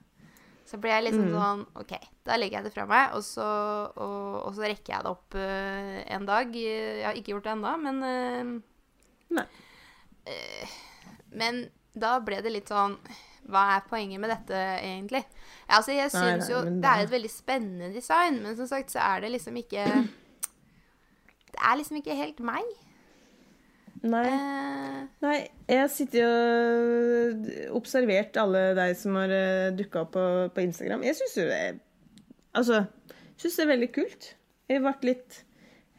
så 0.72 0.80
ble 0.80 0.92
jeg 0.94 1.04
liksom 1.04 1.34
sånn 1.34 1.64
OK, 1.82 1.98
da 2.28 2.38
legger 2.40 2.60
jeg 2.60 2.70
det 2.70 2.74
fra 2.76 2.86
meg, 2.88 3.16
og 3.18 3.26
så, 3.28 3.48
og, 3.92 4.38
og 4.46 4.54
så 4.56 4.64
rekker 4.64 4.94
jeg 4.94 5.04
det 5.04 5.12
opp 5.12 5.36
uh, 5.36 5.98
en 6.16 6.28
dag. 6.30 6.54
Jeg 6.56 7.04
har 7.04 7.18
ikke 7.20 7.34
gjort 7.34 7.50
det 7.50 7.56
ennå, 7.58 7.74
men 7.82 8.00
uh, 9.36 9.42
eh, 10.32 10.78
Men 11.36 11.66
da 11.92 12.14
ble 12.24 12.40
det 12.44 12.54
litt 12.54 12.72
sånn 12.72 12.94
Hva 13.52 13.66
er 13.76 13.86
poenget 13.90 14.22
med 14.24 14.32
dette, 14.32 14.62
egentlig? 14.80 15.24
Ja, 15.66 15.82
altså, 15.82 15.96
jeg 15.96 16.14
syns 16.14 16.48
jo 16.52 16.62
men 16.64 16.80
det 16.84 16.92
er 16.92 17.04
et 17.04 17.14
veldig 17.18 17.34
spennende 17.34 17.92
design, 17.96 18.40
men 18.46 18.56
som 18.60 18.70
sagt 18.70 18.94
så 18.94 19.04
er 19.04 19.26
det 19.26 19.34
liksom 19.36 19.60
ikke 19.60 19.84
Det 21.52 21.60
er 21.60 21.80
liksom 21.82 22.00
ikke 22.00 22.16
helt 22.16 22.40
meg. 22.48 22.64
Nei. 24.02 24.26
Eh, 24.34 25.02
Nei, 25.22 25.38
jeg 25.70 25.90
sittet 25.94 26.24
og 26.26 27.76
observert 27.78 28.38
alle 28.42 28.62
de 28.78 28.88
som 28.98 29.18
har 29.20 29.34
dukka 29.78 30.02
opp 30.08 30.16
på, 30.16 30.24
på 30.56 30.64
Instagram. 30.66 31.04
Jeg 31.06 31.20
syns 31.20 31.36
jo 31.38 31.46
det 31.50 31.62
Altså, 32.58 32.82
syns 33.40 33.56
det 33.60 33.64
er 33.64 33.70
veldig 33.76 33.92
kult. 33.96 34.32
Jeg 34.72 34.82
ble 34.84 34.94
litt 35.12 35.38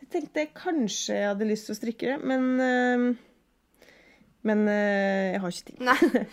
Jeg 0.02 0.08
tenkte 0.12 0.48
kanskje 0.58 1.14
jeg 1.20 1.30
hadde 1.30 1.46
lyst 1.48 1.68
til 1.68 1.76
å 1.76 1.78
strikke 1.78 2.10
det, 2.10 2.18
men 2.26 2.50
eh, 2.66 3.06
Men 4.50 4.66
eh, 4.68 5.32
jeg 5.36 5.40
har 5.44 5.54
ikke 5.54 5.70
tid. 5.70 5.86
nei. 5.86 6.26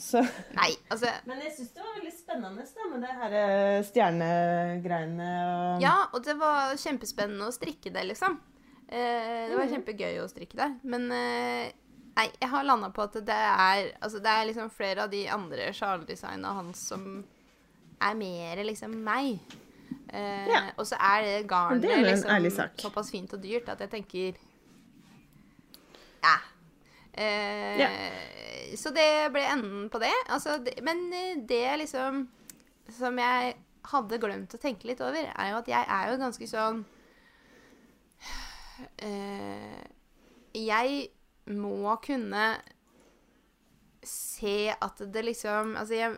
Så 0.00 0.22
nei, 0.56 0.70
altså 0.88 1.10
Men 1.28 1.42
jeg 1.44 1.50
syns 1.58 1.72
det 1.74 1.82
var 1.84 1.96
veldig 1.98 2.12
spennende 2.14 2.64
da, 2.64 2.86
med 2.92 3.02
det 3.04 3.16
her 3.18 3.34
eh, 3.40 3.80
stjernegreiene 3.84 5.26
og 5.50 5.82
Ja, 5.84 5.96
og 6.14 6.22
det 6.24 6.36
var 6.40 6.78
kjempespennende 6.80 7.50
å 7.50 7.52
strikke 7.52 7.92
det, 7.92 8.06
liksom. 8.12 8.38
Eh, 8.90 9.48
det 9.50 9.54
var 9.58 9.68
kjempegøy 9.70 10.18
å 10.22 10.28
strikke 10.30 10.58
det. 10.58 10.68
Men 10.90 11.04
eh, 11.14 11.70
nei, 12.16 12.26
jeg 12.40 12.50
har 12.50 12.64
landa 12.66 12.90
på 12.90 13.04
at 13.06 13.20
det 13.22 13.36
er 13.36 13.92
Altså, 14.02 14.18
det 14.18 14.32
er 14.34 14.48
liksom 14.50 14.70
flere 14.74 15.04
av 15.06 15.12
de 15.12 15.24
andre 15.30 15.68
Charles-designene 15.76 16.54
hans 16.58 16.82
som 16.90 17.04
er 18.02 18.14
mer 18.18 18.64
liksom 18.66 18.96
meg. 19.06 19.38
Eh, 20.10 20.46
Ja. 20.50 20.62
Og 20.76 20.86
så 20.90 20.98
er 20.98 21.22
det 21.22 21.48
garnet 21.50 21.84
er 21.86 22.02
liksom 22.42 22.76
såpass 22.82 23.10
fint 23.14 23.32
og 23.36 23.42
dyrt 23.44 23.68
at 23.70 23.78
jeg 23.86 23.90
tenker 23.94 24.34
Ja. 26.22 26.36
Eh, 27.14 27.78
Ja. 27.78 27.88
Så 28.76 28.92
det 28.94 29.32
ble 29.32 29.42
enden 29.50 29.88
på 29.90 29.98
det. 29.98 30.12
Altså, 30.28 30.58
det 30.62 30.76
men 30.82 31.10
det 31.46 31.78
liksom 31.78 32.26
Som 32.90 33.18
jeg 33.18 33.54
hadde 33.84 34.18
glemt 34.18 34.54
å 34.54 34.58
tenke 34.60 34.84
litt 34.86 35.00
over, 35.00 35.14
er 35.38 35.50
jo 35.52 35.58
at 35.58 35.68
jeg 35.68 35.86
er 35.88 36.10
jo 36.10 36.16
ganske 36.18 36.46
sånn 36.50 36.84
eh, 38.98 39.82
Jeg 40.54 41.08
må 41.50 41.96
kunne 42.04 42.44
se 44.06 44.70
at 44.72 45.02
det 45.12 45.24
liksom 45.26 45.74
Altså, 45.76 45.94
jeg 45.94 46.16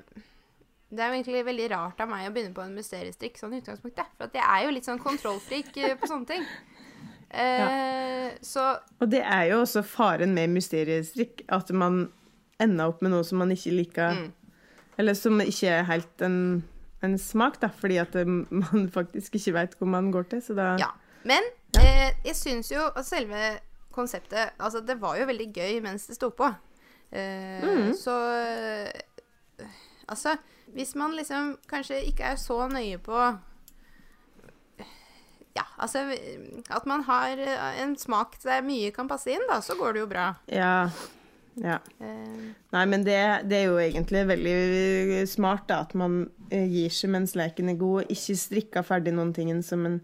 Det 0.93 1.01
er 1.01 1.09
jo 1.09 1.17
egentlig 1.17 1.45
veldig 1.47 1.71
rart 1.73 2.01
av 2.05 2.11
meg 2.11 2.29
å 2.29 2.33
begynne 2.35 2.55
på 2.55 2.63
en 2.65 2.75
mysteriestrikk 2.77 3.39
sånn 3.41 3.55
utgangspunktet. 3.57 4.11
For 4.19 4.29
at 4.29 4.35
jeg 4.37 4.45
er 4.45 4.67
jo 4.67 4.75
litt 4.77 4.85
sånn 4.89 5.01
kontrollfrik 5.01 5.71
eh, 5.81 5.95
på 5.97 6.09
sånne 6.11 6.29
ting. 6.29 6.45
Eh, 7.33 8.35
Så 8.45 8.67
Og 9.01 9.09
det 9.09 9.23
er 9.25 9.47
jo 9.49 9.63
også 9.63 9.81
faren 9.89 10.35
med 10.37 10.53
mysteriestrikk, 10.53 11.47
at 11.49 11.71
man 11.73 12.11
ender 12.61 12.93
opp 12.93 13.01
med 13.03 13.15
noe 13.15 13.25
som 13.25 13.39
man 13.41 13.51
ikke 13.55 13.73
liker 13.79 14.19
Mm. 14.19 14.33
Eller 15.01 15.15
som 15.17 15.41
ikke 15.41 15.71
er 15.73 15.87
helt 15.89 16.21
en, 16.23 16.63
en 17.03 17.15
smak, 17.19 17.57
da, 17.63 17.71
fordi 17.73 17.97
at 17.97 18.13
det, 18.13 18.27
man 18.63 18.91
faktisk 18.93 19.35
ikke 19.39 19.55
vet 19.57 19.79
hvor 19.79 19.89
man 19.89 20.11
går 20.13 20.29
til. 20.29 20.43
Så 20.45 20.55
da 20.55 20.77
Ja. 20.79 20.91
Men 21.25 21.41
eh, 21.81 22.11
jeg 22.25 22.37
syns 22.37 22.73
jo 22.73 22.85
at 22.91 23.07
selve 23.07 23.39
konseptet 23.93 24.57
Altså, 24.59 24.81
det 24.81 25.01
var 25.01 25.19
jo 25.21 25.29
veldig 25.29 25.49
gøy 25.55 25.81
mens 25.85 26.09
det 26.09 26.17
sto 26.17 26.33
på. 26.37 26.49
Eh, 27.13 27.65
mm. 27.65 27.95
Så 27.99 28.17
eh, 28.41 29.67
Altså, 30.09 30.37
hvis 30.75 30.95
man 30.99 31.15
liksom 31.17 31.57
kanskje 31.69 32.03
ikke 32.09 32.33
er 32.33 32.37
så 32.41 32.67
nøye 32.69 32.99
på 32.99 33.17
Ja, 35.57 35.65
altså 35.79 36.07
At 36.71 36.87
man 36.87 37.05
har 37.05 37.41
en 37.83 37.97
smak 37.97 38.39
der 38.43 38.65
mye 38.65 38.91
kan 38.91 39.09
passe 39.09 39.35
inn, 39.35 39.45
da, 39.51 39.61
så 39.61 39.77
går 39.77 39.93
det 39.93 40.01
jo 40.01 40.07
bra. 40.09 40.31
Ja. 40.49 40.89
ja. 41.61 41.77
Eh, 42.01 42.49
Nei, 42.73 42.85
men 42.89 43.05
det, 43.05 43.19
det 43.51 43.59
er 43.59 43.69
jo 43.69 43.77
egentlig 43.77 44.25
veldig 44.31 45.29
smart, 45.29 45.67
da, 45.69 45.83
at 45.85 45.93
man 45.95 46.31
eh, 46.49 46.65
gir 46.65 46.93
seg 46.93 47.13
mens 47.13 47.37
leken 47.37 47.69
er 47.69 47.77
god, 47.77 48.01
og 48.01 48.17
ikke 48.17 48.39
strikker 48.41 48.89
ferdig 48.89 49.13
noen 49.13 49.35
ting 49.37 49.53
som 49.61 49.85
en 49.89 50.01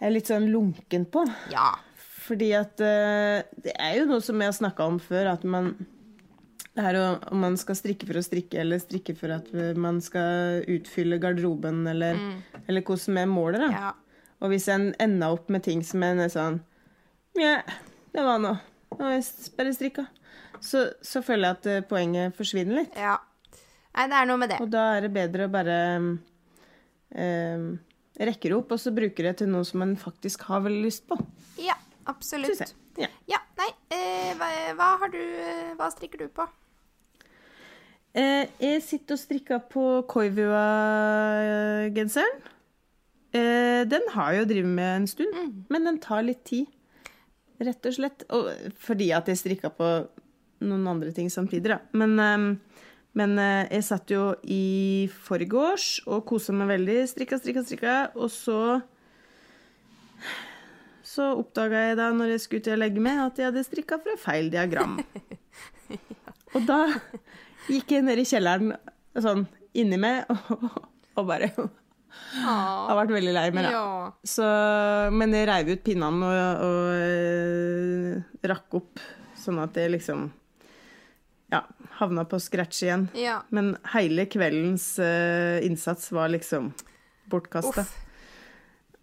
er 0.00 0.14
litt 0.14 0.30
sånn 0.30 0.50
lunken 0.52 1.08
på. 1.10 1.26
ja. 1.52 1.72
Fordi 2.24 2.54
at 2.56 2.80
eh, 2.80 3.42
det 3.60 3.74
er 3.76 3.98
jo 3.98 4.06
noe 4.08 4.22
som 4.24 4.40
jeg 4.40 4.48
har 4.48 4.54
snakka 4.56 4.86
om 4.88 4.94
før, 5.02 5.26
at 5.34 5.42
man 5.44 5.74
det 6.74 6.82
her 6.82 6.96
om 7.30 7.42
man 7.42 7.58
skal 7.60 7.76
strikke 7.76 8.06
for 8.08 8.16
å 8.18 8.22
strikke, 8.24 8.56
eller 8.62 8.80
strikke 8.80 9.12
for 9.14 9.34
at 9.36 9.50
man 9.78 10.00
skal 10.02 10.64
utfylle 10.72 11.20
garderoben, 11.22 11.84
eller, 11.86 12.16
eller 12.64 12.80
hvordan 12.80 13.02
som 13.04 13.20
er 13.20 13.28
målet, 13.30 13.60
da. 13.60 13.68
ja. 13.70 13.92
Og 14.40 14.50
hvis 14.50 14.66
en 14.72 14.88
ender 15.00 15.36
opp 15.36 15.52
med 15.52 15.62
ting 15.64 15.84
som 15.86 16.02
er 16.04 16.24
sånn 16.32 16.58
Ja, 17.38 17.60
det 18.16 18.24
var 18.24 18.40
noe. 18.42 18.58
Nå 18.94 19.04
har 19.06 19.14
jeg 19.18 19.52
bare 19.58 19.76
strikka. 19.76 20.04
Så, 20.64 20.86
så 21.04 21.22
føler 21.24 21.48
jeg 21.50 21.58
at 21.58 21.68
eh, 21.70 21.86
poenget 21.88 22.36
forsvinner 22.38 22.82
litt. 22.82 22.98
ja. 22.98 23.18
Nei, 23.94 24.08
det 24.10 24.16
er 24.18 24.26
noe 24.26 24.40
med 24.40 24.50
det. 24.50 24.56
Og 24.58 24.70
da 24.72 24.88
er 24.96 25.04
det 25.04 25.12
bedre 25.14 25.44
å 25.46 25.50
bare 25.54 25.74
eh, 27.14 27.66
rekke 28.20 28.50
det 28.50 28.56
opp, 28.56 28.72
og 28.74 28.80
så 28.80 28.90
bruker 28.94 29.22
det 29.28 29.34
til 29.42 29.48
noe 29.50 29.64
som 29.66 29.82
en 29.84 29.96
faktisk 29.98 30.38
har 30.48 30.60
veldig 30.66 30.82
lyst 30.86 31.04
på. 31.10 31.14
Ja, 31.62 31.76
absolutt. 32.10 32.74
Ja. 33.00 33.08
Ja, 33.30 33.40
nei, 33.58 33.70
eh, 33.94 34.32
hva, 34.38 34.48
hva 34.78 34.88
har 35.00 35.10
du 35.10 35.22
Hva 35.74 35.88
strikker 35.90 36.18
du 36.22 36.28
på? 36.30 36.44
Eh, 38.14 38.46
jeg 38.62 38.82
sitter 38.86 39.16
og 39.16 39.18
strikker 39.18 39.58
på 39.72 39.84
Koivua-genseren. 40.10 42.36
Eh, 43.34 43.82
den 43.90 44.04
har 44.14 44.28
jeg 44.30 44.38
jo 44.44 44.50
drevet 44.52 44.74
med 44.76 44.90
en 45.00 45.08
stund, 45.10 45.34
men 45.72 45.88
den 45.88 45.98
tar 45.98 46.22
litt 46.22 46.44
tid. 46.46 46.66
Rett 47.58 47.86
og 47.90 47.94
slett. 47.96 48.22
Og, 48.30 48.52
fordi 48.78 49.10
at 49.16 49.26
jeg 49.30 49.40
strikka 49.40 49.68
på 49.74 49.88
noen 50.64 50.86
andre 50.92 51.10
ting 51.14 51.28
samtidig, 51.32 51.68
da. 51.74 51.78
Men, 51.98 52.12
eh, 52.22 52.38
men 53.18 53.36
eh, 53.38 53.68
jeg 53.76 53.86
satt 53.86 54.10
jo 54.10 54.32
i 54.50 55.06
forgårs 55.26 56.00
og 56.08 56.24
kosa 56.28 56.54
meg 56.56 56.72
veldig. 56.72 56.98
Strikka, 57.10 57.38
strikka, 57.38 57.62
strikka. 57.66 57.96
Og 58.18 58.32
så 58.34 58.58
så 61.14 61.28
oppdaga 61.38 61.82
jeg 61.90 61.98
da 62.00 62.08
når 62.16 62.32
jeg 62.32 62.42
skulle 62.42 62.64
til 62.66 62.74
å 62.74 62.80
legge 62.80 63.02
meg, 63.02 63.20
at 63.22 63.38
jeg 63.38 63.50
hadde 63.50 63.62
strikka 63.66 64.00
fra 64.02 64.16
feil 64.18 64.50
diagram. 64.50 64.96
Og 66.56 66.66
da 66.66 66.80
gikk 67.68 67.94
jeg 67.94 68.06
ned 68.06 68.18
i 68.22 68.26
kjelleren 68.26 68.74
sånn 69.22 69.44
inni 69.78 69.98
meg 69.98 70.28
og, 70.30 70.68
og 71.18 71.26
bare 71.26 71.48
har 71.54 72.94
vært 72.98 73.12
veldig 73.14 73.32
lei 73.34 73.48
meg, 73.54 73.66
da. 73.66 73.72
Ja. 73.74 73.86
Så, 74.26 74.46
men 75.14 75.34
jeg 75.34 75.48
reiv 75.50 75.72
ut 75.74 75.82
pinnene 75.86 76.30
og, 76.30 76.62
og 76.66 76.74
og 78.44 78.48
rakk 78.50 78.76
opp, 78.78 79.02
sånn 79.38 79.58
at 79.62 79.76
jeg 79.78 79.94
liksom 79.94 80.28
ja, 81.54 81.62
havna 82.00 82.24
på 82.28 82.40
scratch 82.42 82.82
igjen. 82.86 83.06
ja. 83.18 83.40
Men 83.54 83.76
hele 83.94 84.26
kveldens 84.30 84.88
uh, 84.98 85.60
innsats 85.64 86.10
var 86.14 86.28
liksom 86.34 86.72
bortkasta. 87.30 87.86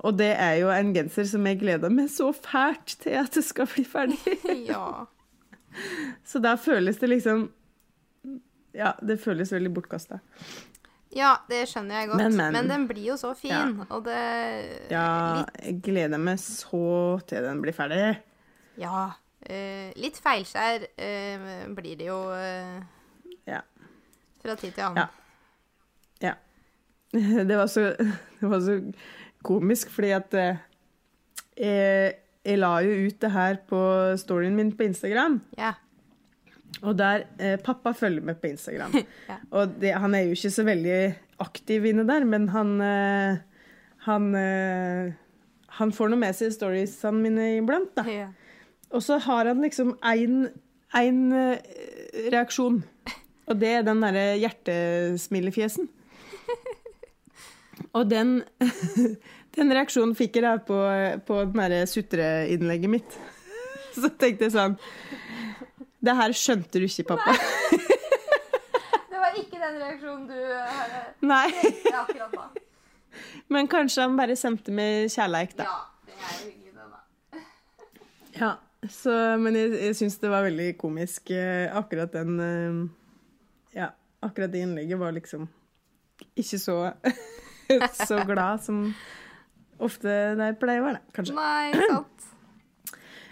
Og 0.01 0.15
det 0.17 0.31
er 0.33 0.55
jo 0.63 0.69
en 0.73 0.93
genser 0.95 1.27
som 1.29 1.45
jeg 1.45 1.59
gleder 1.61 1.91
meg 1.93 2.07
så 2.09 2.31
fælt 2.33 2.95
til 3.03 3.19
at 3.21 3.31
det 3.37 3.43
skal 3.45 3.67
bli 3.69 3.83
ferdig. 3.85 4.17
ja. 4.71 5.05
Så 6.27 6.41
da 6.43 6.55
føles 6.59 6.97
det 6.99 7.07
liksom 7.13 7.45
Ja, 8.75 8.93
det 9.03 9.19
føles 9.23 9.51
veldig 9.53 9.69
bortkasta. 9.75 10.17
Ja, 11.15 11.33
det 11.51 11.65
skjønner 11.69 11.99
jeg 12.01 12.09
godt. 12.09 12.21
Men, 12.23 12.35
Men, 12.39 12.53
men. 12.55 12.67
den 12.71 12.85
blir 12.89 13.09
jo 13.11 13.17
så 13.19 13.33
fin, 13.35 13.51
Ja. 13.51 13.85
og 13.91 14.05
det 14.05 14.89
Ja, 14.91 15.43
jeg 15.61 15.81
gleder 15.83 16.19
meg 16.23 16.39
så 16.43 17.19
til 17.27 17.43
den 17.43 17.61
blir 17.63 17.75
ferdig. 17.75 18.17
ja, 18.79 19.09
eh, 19.49 19.91
litt 19.99 20.17
feilskjær 20.21 20.85
eh, 20.97 21.45
blir 21.75 21.97
det 21.99 22.07
jo 22.09 22.19
eh, 22.35 22.81
Ja. 23.47 23.61
fra 24.43 24.55
tid 24.55 24.73
til 24.75 24.83
annen. 24.89 25.07
Ja. 26.21 26.31
Ja. 26.31 26.33
Det 27.49 27.57
var 27.57 27.67
så, 27.67 27.87
det 28.39 28.49
var 28.49 28.59
så 28.63 28.79
komisk, 29.43 29.89
fordi 29.91 30.11
at 30.15 30.33
eh, 30.37 30.59
jeg, 31.57 32.13
jeg 32.45 32.59
la 32.61 32.75
jo 32.85 32.93
ut 33.07 33.17
det 33.21 33.31
her 33.33 33.57
på 33.69 33.79
storyen 34.21 34.55
min 34.57 34.71
på 34.77 34.83
Instagram. 34.87 35.39
Ja. 35.57 35.73
Og 36.81 36.95
der 36.97 37.25
eh, 37.37 37.57
Pappa 37.61 37.91
følger 37.93 38.23
med 38.25 38.39
på 38.41 38.47
Instagram. 38.53 38.93
Ja. 39.29 39.37
Og 39.51 39.73
det, 39.81 39.91
han 39.99 40.15
er 40.15 40.25
jo 40.29 40.37
ikke 40.37 40.53
så 40.53 40.63
veldig 40.65 40.99
aktiv 41.43 41.85
inne 41.89 42.05
der, 42.07 42.23
men 42.25 42.47
han 42.53 42.77
eh, 42.81 43.37
Han 44.07 44.31
eh, 44.35 45.11
Han 45.77 45.91
får 45.93 46.09
noe 46.09 46.19
med 46.19 46.33
seg 46.35 46.51
storiesene 46.55 47.21
mine 47.21 47.45
iblant, 47.59 47.91
da. 47.95 48.03
Ja. 48.09 48.29
Og 48.91 49.03
så 49.03 49.17
har 49.23 49.47
han 49.47 49.61
liksom 49.63 49.95
én 50.03 51.19
reaksjon. 52.31 52.81
Og 53.47 53.59
det 53.59 53.71
er 53.77 53.85
den 53.87 54.03
derre 54.03 54.25
hjertesmilefjesen. 54.39 55.89
Og 57.97 58.07
den, 58.07 58.41
den 59.57 59.73
reaksjonen 59.73 60.15
fikk 60.15 60.39
jeg 60.39 60.45
da 60.45 60.55
på, 60.63 60.77
på 61.27 61.39
den 61.43 61.59
derre 61.59 61.85
sutreinnlegget 61.89 62.91
mitt. 62.91 63.17
Så 63.97 64.11
tenkte 64.15 64.47
jeg 64.47 64.53
sånn 64.53 64.77
Det 65.99 66.13
her 66.15 66.35
skjønte 66.37 66.79
du 66.79 66.87
ikke, 66.87 67.09
pappa. 67.11 67.35
Det 69.11 69.19
var 69.19 69.35
ikke 69.39 69.59
den 69.59 69.79
reaksjonen 69.81 70.27
du 70.29 70.37
hadde 70.39 71.01
Nei. 71.27 71.47
akkurat 71.91 72.35
da. 72.37 72.47
Men 73.51 73.67
kanskje 73.67 74.05
han 74.05 74.15
bare 74.15 74.37
sendte 74.39 74.71
meg 74.73 75.11
kjærleik, 75.11 75.57
da. 75.59 75.67
Ja, 75.67 75.79
det 76.07 76.15
er 76.15 76.37
hyggelig, 76.45 76.71
det, 76.77 76.85
da. 76.87 77.41
Ja, 78.39 78.51
så, 78.89 79.13
men 79.37 79.57
jeg, 79.57 79.73
jeg 79.77 79.97
syns 79.99 80.17
det 80.21 80.31
var 80.31 80.45
veldig 80.47 80.71
komisk, 80.81 81.29
eh, 81.35 81.67
akkurat 81.77 82.13
den 82.15 82.39
eh, 82.41 82.79
Ja, 83.77 83.91
akkurat 84.25 84.51
det 84.53 84.63
innlegget 84.65 84.99
var 84.99 85.13
liksom 85.15 85.49
ikke 86.37 86.59
så 86.59 86.77
så 88.07 88.19
glad 88.27 88.61
som 88.61 88.83
ofte 89.81 90.13
det 90.37 90.51
pleier 90.61 90.83
å 90.83 90.89
være, 90.91 91.01
kanskje. 91.15 91.33
Nei, 91.37 91.71
sant. 91.89 92.27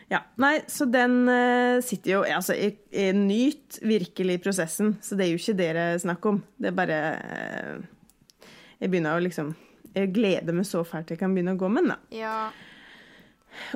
Ja, 0.09 0.23
nei, 0.41 0.55
så 0.65 0.87
den 0.89 1.21
eh, 1.29 1.77
sitter 1.85 2.15
jo 2.15 2.21
Altså, 2.25 2.55
jeg, 2.57 2.79
jeg 2.89 3.13
nyter 3.13 3.83
virkelig 3.85 4.39
prosessen, 4.41 4.95
så 5.05 5.17
det 5.17 5.27
er 5.27 5.35
jo 5.35 5.41
ikke 5.41 5.57
det 5.59 5.69
det 5.77 5.83
er 5.83 6.01
snakk 6.01 6.25
om. 6.31 6.39
Det 6.57 6.71
er 6.71 6.77
bare 6.77 6.97
eh, 7.19 7.75
Jeg 8.79 8.89
begynner 8.89 9.19
å 9.19 9.21
liksom 9.21 9.53
Jeg 9.93 10.09
gleder 10.15 10.57
meg 10.57 10.65
så 10.65 10.81
fælt 10.87 11.13
jeg 11.13 11.21
kan 11.21 11.35
begynne 11.35 11.53
å 11.53 11.61
gå 11.61 11.69
med 11.69 11.85
den, 11.85 11.93
da. 11.93 11.99
Ja. 12.17 12.39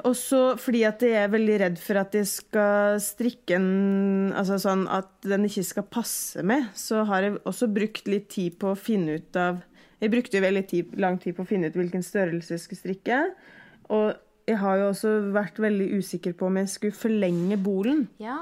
Og 0.07 0.15
så 0.17 0.41
fordi 0.61 0.83
at 0.87 1.03
jeg 1.03 1.17
er 1.19 1.31
veldig 1.33 1.55
redd 1.61 1.79
for 1.81 1.99
at 2.01 2.15
jeg 2.15 2.29
skal 2.29 2.99
strikke 3.03 3.57
en 3.57 4.33
Altså 4.33 4.57
sånn 4.61 4.85
at 4.91 5.11
den 5.25 5.47
ikke 5.47 5.65
skal 5.67 5.87
passe 5.91 6.43
meg, 6.45 6.69
så 6.77 7.03
har 7.09 7.25
jeg 7.25 7.39
også 7.49 7.69
brukt 7.73 8.09
litt 8.09 8.29
tid 8.33 8.57
på 8.61 8.71
å 8.71 8.79
finne 8.79 9.19
ut 9.19 9.39
av 9.39 9.61
Jeg 10.01 10.13
brukte 10.13 10.39
jo 10.39 10.45
veldig 10.45 10.65
tid, 10.69 10.93
lang 10.99 11.19
tid 11.21 11.37
på 11.37 11.45
å 11.45 11.49
finne 11.49 11.69
ut 11.69 11.77
hvilken 11.79 12.03
størrelse 12.03 12.55
jeg 12.55 12.63
skulle 12.63 12.81
strikke. 12.81 13.19
Og 13.93 14.13
jeg 14.49 14.59
har 14.59 14.79
jo 14.81 14.89
også 14.91 15.13
vært 15.31 15.61
veldig 15.63 15.87
usikker 16.01 16.35
på 16.35 16.49
om 16.49 16.59
jeg 16.59 16.71
skulle 16.73 16.97
forlenge 16.97 17.57
bolen. 17.63 18.07
Ja. 18.19 18.39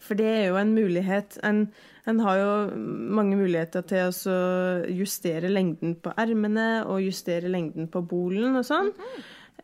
For 0.00 0.16
det 0.18 0.28
er 0.30 0.46
jo 0.48 0.56
en 0.60 0.72
mulighet. 0.76 1.36
En, 1.44 1.66
en 2.08 2.22
har 2.24 2.38
jo 2.40 2.52
mange 3.18 3.36
muligheter 3.36 3.84
til 3.88 4.08
å 4.08 4.38
justere 4.88 5.50
lengden 5.52 5.98
på 6.00 6.14
ermene 6.16 6.86
og 6.86 7.04
justere 7.04 7.50
lengden 7.52 7.90
på 7.92 8.04
bolen 8.08 8.56
og 8.56 8.64
sånn. 8.68 8.92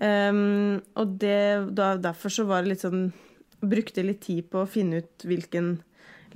Um, 0.00 0.80
og 0.98 1.18
det, 1.22 1.70
da, 1.78 1.94
derfor 2.02 2.32
så 2.32 2.46
var 2.48 2.64
det 2.64 2.72
litt 2.72 2.82
sånn 2.82 3.12
Brukte 3.64 4.02
litt 4.02 4.24
tid 4.26 4.48
på 4.50 4.60
å 4.60 4.68
finne 4.68 4.98
ut 5.00 5.24
hvilken 5.24 5.78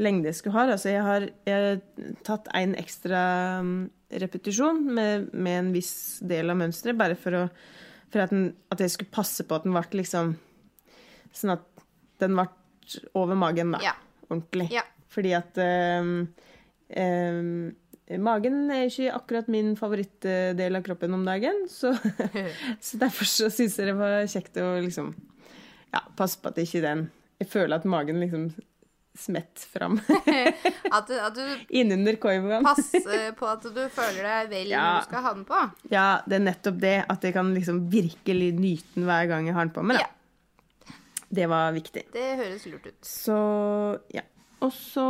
lengde 0.00 0.30
jeg 0.30 0.38
skulle 0.38 0.56
ha. 0.56 0.62
Altså 0.72 0.94
jeg 0.94 1.02
har, 1.04 1.26
jeg 1.44 1.58
har 1.58 2.14
tatt 2.24 2.46
en 2.56 2.72
ekstra 2.78 3.20
um, 3.60 3.72
repetisjon 4.08 4.80
med, 4.96 5.26
med 5.34 5.58
en 5.58 5.72
viss 5.74 5.92
del 6.24 6.48
av 6.48 6.56
mønsteret, 6.56 6.96
bare 6.96 7.18
for, 7.20 7.36
å, 7.36 7.42
for 8.08 8.24
at, 8.24 8.32
den, 8.32 8.54
at 8.72 8.80
jeg 8.80 8.94
skulle 8.94 9.12
passe 9.12 9.44
på 9.44 9.58
at 9.58 9.66
den 9.66 9.76
ble 9.76 10.00
liksom 10.00 10.36
Sånn 11.36 11.52
at 11.52 11.66
den 12.22 12.32
ble 12.32 12.46
over 13.12 13.36
magen, 13.36 13.74
da. 13.74 13.82
Ja. 13.84 13.92
Ordentlig. 14.30 14.70
Ja. 14.72 14.86
Fordi 15.12 15.34
at 15.36 15.58
um, 15.60 16.14
ehm, 16.88 17.50
Magen 18.16 18.70
er 18.72 18.86
ikke 18.88 19.10
akkurat 19.12 19.48
min 19.52 19.74
favorittdel 19.76 20.78
av 20.78 20.82
kroppen 20.86 21.12
om 21.18 21.26
dagen, 21.28 21.66
så, 21.68 21.90
så 22.80 23.00
derfor 23.02 23.28
så 23.28 23.50
syns 23.52 23.76
jeg 23.76 23.90
det 23.90 23.96
var 23.98 24.22
kjekt 24.32 24.56
å 24.64 24.70
liksom 24.80 25.10
ja, 25.92 26.00
passe 26.16 26.40
på 26.40 26.48
at 26.48 26.58
ikke 26.64 26.80
den 26.84 27.06
Jeg 27.40 27.48
føler 27.52 27.76
at 27.78 27.84
magen 27.88 28.18
liksom 28.20 28.48
smett 29.18 29.60
fram 29.72 29.96
At, 30.96 31.08
du- 31.10 31.18
at 31.20 31.34
du 31.36 31.42
innunder 31.80 32.16
koivaen. 32.22 32.64
passer 32.64 33.32
på 33.36 33.48
at 33.50 33.64
du 33.66 33.80
føler 33.92 34.22
deg 34.24 34.50
vel 34.52 34.70
Ja. 34.72 34.82
når 34.84 35.00
du 35.02 35.08
skal 35.10 35.24
ha 35.26 35.32
den 35.34 35.44
på. 35.48 35.62
Ja, 35.92 36.06
det 36.24 36.38
er 36.38 36.44
nettopp 36.46 36.78
det. 36.80 36.94
At 37.10 37.24
jeg 37.26 37.34
kan 37.36 37.50
liksom 37.56 37.80
virkelig 37.92 38.52
nyte 38.56 38.94
den 38.94 39.08
hver 39.10 39.26
gang 39.28 39.48
jeg 39.50 39.56
har 39.58 39.66
den 39.68 39.74
på 39.74 39.82
meg. 39.90 39.98
Ja. 40.00 40.94
Det 41.28 41.44
var 41.50 41.74
viktig. 41.76 42.06
Det 42.14 42.28
høres 42.40 42.64
lurt 42.70 42.86
ut. 42.88 42.98
Så 43.04 43.36
ja. 44.14 44.22
Og 44.64 44.72
så 44.74 45.06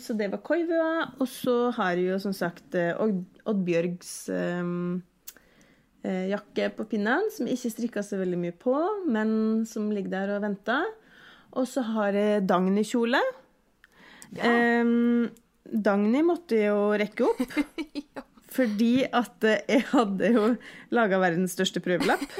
Så 0.00 0.16
det 0.18 0.30
var 0.32 0.42
koivua. 0.44 1.12
Og 1.20 1.28
så 1.28 1.70
har 1.76 1.96
jeg 1.96 2.12
jo 2.12 2.18
som 2.22 2.34
sagt 2.36 2.74
eh, 2.78 2.92
Odd, 3.00 3.22
Oddbjørgs 3.48 4.12
ehm, 4.34 5.02
eh, 6.04 6.28
jakke 6.32 6.68
på 6.76 6.86
pinnen, 6.90 7.30
som 7.32 7.48
jeg 7.48 7.58
ikke 7.58 7.74
strikka 7.76 8.02
så 8.04 8.18
veldig 8.20 8.40
mye 8.40 8.56
på, 8.56 8.74
men 9.08 9.62
som 9.68 9.90
ligger 9.90 10.12
der 10.12 10.34
og 10.36 10.44
venter. 10.44 10.90
Og 11.52 11.68
så 11.68 11.84
har 11.84 12.16
jeg 12.16 12.46
Dagny-kjole. 12.48 13.20
Ja. 14.36 14.48
Ehm, 14.48 15.30
Dagny 15.64 16.22
måtte 16.26 16.60
jo 16.60 16.92
rekke 16.98 17.28
opp. 17.28 17.58
ja. 18.04 18.24
Fordi 18.52 18.94
at 19.08 19.44
eh, 19.48 19.64
jeg 19.68 19.86
hadde 19.94 20.32
jo 20.34 20.48
laga 20.92 21.20
verdens 21.22 21.56
største 21.56 21.84
prøvelapp. 21.84 22.26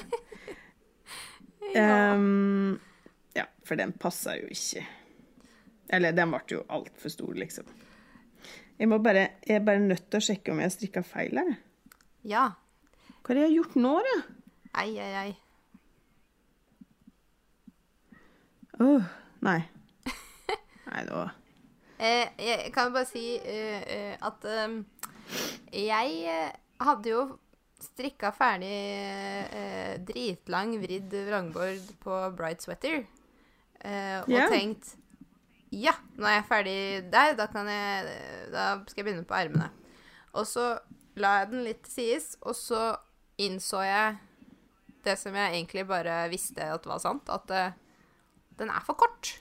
Ehm, 1.72 2.74
ja, 3.32 3.46
for 3.64 3.80
den 3.80 3.94
passa 3.96 4.34
jo 4.36 4.50
ikke. 4.52 4.82
Eller 5.92 6.16
den 6.16 6.32
ble 6.32 6.42
jo 6.48 6.62
altfor 6.72 7.12
stor, 7.12 7.34
liksom. 7.36 7.68
Jeg, 8.78 8.88
bare, 9.04 9.26
jeg 9.46 9.60
er 9.60 9.66
bare 9.66 9.82
nødt 9.84 10.08
til 10.10 10.18
å 10.18 10.24
sjekke 10.24 10.52
om 10.52 10.60
jeg 10.62 10.70
har 10.70 10.74
strikka 10.74 11.04
feil 11.06 11.38
her. 11.38 11.54
ja. 12.24 12.50
Hva 13.22 13.36
har 13.36 13.44
jeg 13.44 13.54
gjort 13.54 13.74
nå, 13.78 13.90
da? 14.02 14.14
Ei, 14.82 14.98
ei, 14.98 15.12
ei. 15.20 15.32
Åh, 18.82 19.04
nei. 19.46 19.60
Nei, 20.88 21.04
da 21.06 21.28
Eh, 22.02 22.32
jeg 22.42 22.72
kan 22.74 22.90
bare 22.90 23.06
si 23.06 23.36
uh, 23.38 23.78
uh, 23.78 24.14
at 24.26 24.46
um, 24.64 24.80
jeg 25.70 26.40
hadde 26.82 27.12
jo 27.12 27.20
strikka 27.78 28.32
ferdig 28.34 28.72
uh, 29.54 29.92
dritlang 30.08 30.74
vridd 30.82 31.14
vrangbord 31.28 31.92
på 32.02 32.18
Bright 32.34 32.64
Sweater. 32.64 33.04
Uh, 33.84 34.18
og 34.24 34.34
yeah. 34.34 34.50
tenkt 34.50 34.96
Ja, 35.72 35.94
nå 36.20 36.28
er 36.28 36.36
jeg 36.38 36.48
ferdig 36.48 36.78
der. 37.12 37.36
Da, 37.38 37.46
kan 37.52 37.68
jeg, 37.70 38.16
da 38.52 38.66
skal 38.86 39.02
jeg 39.02 39.08
begynne 39.08 39.28
på 39.28 39.38
ermene. 39.38 39.70
Og 40.36 40.44
så 40.48 40.74
la 41.20 41.38
jeg 41.40 41.52
den 41.52 41.64
litt 41.66 41.82
til 41.86 41.94
sides, 41.94 42.34
og 42.44 42.56
så 42.56 42.82
innså 43.40 43.80
jeg 43.84 44.18
det 45.02 45.16
som 45.18 45.34
jeg 45.34 45.56
egentlig 45.56 45.86
bare 45.88 46.28
visste 46.30 46.68
at 46.76 46.84
var 46.86 47.00
sant, 47.02 47.26
at 47.32 47.50
uh, 47.50 47.72
den 48.60 48.70
er 48.70 48.84
for 48.86 48.94
kort. 49.00 49.32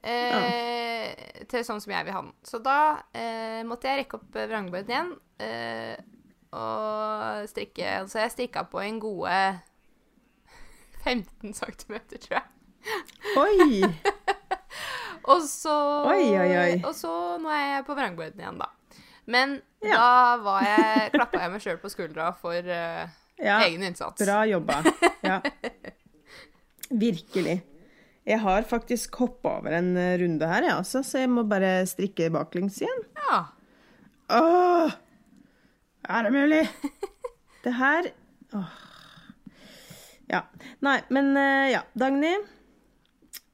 Eh, 0.00 1.44
Til 1.50 1.64
sånn 1.66 1.80
som 1.82 1.92
jeg 1.92 2.06
vil 2.06 2.14
ha 2.16 2.22
den. 2.24 2.32
Så 2.46 2.60
da 2.64 2.76
eh, 3.12 3.60
måtte 3.68 3.90
jeg 3.90 4.02
rekke 4.02 4.16
opp 4.20 4.38
vrangbøyden 4.38 4.94
igjen 4.94 5.10
eh, 5.44 5.96
og 6.56 7.44
strikke. 7.50 7.98
Så 8.08 8.22
jeg 8.22 8.34
strikka 8.34 8.64
på 8.72 8.80
en 8.84 9.00
gode 9.02 9.34
15 11.04 11.52
cm, 11.56 11.98
tror 12.16 12.38
jeg. 12.38 12.46
Oi! 13.36 13.84
Og 15.28 15.42
så 15.44 15.74
Oi, 16.08 16.30
oi, 16.38 16.50
oi. 16.56 16.74
Og 16.86 16.94
så 16.96 17.10
nå 17.42 17.50
er 17.52 17.64
jeg 17.76 17.86
på 17.88 17.96
vrangbøyen 17.98 18.38
igjen, 18.40 18.60
da. 18.60 18.70
Men 19.30 19.58
Ja. 19.84 19.96
da 19.96 20.36
var 20.44 20.62
jeg, 20.64 21.10
klappa 21.12 21.40
jeg 21.44 21.50
meg 21.52 21.62
sjøl 21.64 21.78
på 21.82 21.90
skuldra 21.92 22.30
for 22.40 22.56
uh, 22.56 23.04
Ja, 23.40 23.58
egen 23.66 23.82
innsats. 23.86 24.20
bra 24.24 24.42
jobba. 24.48 24.80
Ja. 25.24 25.40
Virkelig. 26.90 27.60
Jeg 28.26 28.38
har 28.42 28.62
faktisk 28.68 29.14
hoppa 29.20 29.56
over 29.60 29.72
en 29.78 29.92
eh, 29.96 30.16
runde 30.20 30.46
her, 30.46 30.62
jeg, 30.66 30.74
også, 30.76 31.00
så 31.06 31.22
jeg 31.22 31.30
må 31.32 31.42
bare 31.48 31.86
strikke 31.88 32.28
baklengs 32.34 32.80
igjen. 32.82 33.00
Ja. 33.16 33.38
Åh! 34.36 34.92
Er 36.10 36.26
det 36.26 36.32
mulig? 36.34 36.60
Det 37.64 37.72
her 37.76 38.10
Åh. 38.56 38.70
Ja. 40.30 40.40
Nei, 40.84 40.98
men 41.10 41.32
eh, 41.38 41.70
ja. 41.72 41.80
Dagny. 41.98 42.34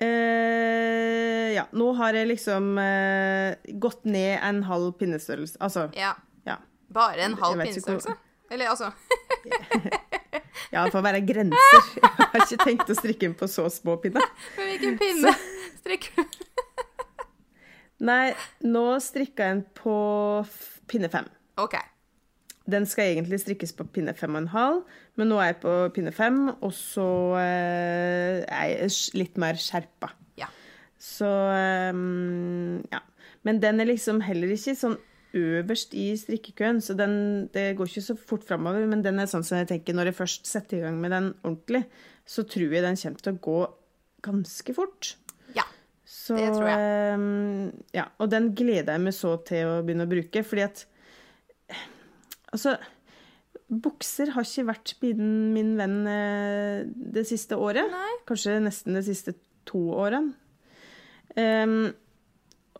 Eh, 0.02 1.54
ja, 1.56 1.64
nå 1.72 1.88
har 1.96 2.16
jeg 2.18 2.28
liksom 2.28 2.74
uh, 2.76 3.54
gått 3.80 4.04
ned 4.04 4.38
en 4.44 4.62
halv 4.68 4.92
pinnestørrelse. 5.00 5.56
Altså, 5.60 5.86
ja. 5.96 6.12
ja. 6.44 6.58
Bare 6.92 7.24
en 7.28 7.36
halv 7.40 7.56
hvor- 7.56 7.64
pinnestørrelse? 7.64 8.16
Eller 8.50 8.68
altså 8.70 8.92
Ja, 10.70 10.84
det 10.84 10.92
får 10.92 11.02
være 11.02 11.20
grenser. 11.26 11.88
Jeg 12.02 12.28
har 12.42 12.44
ikke 12.44 12.64
tenkt 12.64 12.90
å 12.92 12.96
strikke 12.98 13.26
den 13.28 13.34
på 13.38 13.48
så 13.50 13.64
små 13.72 13.96
pinner. 14.02 14.22
Men 14.58 14.70
hvilken 14.74 14.98
pinne 15.00 15.32
strikker 15.80 16.22
du? 16.22 16.40
Nei, 18.06 18.34
nå 18.68 18.84
strikka 19.00 19.46
jeg 19.46 19.54
den 19.54 19.62
på 19.78 19.94
pinne 20.90 21.08
fem. 21.08 21.30
OK. 21.62 21.78
Den 22.66 22.86
skal 22.90 23.12
egentlig 23.12 23.38
strikkes 23.44 23.72
på 23.78 23.86
pinne 23.94 24.14
fem 24.18 24.34
og 24.34 24.42
en 24.42 24.48
halv, 24.54 24.80
men 25.16 25.28
nå 25.30 25.36
er 25.38 25.52
jeg 25.52 25.60
på 25.62 25.74
pinne 25.94 26.12
fem, 26.14 26.40
og 26.58 26.72
så 26.74 27.06
eh, 27.38 28.40
er 28.42 28.72
jeg 28.72 28.90
litt 29.14 29.36
mer 29.38 29.54
skjerpa. 29.60 30.10
Ja. 30.40 30.48
Så 30.98 31.28
eh, 31.30 32.00
ja. 32.90 33.02
Men 33.46 33.60
den 33.62 33.78
er 33.80 33.86
liksom 33.86 34.18
heller 34.26 34.50
ikke 34.50 34.74
sånn 34.74 34.96
øverst 35.36 35.92
i 35.94 36.08
strikkekøen, 36.18 36.80
så 36.82 36.96
den, 36.98 37.46
det 37.54 37.74
går 37.78 37.90
ikke 37.90 38.02
så 38.08 38.16
fort 38.18 38.46
framover. 38.48 38.86
Men 38.90 39.02
den 39.04 39.20
er 39.22 39.28
sånn 39.30 39.44
som 39.46 39.60
jeg 39.60 39.68
tenker, 39.70 39.94
når 39.94 40.10
jeg 40.10 40.18
først 40.22 40.48
setter 40.50 40.80
i 40.80 40.84
gang 40.86 40.98
med 41.02 41.12
den 41.14 41.30
ordentlig, 41.44 41.84
så 42.26 42.42
tror 42.48 42.72
jeg 42.74 42.82
den 42.82 42.98
kommer 42.98 43.22
til 43.22 43.36
å 43.36 43.42
gå 43.46 43.58
ganske 44.26 44.74
fort. 44.74 45.12
Ja. 45.54 45.66
Så, 46.02 46.34
Det 46.38 46.48
tror 46.56 46.66
jeg. 46.70 46.80
ehm, 47.14 47.70
ja, 47.94 48.08
og 48.18 48.30
den 48.32 48.50
gleder 48.58 48.96
jeg 48.96 49.04
meg 49.06 49.14
så 49.14 49.36
til 49.46 49.68
å 49.70 49.80
begynne 49.86 50.08
å 50.08 50.10
bruke, 50.10 50.42
fordi 50.46 50.64
at 50.66 50.86
Altså, 52.54 52.76
bukser 53.66 54.30
har 54.34 54.46
ikke 54.46 54.68
vært 54.68 54.94
min, 55.02 55.30
min 55.54 55.72
venn 55.78 56.00
eh, 56.10 56.82
det 56.86 57.26
siste 57.28 57.58
året. 57.58 57.88
Nei. 57.90 58.18
Kanskje 58.28 58.58
nesten 58.62 58.98
de 58.98 59.02
siste 59.06 59.34
to 59.66 59.88
årene. 59.96 60.34
Um, 61.36 61.90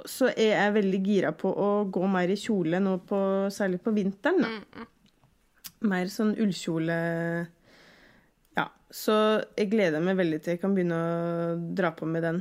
så 0.06 0.30
er 0.30 0.54
jeg 0.54 0.74
veldig 0.76 1.00
gira 1.04 1.32
på 1.36 1.50
å 1.50 1.68
gå 1.92 2.06
mer 2.08 2.30
i 2.32 2.38
kjole 2.40 2.78
nå, 2.80 2.98
på, 3.08 3.18
særlig 3.52 3.80
på 3.84 3.92
vinteren. 3.96 4.44
Da. 4.44 4.52
Mm, 4.52 4.92
Mer 5.90 6.08
sånn 6.08 6.32
ullkjole 6.40 6.94
Ja. 8.56 8.64
Så 8.88 9.14
jeg 9.58 9.68
gleder 9.72 10.00
meg 10.04 10.16
veldig 10.16 10.38
til 10.40 10.54
jeg 10.54 10.62
kan 10.62 10.76
begynne 10.76 10.96
å 10.96 11.56
dra 11.76 11.90
på 11.96 12.08
med 12.08 12.24
den. 12.24 12.40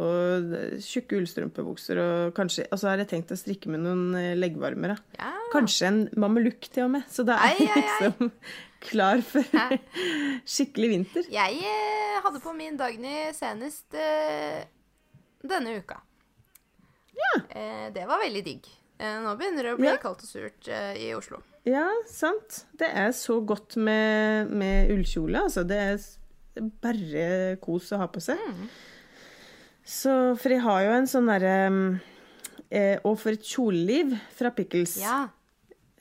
Og 0.00 0.54
tjukke 0.80 1.18
ullstrømpebukser 1.20 1.98
og 2.00 2.30
kanskje 2.34 2.64
Og 2.72 2.78
så 2.80 2.88
har 2.88 3.02
jeg 3.02 3.10
tenkt 3.10 3.34
å 3.34 3.36
strikke 3.36 3.68
med 3.68 3.82
noen 3.84 4.14
eh, 4.16 4.30
leggvarmere. 4.38 4.96
Ja. 5.18 5.32
Kanskje 5.52 5.88
en 5.90 5.98
mamelukk 6.16 6.64
til 6.72 6.86
og 6.86 6.94
med. 6.94 7.04
Så 7.12 7.26
da 7.28 7.36
er 7.44 7.58
jeg 7.60 7.82
liksom 7.82 8.30
klar 8.88 9.20
for 9.26 9.44
Hæ? 9.52 9.76
skikkelig 10.48 10.88
vinter. 10.94 11.28
Jeg 11.30 11.60
eh, 11.60 12.16
hadde 12.24 12.40
på 12.42 12.54
min 12.56 12.78
Dagny 12.80 13.28
senest 13.36 13.92
eh, 13.94 14.62
denne 15.44 15.76
uka. 15.82 16.00
Ja. 17.12 17.32
Eh, 17.52 17.90
det 17.92 18.06
var 18.08 18.22
veldig 18.24 18.42
digg. 18.48 18.70
Eh, 18.96 19.18
nå 19.26 19.36
begynner 19.36 19.68
det 19.68 19.74
å 19.76 19.80
bli 19.82 19.90
Ja. 19.92 19.98
kaldt 20.00 20.24
og 20.24 20.30
surt 20.30 20.72
i 20.72 21.10
Oslo. 21.14 21.42
Ja, 21.68 21.84
sant. 22.10 22.62
Det 22.80 22.88
er 22.88 23.12
så 23.14 23.36
godt 23.46 23.76
med, 23.76 24.48
med 24.50 24.88
ullkjole. 24.96 25.44
Altså, 25.44 25.62
det 25.68 25.78
er 25.84 26.70
bare 26.82 27.26
kos 27.62 27.92
å 27.94 28.00
ha 28.00 28.08
på 28.10 28.24
seg. 28.24 28.40
Mm. 28.40 28.64
Så, 29.84 30.12
for 30.38 30.54
jeg 30.54 30.62
har 30.62 30.82
jo 30.86 30.92
en 30.94 31.08
sånn 31.10 31.26
derre 31.26 31.54
eh, 32.70 32.98
Og 33.08 33.16
for 33.18 33.34
et 33.34 33.42
kjoleliv 33.46 34.12
fra 34.36 34.52
Pickles. 34.54 34.96
Ja. 35.02 35.24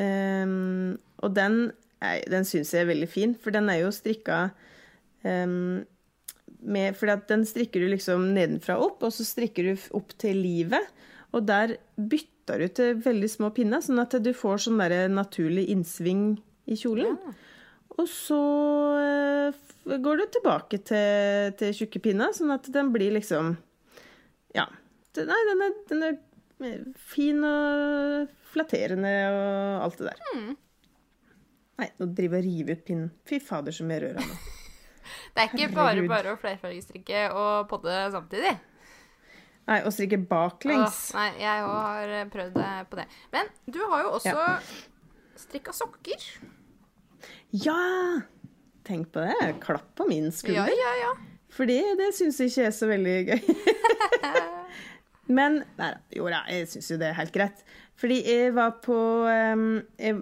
Um, 0.01 0.97
og 1.21 1.33
den, 1.37 1.55
er- 2.01 2.23
den 2.31 2.45
syns 2.47 2.71
jeg 2.73 2.85
er 2.85 2.91
veldig 2.91 3.09
fin, 3.11 3.33
for 3.37 3.53
den 3.53 3.67
er 3.69 3.83
jo 3.83 3.91
strikka 3.93 4.47
um, 5.25 5.83
med 6.61 6.95
For 6.97 7.09
den 7.29 7.43
strikker 7.49 7.81
du 7.83 7.89
liksom 7.91 8.31
nedenfra 8.35 8.77
opp, 8.81 9.01
og 9.05 9.13
så 9.13 9.25
strikker 9.25 9.71
du 9.71 9.85
opp 9.97 10.13
til 10.21 10.37
livet. 10.41 10.85
Og 11.33 11.45
der 11.49 11.75
bytter 11.97 12.61
du 12.61 12.67
til 12.77 12.97
veldig 13.01 13.29
små 13.33 13.49
pinner, 13.55 13.81
sånn 13.81 14.01
at 14.03 14.13
du 14.21 14.29
får 14.35 14.65
sånn 14.67 14.81
der 14.81 15.07
naturlig 15.09 15.67
innsving 15.73 16.35
i 16.69 16.77
kjolen. 16.77 17.17
Og 17.97 18.05
så 18.09 18.39
eh, 19.01 19.97
går 20.01 20.21
du 20.21 20.25
tilbake 20.37 20.81
til, 20.85 21.53
til 21.59 21.73
tjukke 21.81 22.01
pinner, 22.09 22.33
sånn 22.37 22.53
at 22.53 22.69
den 22.73 22.89
blir 22.93 23.13
liksom 23.17 23.55
Ja. 24.57 24.65
Det- 25.15 25.27
Nei, 25.27 25.39
den 25.49 25.61
er, 25.67 25.73
den 25.91 26.03
er 26.07 26.93
fin 26.95 27.43
og 27.47 28.29
flatterende 28.53 29.11
og 29.31 29.85
alt 29.85 29.97
det 30.01 30.09
der. 30.11 30.25
Mm. 30.35 30.57
Nei, 31.81 31.87
nå 31.99 32.07
driver 32.13 32.37
jeg 32.37 32.43
og 32.45 32.49
river 32.51 32.75
ut 32.77 32.83
pinnen. 32.85 33.11
Fy 33.25 33.39
fader, 33.41 33.71
så 33.75 33.85
mye 33.87 34.01
rør 34.03 34.19
her 34.19 34.27
nå. 34.27 34.39
Det 35.33 35.41
er 35.41 35.47
ikke 35.47 35.67
bare 35.73 35.93
Herregud. 35.95 36.09
bare 36.11 36.31
å 36.35 36.39
flerfargestrikke 36.39 37.21
og 37.33 37.69
podde 37.71 37.93
samtidig. 38.13 38.51
Nei, 39.69 39.77
og 39.87 39.93
strikke 39.95 40.17
baklengs. 40.27 40.99
Åh, 41.13 41.17
nei, 41.17 41.29
jeg 41.41 41.63
òg 41.63 41.75
har 41.77 42.13
eh, 42.19 42.25
prøvd 42.33 42.55
det 42.57 42.69
på 42.91 42.99
det. 42.99 43.05
Men 43.31 43.49
du 43.71 43.79
har 43.91 44.03
jo 44.03 44.11
også 44.17 44.43
strikka 45.39 45.73
sokker. 45.75 46.25
Ja! 47.63 47.77
Tenk 48.87 49.11
på 49.13 49.23
det. 49.23 49.51
Klapp 49.63 49.91
på 49.95 50.07
min 50.09 50.31
skulder. 50.35 50.67
Ja, 50.67 50.75
ja, 50.75 50.93
ja. 51.05 51.11
Fordi 51.51 51.79
det 51.99 52.13
syns 52.15 52.39
jeg 52.39 52.51
ikke 52.51 52.67
er 52.69 52.75
så 52.75 52.87
veldig 52.87 53.17
gøy. 53.27 53.41
Men 55.37 55.61
nei 55.77 55.91
da. 55.93 55.99
Jo 56.15 56.27
da, 56.31 56.41
jeg 56.51 56.69
syns 56.71 56.89
jo 56.91 56.99
det 57.01 57.09
er 57.11 57.17
helt 57.19 57.33
greit. 57.35 57.63
Fordi 58.01 58.17
jeg 58.25 58.53
var 58.55 58.77
på 58.83 58.97
ehm, 59.29 59.83
jeg, 59.99 60.17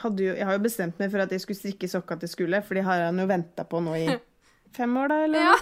hadde 0.00 0.24
jo, 0.24 0.32
jeg 0.38 0.48
har 0.48 0.56
jo 0.56 0.64
bestemt 0.64 1.00
meg 1.00 1.12
for 1.12 1.24
at 1.24 1.34
jeg 1.34 1.44
skulle 1.44 1.60
strikke 1.60 1.90
sokker 1.90 2.20
til 2.22 2.32
skole, 2.32 2.62
for 2.64 2.78
de 2.78 2.86
har 2.86 3.04
han 3.08 3.20
jo 3.20 3.28
venta 3.28 3.66
på 3.68 3.82
nå 3.84 3.96
i 3.98 4.06
fem 4.78 4.96
år, 5.00 5.12
da, 5.12 5.20
eller? 5.26 5.50
Ja. 5.50 5.56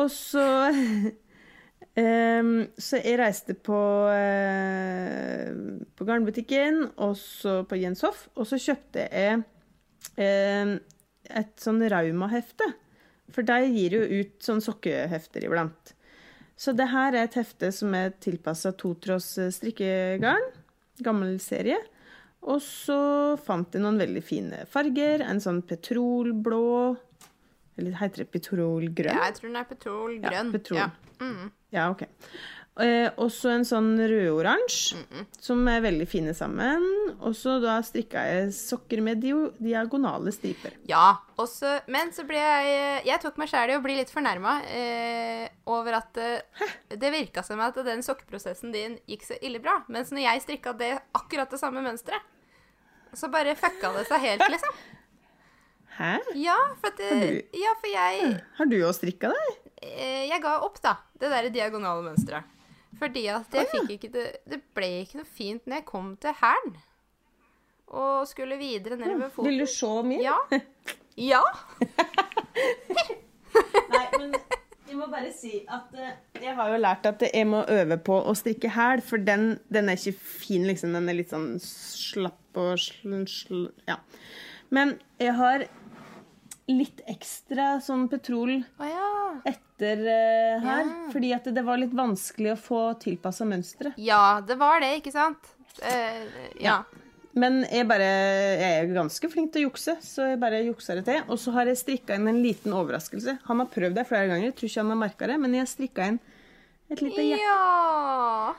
Og 0.00 0.08
så 0.10 0.46
um, 0.72 2.52
Så 2.86 2.98
jeg 2.98 3.20
reiste 3.20 3.54
på 3.54 3.78
uh, 4.10 5.46
på 5.94 6.08
garnbutikken, 6.08 6.88
og 6.96 7.14
så 7.20 7.60
på 7.68 7.78
Jens 7.78 8.02
Hoff, 8.02 8.26
og 8.34 8.48
så 8.50 8.58
kjøpte 8.58 9.06
jeg 9.06 9.42
ehm, 10.18 10.78
et 11.30 11.52
sånn 11.62 11.84
Rauma-hefte. 11.86 12.72
For 13.32 13.46
de 13.48 13.58
gir 13.72 13.96
jo 13.96 14.02
ut 14.20 14.34
sånn 14.44 14.60
sokkehefter 14.64 15.46
iblant. 15.46 15.94
Så 16.58 16.74
det 16.76 16.90
her 16.92 17.16
er 17.16 17.26
et 17.26 17.38
hefte 17.38 17.72
som 17.74 17.94
er 17.96 18.12
tilpassa 18.22 18.74
totråds 18.78 19.34
strikkegarn. 19.56 20.50
Gammel 21.02 21.38
serie. 21.42 21.78
Og 22.42 22.58
så 22.64 22.98
fant 23.42 23.74
jeg 23.74 23.82
noen 23.82 24.00
veldig 24.02 24.22
fine 24.26 24.64
farger. 24.70 25.24
En 25.26 25.40
sånn 25.42 25.62
petrolblå 25.66 26.96
Eller 27.80 27.94
heter 28.02 28.24
det 28.24 28.32
petrolgrønn? 28.34 29.16
Ja, 29.16 29.30
jeg 29.30 29.38
tror 29.38 29.48
den 29.48 29.56
er 29.56 29.68
petrolgrønn. 29.70 30.34
Ja, 30.34 30.42
petrol. 30.52 30.76
Ja. 30.76 30.90
Mm. 31.22 31.46
Ja, 31.72 31.86
OK. 31.88 32.02
Eh, 32.80 33.10
også 33.20 33.50
en 33.52 33.66
sånn 33.68 33.90
rødoransje, 34.00 34.96
som 35.44 35.60
er 35.68 35.82
veldig 35.84 36.06
fine 36.08 36.32
sammen. 36.32 36.80
Og 37.20 37.34
så 37.36 37.58
da 37.60 37.74
strikka 37.84 38.22
jeg 38.30 38.46
sokker 38.56 39.02
med 39.04 39.20
diagonale 39.60 40.32
striper. 40.32 40.72
Ja, 40.88 41.18
også, 41.36 41.74
men 41.92 42.14
så 42.16 42.24
ble 42.24 42.40
jeg 42.40 43.02
Jeg 43.10 43.20
tok 43.20 43.36
meg 43.36 43.50
sjæl 43.52 43.74
i 43.74 43.76
å 43.76 43.82
bli 43.84 43.98
litt 43.98 44.08
fornærma 44.14 44.54
eh, 44.72 45.44
over 45.68 45.98
at 45.98 46.16
eh, 46.16 46.64
det 46.96 47.10
virka 47.12 47.44
som 47.44 47.60
at 47.60 47.76
den 47.84 48.00
sokkeprosessen 48.06 48.72
din 48.72 48.96
gikk 49.10 49.28
så 49.28 49.36
ille 49.44 49.60
bra. 49.60 49.82
Mens 49.92 50.08
når 50.10 50.24
jeg 50.24 50.44
strikka 50.46 50.72
det 50.80 50.94
akkurat 51.12 51.52
det 51.52 51.60
samme 51.60 51.84
mønsteret, 51.84 52.24
så 53.12 53.28
bare 53.28 53.52
fucka 53.60 53.92
det 53.98 54.06
seg 54.08 54.24
helt, 54.24 54.46
liksom. 54.48 54.80
Hæ? 55.98 56.14
Ja, 56.40 56.56
for, 56.80 56.88
at 56.88 57.04
Har 57.04 57.20
du- 57.20 57.58
ja, 57.60 57.74
for 57.82 57.92
jeg 57.92 58.40
Har 58.56 58.64
du 58.72 58.78
òg 58.80 58.94
strikka 58.96 59.28
det? 59.28 59.44
eh, 59.82 60.24
Jeg 60.32 60.40
ga 60.40 60.56
opp, 60.64 60.80
da. 60.80 60.96
Det 61.20 61.28
derre 61.28 61.52
diagonale 61.52 62.00
mønsteret. 62.08 62.48
Fordi 62.98 63.26
at 63.32 63.54
jeg 63.56 63.68
fikk 63.70 63.92
ikke 63.96 64.10
det 64.12 64.26
Det 64.50 64.58
ble 64.76 64.88
ikke 65.02 65.22
noe 65.22 65.28
fint 65.28 65.66
når 65.66 65.80
jeg 65.80 65.86
kom 65.88 66.12
til 66.20 66.34
Hæren. 66.40 66.74
Og 67.92 68.28
skulle 68.28 68.56
videre 68.60 68.96
nedover 68.96 69.28
foten. 69.32 69.50
Vil 69.50 69.64
du 69.64 69.68
se 69.68 69.92
min? 70.06 70.22
Ja. 70.24 70.38
Ja. 71.20 71.42
Nei, 73.92 74.06
men 74.16 74.30
jeg 74.88 74.96
må 74.96 75.08
bare 75.12 75.28
si 75.36 75.58
at 75.68 75.92
eh, 75.96 76.14
jeg 76.40 76.54
har 76.56 76.70
jo 76.72 76.78
lært 76.80 77.04
at 77.10 77.20
jeg 77.26 77.44
må 77.48 77.60
øve 77.68 77.98
på 78.00 78.16
å 78.16 78.32
strikke 78.36 78.70
hæl, 78.72 79.02
for 79.04 79.20
den, 79.20 79.58
den 79.72 79.90
er 79.92 80.00
ikke 80.00 80.16
fin, 80.16 80.64
liksom. 80.68 80.96
Den 80.96 81.10
er 81.12 81.18
litt 81.18 81.32
sånn 81.34 81.58
slapp 81.60 82.56
og 82.60 82.72
sl, 82.80 83.18
sl, 83.28 83.66
Ja. 83.88 83.98
Men 84.72 84.96
jeg 85.20 85.36
har 85.36 85.66
litt 86.78 87.00
ekstra 87.10 87.76
sånn 87.84 88.08
petrol 88.12 88.54
oh, 88.80 88.86
ja. 88.88 89.10
etter 89.48 90.02
uh, 90.06 90.64
her, 90.64 90.82
Ja. 90.86 91.10
fordi 91.12 91.30
at 91.36 91.44
det 91.54 91.64
var 91.66 91.80
litt 91.80 91.94
vanskelig 91.96 92.52
å 92.54 92.58
få 92.60 92.80
tilpassa 93.02 93.46
mønsteret. 93.48 93.94
Ja, 94.00 94.40
det 94.46 94.56
var 94.60 94.80
det, 94.84 94.94
ikke 95.00 95.12
sant? 95.14 95.52
Uh, 95.82 96.26
ja. 96.60 96.82
Men 97.32 97.62
jeg, 97.64 97.86
bare, 97.88 98.04
jeg 98.60 98.80
er 98.82 98.90
ganske 98.92 99.28
flink 99.32 99.54
til 99.54 99.62
å 99.62 99.70
jukse, 99.70 99.94
så 100.04 100.26
jeg 100.34 100.40
bare 100.42 100.58
juksa 100.66 100.98
det 100.98 101.06
til. 101.06 101.22
Og 101.32 101.38
så 101.40 101.54
har 101.54 101.70
jeg 101.70 101.78
strikka 101.80 102.18
inn 102.18 102.28
en 102.28 102.42
liten 102.44 102.74
overraskelse. 102.76 103.38
Han 103.46 103.62
har 103.62 103.70
prøvd 103.72 103.96
det 103.96 104.04
flere 104.10 104.28
ganger, 104.28 104.50
jeg 104.50 104.56
tror 104.58 104.68
ikke 104.68 104.82
han 104.84 104.92
har 104.92 105.00
merka 105.06 105.30
det, 105.30 105.38
men 105.40 105.56
jeg 105.56 105.64
har 105.64 105.70
strikka 105.72 106.10
inn 106.12 106.20
et 106.92 107.00
lite 107.00 107.24
hjerte 107.24 107.46
Ja. 107.46 108.54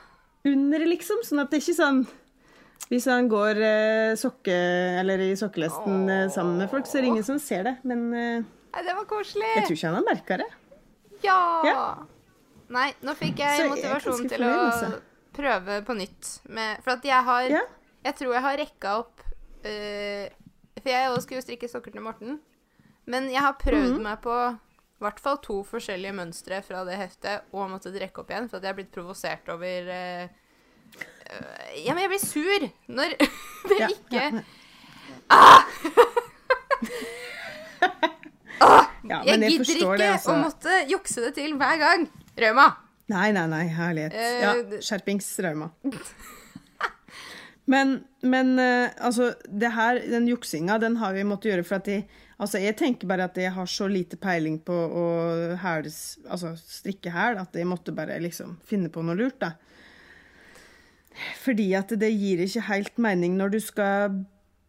under, 0.50 0.86
liksom. 0.90 1.22
Sånn 1.22 1.44
at 1.44 1.52
det 1.54 1.62
ikke 1.62 1.76
sånn 1.78 2.02
Hvis 2.90 3.06
han 3.08 3.28
går 3.32 3.60
eh, 3.64 4.14
sokke, 4.20 4.54
eller 5.00 5.18
i 5.24 5.30
sokkelesten 5.40 6.08
eh, 6.12 6.26
sammen 6.34 6.58
med 6.60 6.68
folk, 6.70 6.86
så 6.86 6.98
er 6.98 7.06
det 7.06 7.08
ingen 7.14 7.24
som 7.26 7.38
ser 7.40 7.64
det. 7.64 7.76
Men 7.88 8.02
eh, 8.12 8.42
Nei, 8.74 8.82
det 8.84 8.94
var 8.98 9.06
koselig. 9.08 9.46
jeg 9.56 9.64
tror 9.68 9.76
ikke 9.78 9.88
han 9.92 9.98
har 10.00 10.06
merka 10.08 10.36
det. 10.42 10.48
Ja. 11.24 11.38
Ja. 11.64 11.84
Nei, 12.74 12.90
nå 13.04 13.14
fikk 13.16 13.38
jeg 13.40 13.70
motivasjon 13.70 14.28
til 14.28 14.44
å 14.44 14.54
prøve 15.36 15.78
på 15.86 15.96
nytt. 15.96 16.34
Med, 16.52 16.82
for 16.84 16.96
at 16.98 17.04
jeg 17.08 17.24
har 17.30 17.48
Ja. 17.52 17.64
Jeg 18.04 18.18
tror 18.18 18.34
jeg 18.34 18.42
har 18.44 18.56
rekka 18.60 18.90
opp 19.00 19.20
eh, 19.64 20.28
For 20.76 20.90
jeg 20.92 21.08
også 21.08 21.22
skulle 21.24 21.38
jo 21.40 21.44
strikke 21.46 21.68
sokker 21.72 21.94
til 21.94 22.02
Morten. 22.04 22.34
Men 23.08 23.30
jeg 23.32 23.40
har 23.40 23.54
prøvd 23.56 23.94
Mhm. 23.96 24.02
meg 24.04 24.20
på 24.20 24.34
i 24.34 25.02
hvert 25.04 25.20
fall 25.20 25.38
to 25.44 25.62
forskjellige 25.64 26.12
mønstre 26.16 26.62
fra 26.64 26.84
det 26.84 26.96
heftet 27.00 27.42
og 27.52 27.68
måttet 27.72 27.96
rekke 28.00 28.20
opp 28.22 28.30
igjen, 28.30 28.46
for 28.48 28.56
at 28.60 28.62
jeg 28.64 28.70
er 28.70 28.76
blitt 28.78 28.92
provosert 28.92 29.48
over 29.52 29.88
eh, 29.92 30.28
Ja, 31.82 31.94
men 31.94 32.04
jeg 32.04 32.10
blir 32.14 32.22
sur 32.22 32.66
når 32.94 33.14
det 33.70 33.78
Ja, 33.80 33.88
ikke 33.88 34.20
ja, 34.20 34.30
men- 34.30 34.44
Ja, 39.04 39.18
Jeg 39.26 39.38
men 39.38 39.42
jeg 39.44 39.58
gidder 39.58 39.74
ikke 39.74 39.96
det, 40.00 40.06
altså. 40.14 40.32
å 40.32 40.40
måtte 40.40 40.76
jukse 40.88 41.24
det 41.26 41.32
til 41.36 41.52
hver 41.60 41.76
gang. 41.80 42.06
Rauma. 42.40 42.68
Nei, 43.12 43.26
nei, 43.36 43.42
nei, 43.52 43.64
herlighet. 43.68 44.14
Eh, 44.16 44.40
Ja, 44.40 44.52
det- 44.62 44.80
skjerpings, 44.86 45.28
Rauma. 45.44 45.70
Men, 47.66 48.04
men 48.20 48.58
eh, 48.60 48.90
altså, 49.00 49.30
det 49.48 49.70
her, 49.72 49.96
den 50.04 50.26
juksinga, 50.28 50.74
den 50.82 50.96
har 51.00 51.14
vi 51.16 51.22
måttet 51.24 51.48
gjøre 51.54 51.64
for 51.64 51.78
at 51.80 51.86
de 51.88 52.02
Altså, 52.36 52.58
jeg 52.60 52.76
tenker 52.76 53.06
bare 53.08 53.24
at 53.24 53.36
jeg 53.40 53.52
har 53.54 53.64
så 53.70 53.86
lite 53.88 54.18
peiling 54.20 54.58
på 54.66 54.74
å 54.74 55.04
hæles, 55.62 56.18
altså, 56.28 56.50
strikke 56.58 57.08
hæl, 57.14 57.38
at 57.40 57.54
jeg 57.56 57.64
måtte 57.70 57.94
bare 57.96 58.18
liksom 58.20 58.58
finne 58.68 58.90
på 58.92 59.00
noe 59.06 59.14
lurt, 59.16 59.38
da. 59.40 59.52
Fordi 61.44 61.68
at 61.78 61.92
det 62.00 62.10
gir 62.12 62.42
ikke 62.44 62.64
helt 62.68 62.98
mening 63.02 63.36
når 63.38 63.54
du 63.54 63.60
skal 63.62 64.16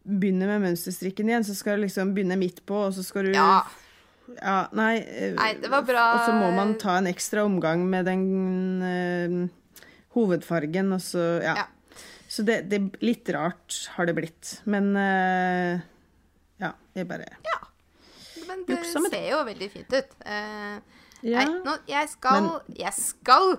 begynne 0.06 0.46
med 0.46 0.62
mønsterstrikken 0.62 1.30
igjen, 1.30 1.46
så 1.46 1.56
skal 1.58 1.76
du 1.76 1.86
liksom 1.86 2.12
begynne 2.14 2.38
midt 2.38 2.62
på, 2.68 2.86
og 2.86 2.94
så 2.94 3.02
skal 3.02 3.26
du 3.26 3.32
Ja. 3.34 3.64
ja, 4.36 4.58
nei, 4.72 4.98
eh, 5.02 5.34
Nei, 5.34 5.52
det 5.62 5.70
var 5.70 5.82
bra. 5.82 6.04
Og 6.14 6.26
så 6.28 6.34
må 6.36 6.52
man 6.54 6.76
ta 6.78 6.98
en 6.98 7.10
ekstra 7.10 7.44
omgang 7.44 7.82
med 7.90 8.06
den 8.06 8.22
uh, 8.82 9.48
hovedfargen, 10.14 10.92
og 10.92 11.00
så 11.02 11.42
Ja. 11.42 11.56
Ja. 11.62 11.66
Så 12.28 12.42
det, 12.42 12.68
det 12.70 12.80
Litt 13.02 13.28
rart 13.30 13.88
har 13.94 14.06
det 14.06 14.14
blitt. 14.14 14.60
Men 14.64 14.94
uh, 14.96 15.78
ja, 16.58 16.72
jeg 16.94 17.08
bare 17.08 17.26
Men 18.46 18.64
det 18.66 18.78
ser 18.86 19.30
jo 19.30 19.42
veldig 19.46 19.70
fint 19.70 19.92
ut. 19.94 20.14
Uh, 20.26 20.78
Ja. 21.24 21.42
Nei, 21.42 21.62
nå, 21.64 21.72
jeg 21.88 22.10
skal 22.12 22.48
Jeg 22.76 22.92
skal 22.94 23.56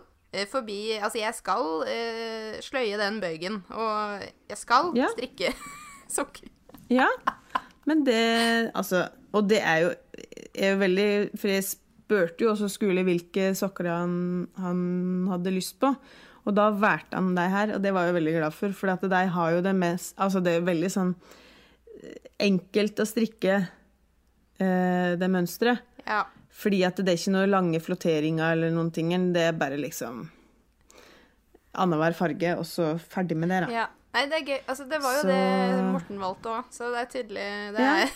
forbi 0.51 0.97
Altså, 1.01 1.17
jeg 1.19 1.33
skal 1.33 1.65
uh, 1.87 2.59
sløye 2.61 2.97
den 3.01 3.17
bøygen. 3.23 3.63
Og 3.73 4.21
jeg 4.49 4.57
skal 4.57 4.91
Ja. 4.95 5.07
strikke 5.15 5.53
sokker. 6.15 6.47
Ja, 6.89 7.07
men 7.85 8.05
det 8.05 8.71
Altså, 8.75 9.07
og 9.33 9.49
det 9.49 9.59
er 9.63 9.77
jo 9.87 9.89
er 10.57 10.71
jo 10.73 10.77
veldig 10.79 11.09
For 11.37 11.47
jeg 11.51 11.63
spurte 11.67 12.43
jo 12.45 12.51
også 12.53 12.69
skole 12.71 13.03
hvilke 13.03 13.49
sokker 13.55 13.89
han, 13.91 14.47
han 14.57 15.27
hadde 15.31 15.51
lyst 15.51 15.79
på. 15.81 15.91
Og 16.47 16.55
da 16.55 16.69
valgte 16.71 17.17
han 17.19 17.33
de 17.35 17.43
her, 17.51 17.73
og 17.75 17.81
det 17.83 17.91
var 17.93 18.05
jeg 18.07 18.15
veldig 18.15 18.33
glad 18.37 18.53
for. 18.55 18.71
For 18.71 18.87
at 18.93 19.01
de 19.03 19.23
har 19.35 19.51
jo 19.57 19.61
det 19.65 19.75
mest 19.75 20.15
Altså, 20.17 20.39
det 20.39 20.53
er 20.55 20.61
veldig 20.69 20.91
sånn 20.93 21.15
enkelt 22.39 22.99
å 23.01 23.05
strikke 23.09 23.55
eh, 24.61 25.11
det 25.19 25.29
mønsteret. 25.33 25.81
Ja. 26.05 26.23
Fordi 26.57 26.79
at 26.87 26.97
det 26.97 27.11
er 27.13 27.19
ikke 27.19 27.33
noe 27.35 27.49
lange 27.51 27.79
flotteringer 27.83 28.55
eller 28.55 28.71
noen 28.73 28.89
ting. 28.95 29.11
Det 29.35 29.43
er 29.51 29.57
bare 29.57 29.77
liksom 29.77 30.23
annenhver 31.77 32.15
farge, 32.17 32.55
og 32.57 32.65
så 32.65 32.95
ferdig 32.97 33.37
med 33.37 33.51
det, 33.53 33.59
da. 33.67 33.73
ja. 33.83 33.85
Nei, 34.17 34.23
det 34.31 34.37
er 34.39 34.45
gøy. 34.47 34.59
Altså, 34.71 34.85
det 34.89 34.97
var 35.03 35.13
jo 35.13 35.21
Så- 35.21 35.27
det 35.29 35.83
Morten 35.93 36.17
valgte 36.23 36.49
òg, 36.49 36.69
så 36.73 36.87
det 36.89 37.01
er 37.03 37.09
tydelig 37.11 37.47
det 37.75 37.83
Ja. 37.83 37.93
er 38.01 38.09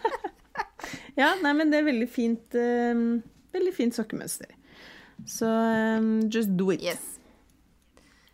Ja, 1.20 1.34
nei, 1.42 1.52
men 1.56 1.70
det 1.72 1.80
er 1.80 1.86
veldig 1.88 2.08
fint 2.10 2.54
um, 2.58 3.22
Veldig 3.54 3.72
fint 3.74 3.96
sokkemønster. 3.96 4.52
Så 5.26 5.46
um, 5.98 6.28
just 6.32 6.52
do 6.56 6.70
it. 6.72 6.82
Yes. 6.84 7.18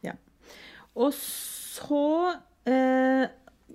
Ja. 0.04 0.12
Og 0.94 1.12
så 1.16 2.02
uh, 2.68 3.24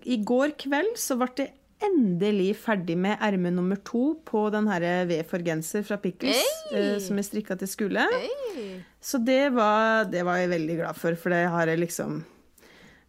I 0.04 0.18
går 0.26 0.54
kveld 0.62 0.94
så 1.02 1.18
ble 1.20 1.32
jeg 1.38 1.54
endelig 1.86 2.54
ferdig 2.62 2.96
med 3.00 3.22
erme 3.24 3.52
nummer 3.54 3.80
to 3.88 4.16
på 4.28 4.46
den 4.54 4.68
her 4.72 4.86
V 5.10 5.22
for 5.28 5.44
genser 5.46 5.86
fra 5.88 5.98
Pickles, 6.02 6.42
Hey! 6.72 6.96
eh, 6.96 6.98
som 7.04 7.20
jeg 7.20 7.30
strikka 7.30 7.58
til 7.60 7.70
skole. 7.72 8.08
Hey. 8.14 8.82
Så 9.02 9.22
det 9.24 9.54
var, 9.56 10.06
det 10.12 10.24
var 10.28 10.42
jeg 10.42 10.52
veldig 10.54 10.78
glad 10.84 11.00
for, 11.00 11.18
for 11.20 11.34
det 11.34 11.46
har 11.50 11.72
jeg 11.72 11.82
liksom 11.82 12.22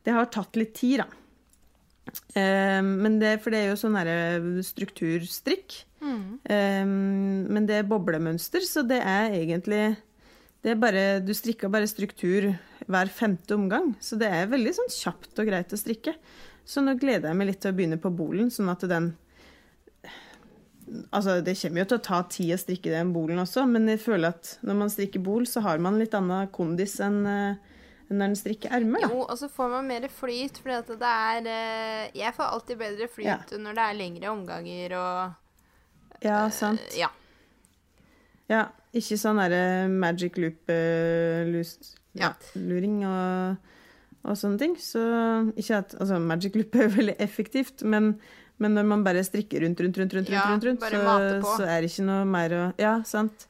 Det 0.03 0.14
har 0.16 0.31
tatt 0.35 0.57
litt 0.59 0.75
tid, 0.75 1.05
da. 1.05 1.09
Eh, 2.35 2.83
men 2.83 3.20
det, 3.20 3.37
for 3.43 3.55
det 3.55 3.61
er 3.62 3.68
jo 3.70 3.79
sånn 3.79 3.99
herre 4.01 4.62
strukturstrikk. 4.66 5.77
Mm. 6.03 6.25
Eh, 6.43 6.87
men 7.55 7.68
det 7.68 7.81
er 7.81 7.91
boblemønster, 7.91 8.64
så 8.66 8.83
det 8.83 8.99
er 8.99 9.37
egentlig 9.39 9.85
det 10.62 10.75
er 10.75 10.79
bare, 10.79 11.05
Du 11.23 11.33
strikker 11.35 11.70
bare 11.70 11.91
struktur 11.91 12.53
hver 12.87 13.11
femte 13.11 13.55
omgang, 13.55 13.93
så 14.03 14.18
det 14.18 14.29
er 14.31 14.51
veldig 14.51 14.75
sånn 14.77 14.93
kjapt 14.95 15.39
og 15.43 15.49
greit 15.49 15.75
å 15.75 15.79
strikke. 15.79 16.14
Så 16.64 16.80
nå 16.84 16.94
gleder 17.00 17.28
jeg 17.32 17.36
meg 17.36 17.46
litt 17.50 17.60
til 17.60 17.72
å 17.72 17.76
begynne 17.76 17.98
på 18.00 18.10
bolen, 18.14 18.50
sånn 18.54 18.70
at 18.72 18.80
den 18.88 19.12
Altså, 21.14 21.38
det 21.40 21.54
kommer 21.56 21.80
jo 21.80 21.86
til 21.88 21.96
å 22.00 22.02
ta 22.04 22.18
tid 22.28 22.50
å 22.52 22.58
strikke 22.60 22.90
den 22.92 23.12
bolen 23.14 23.38
også, 23.40 23.62
men 23.70 23.86
jeg 23.88 24.00
føler 24.02 24.28
at 24.34 24.58
når 24.66 24.74
man 24.76 24.90
strikker 24.92 25.22
bol, 25.24 25.46
så 25.48 25.62
har 25.64 25.78
man 25.80 25.96
litt 25.96 26.12
annen 26.18 26.50
kondis 26.52 26.98
enn 27.00 27.20
eh, 27.30 27.54
når 28.10 28.24
en 28.26 28.34
strikker 28.36 28.74
ermer. 28.76 29.00
Jo, 29.06 29.22
og 29.24 29.38
så 29.40 29.48
får 29.48 29.70
man 29.72 29.86
mer 29.88 30.04
flyt, 30.12 30.58
at 30.68 30.90
det 30.90 31.08
er 31.08 31.46
eh, 31.48 32.10
Jeg 32.18 32.34
får 32.36 32.44
alltid 32.58 32.76
bedre 32.82 33.08
flyt 33.08 33.24
Ja. 33.30 33.38
når 33.56 33.72
det 33.78 33.84
er 33.86 33.94
lengre 34.02 34.28
omganger 34.34 34.96
og 34.98 36.26
Ja, 36.26 36.42
sant. 36.52 36.80
eh, 36.90 36.98
Ja. 37.06 37.08
Ja, 38.50 38.66
ikke 38.92 39.16
sånn 39.16 39.38
derre 39.40 39.88
magic 39.88 40.36
loop-luring 40.36 41.62
Ja. 42.18 42.28
og, 43.08 43.56
og 44.25 44.37
sånne 44.39 44.59
ting. 44.59 44.77
Så 44.79 45.01
ikke 45.59 45.79
at 45.83 45.95
Altså, 46.01 46.18
magic 46.23 46.55
loop 46.59 46.75
er 46.77 46.89
veldig 46.99 47.16
effektivt, 47.18 47.83
men, 47.85 48.12
men 48.62 48.75
når 48.79 48.85
man 48.87 49.05
bare 49.05 49.25
strikker 49.27 49.64
rundt, 49.66 49.81
rundt, 49.83 49.99
rundt, 49.99 50.14
rundt, 50.14 50.29
Ja, 50.31 50.45
rundt, 50.51 50.64
rundt, 50.68 50.81
bare 50.81 51.41
så, 51.43 51.57
så 51.59 51.66
er 51.66 51.81
det 51.83 51.91
ikke 51.91 52.07
noe 52.07 52.25
mer 52.25 52.51
å 52.59 52.62
Ja, 52.79 52.99
sant. 53.09 53.49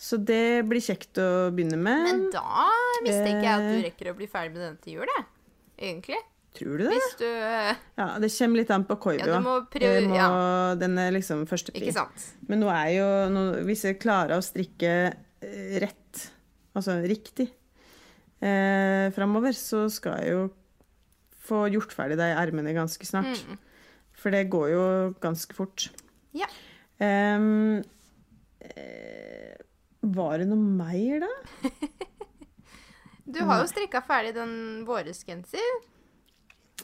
Så 0.00 0.18
det 0.18 0.64
blir 0.66 0.82
kjekt 0.82 1.16
å 1.22 1.50
begynne 1.54 1.76
med. 1.78 2.02
Men 2.08 2.24
da 2.34 2.64
mistenker 3.04 3.44
jeg 3.46 3.54
at 3.54 3.66
du 3.68 3.74
Eh. 3.78 3.82
rekker 3.90 4.10
å 4.10 4.16
bli 4.18 4.26
ferdig 4.26 4.52
med 4.56 4.62
denne 4.64 4.80
til 4.82 4.92
jul, 4.98 5.06
jeg. 5.16 5.26
Egentlig. 5.78 6.18
Tror 6.54 6.78
du 6.78 6.84
det? 6.84 6.90
Hvis 6.94 7.14
du 7.18 7.24
eh, 7.26 7.74
Ja, 7.98 8.06
det 8.22 8.28
kommer 8.30 8.56
litt 8.60 8.70
an 8.70 8.84
på 8.86 8.94
Ja, 8.94 9.02
Koivu. 9.02 9.24
du 9.26 9.40
må 9.42 9.54
Jeg 9.80 10.08
må- 10.08 10.14
ja. 10.16 10.74
Den 10.78 10.98
er 10.98 11.10
liksom 11.10 11.46
førstepri. 11.46 11.92
Men 12.48 12.60
nå 12.60 12.68
er 12.70 12.90
jo 12.94 13.28
nå, 13.34 13.64
Hvis 13.66 13.82
jeg 13.82 13.98
klarer 13.98 14.36
å 14.38 14.42
strikke 14.42 15.14
eh, 15.42 15.78
rett, 15.80 16.30
altså 16.76 17.02
riktig, 17.06 17.50
eh, 18.44 19.08
framover, 19.16 19.56
så 19.56 19.86
skal 19.92 20.20
jeg 20.20 20.36
jo 20.36 20.44
få 21.44 21.66
gjort 21.72 21.92
ferdig 21.92 22.18
de 22.20 22.30
ermene 22.32 22.76
ganske 22.76 23.08
snart. 23.08 23.40
Mm. 23.44 23.58
For 24.14 24.32
det 24.32 24.46
går 24.52 24.70
jo 24.72 24.84
ganske 25.22 25.56
fort. 25.56 25.88
Ja. 26.36 26.48
Um, 27.02 27.82
eh, 28.62 29.56
var 30.14 30.38
det 30.40 30.48
noe 30.50 30.60
mer, 30.60 31.24
da? 31.24 31.70
Du 33.24 33.40
har 33.48 33.62
jo 33.62 33.68
strikka 33.70 34.02
ferdig 34.04 34.34
den 34.36 34.84
våresgenser. 34.86 35.78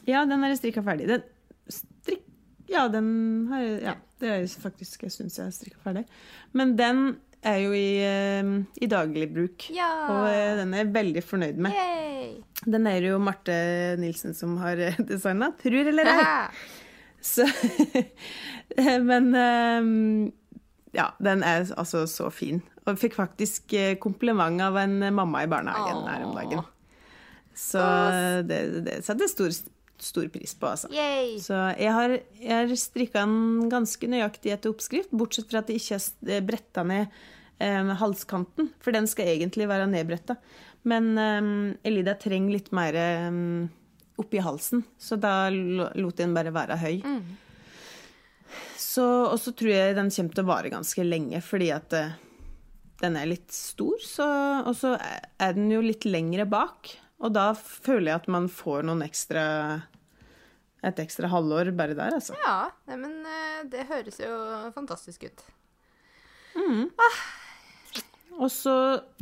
Ja, 0.07 0.23
den 0.25 0.41
er 0.43 0.55
strikka 0.57 0.81
ferdig. 0.83 1.05
Den 1.11 1.21
strikk... 1.69 2.25
Ja, 2.71 2.87
den 2.89 3.11
har 3.51 3.61
jeg 3.61 3.75
Ja, 3.85 3.93
det 4.23 4.31
er 4.33 4.47
faktisk 4.63 5.03
en 5.05 5.13
stund 5.13 5.33
siden 5.33 5.51
jeg 5.51 5.57
strikka 5.59 5.83
ferdig. 5.83 6.03
Men 6.57 6.73
den 6.79 7.03
er 7.41 7.57
jo 7.63 7.71
i, 7.73 8.01
eh, 8.05 8.51
i 8.81 8.89
dagligbruk. 8.89 9.69
Ja. 9.73 9.89
Og 10.11 10.27
eh, 10.29 10.57
den 10.59 10.75
er 10.75 10.83
jeg 10.83 10.93
veldig 10.95 11.23
fornøyd 11.25 11.61
med. 11.65 11.73
Yay. 11.73 12.35
Den 12.69 12.85
er 12.89 13.07
jo 13.07 13.17
Marte 13.21 13.55
Nilsen 14.01 14.35
som 14.37 14.57
har 14.61 14.79
designa, 15.09 15.51
tror 15.61 15.91
eller 15.93 16.11
ei. 16.13 16.27
Så 17.21 17.45
Men 19.09 19.31
eh, 19.37 19.89
ja, 20.97 21.11
den 21.23 21.45
er 21.47 21.65
altså 21.77 22.05
så 22.09 22.29
fin. 22.33 22.61
Og 22.85 22.93
jeg 22.93 23.03
fikk 23.07 23.17
faktisk 23.19 23.73
eh, 23.77 23.97
kompliment 24.01 24.61
av 24.61 24.77
en 24.81 24.99
mamma 25.13 25.45
i 25.45 25.51
barnehagen 25.51 26.07
her 26.09 26.27
om 26.27 26.37
dagen. 26.37 26.65
Så 27.57 27.81
det, 28.47 28.61
det 28.85 29.01
setter 29.03 29.27
stor, 29.27 29.51
stor 30.01 30.27
pris 30.33 30.53
på, 30.57 30.69
altså. 30.71 30.89
Yay. 30.93 31.35
Så 31.43 31.57
jeg 31.77 31.91
har, 31.95 32.15
jeg 32.41 32.55
har 32.57 32.73
strikka 32.79 33.25
den 33.25 33.69
ganske 33.71 34.09
nøyaktig 34.09 34.53
etter 34.55 34.73
oppskrift, 34.73 35.11
bortsett 35.13 35.49
fra 35.51 35.61
at 35.61 35.69
jeg 35.69 35.81
ikke 35.83 35.99
har 36.33 36.47
bretta 36.47 36.83
ned 36.87 37.21
eh, 37.61 37.91
halskanten, 38.01 38.71
for 38.81 38.95
den 38.97 39.07
skal 39.11 39.29
egentlig 39.35 39.69
være 39.69 39.89
nedbretta. 39.91 40.37
Men 40.89 41.11
eh, 41.21 41.51
Elida 41.91 42.15
trenger 42.17 42.57
litt 42.57 42.71
mer 42.73 42.97
eh, 42.97 43.37
oppi 44.21 44.41
halsen, 44.41 44.83
så 45.01 45.17
da 45.21 45.35
lo- 45.53 45.91
lot 45.95 46.17
jeg 46.19 46.27
den 46.27 46.35
bare 46.37 46.53
være 46.53 46.79
høy. 46.81 46.97
Så, 48.75 49.05
og 49.31 49.37
så 49.39 49.53
tror 49.55 49.71
jeg 49.71 49.95
den 49.95 50.09
kommer 50.11 50.35
til 50.35 50.43
å 50.43 50.49
vare 50.49 50.71
ganske 50.73 51.05
lenge, 51.05 51.39
fordi 51.45 51.69
at 51.71 51.93
eh, 51.95 52.17
den 53.01 53.15
er 53.17 53.29
litt 53.31 53.53
stor, 53.55 53.95
så, 54.03 54.25
og 54.67 54.75
så 54.77 54.91
er 54.99 55.55
den 55.57 55.71
jo 55.71 55.79
litt 55.85 56.03
lengre 56.09 56.45
bak. 56.49 56.91
Og 57.21 57.33
da 57.35 57.51
føler 57.57 58.11
jeg 58.11 58.21
at 58.23 58.29
man 58.33 58.47
får 58.51 58.85
noen 58.87 59.03
ekstra 59.05 59.43
et 60.81 60.97
ekstra 61.03 61.29
halvår 61.29 61.69
bare 61.77 61.93
der, 61.97 62.15
altså. 62.17 62.33
Ja, 62.41 62.71
men 62.97 63.21
eh, 63.29 63.61
det 63.69 63.85
høres 63.89 64.17
jo 64.21 64.31
fantastisk 64.73 65.27
ut. 65.29 65.43
Og 68.41 68.49
så 68.51 68.73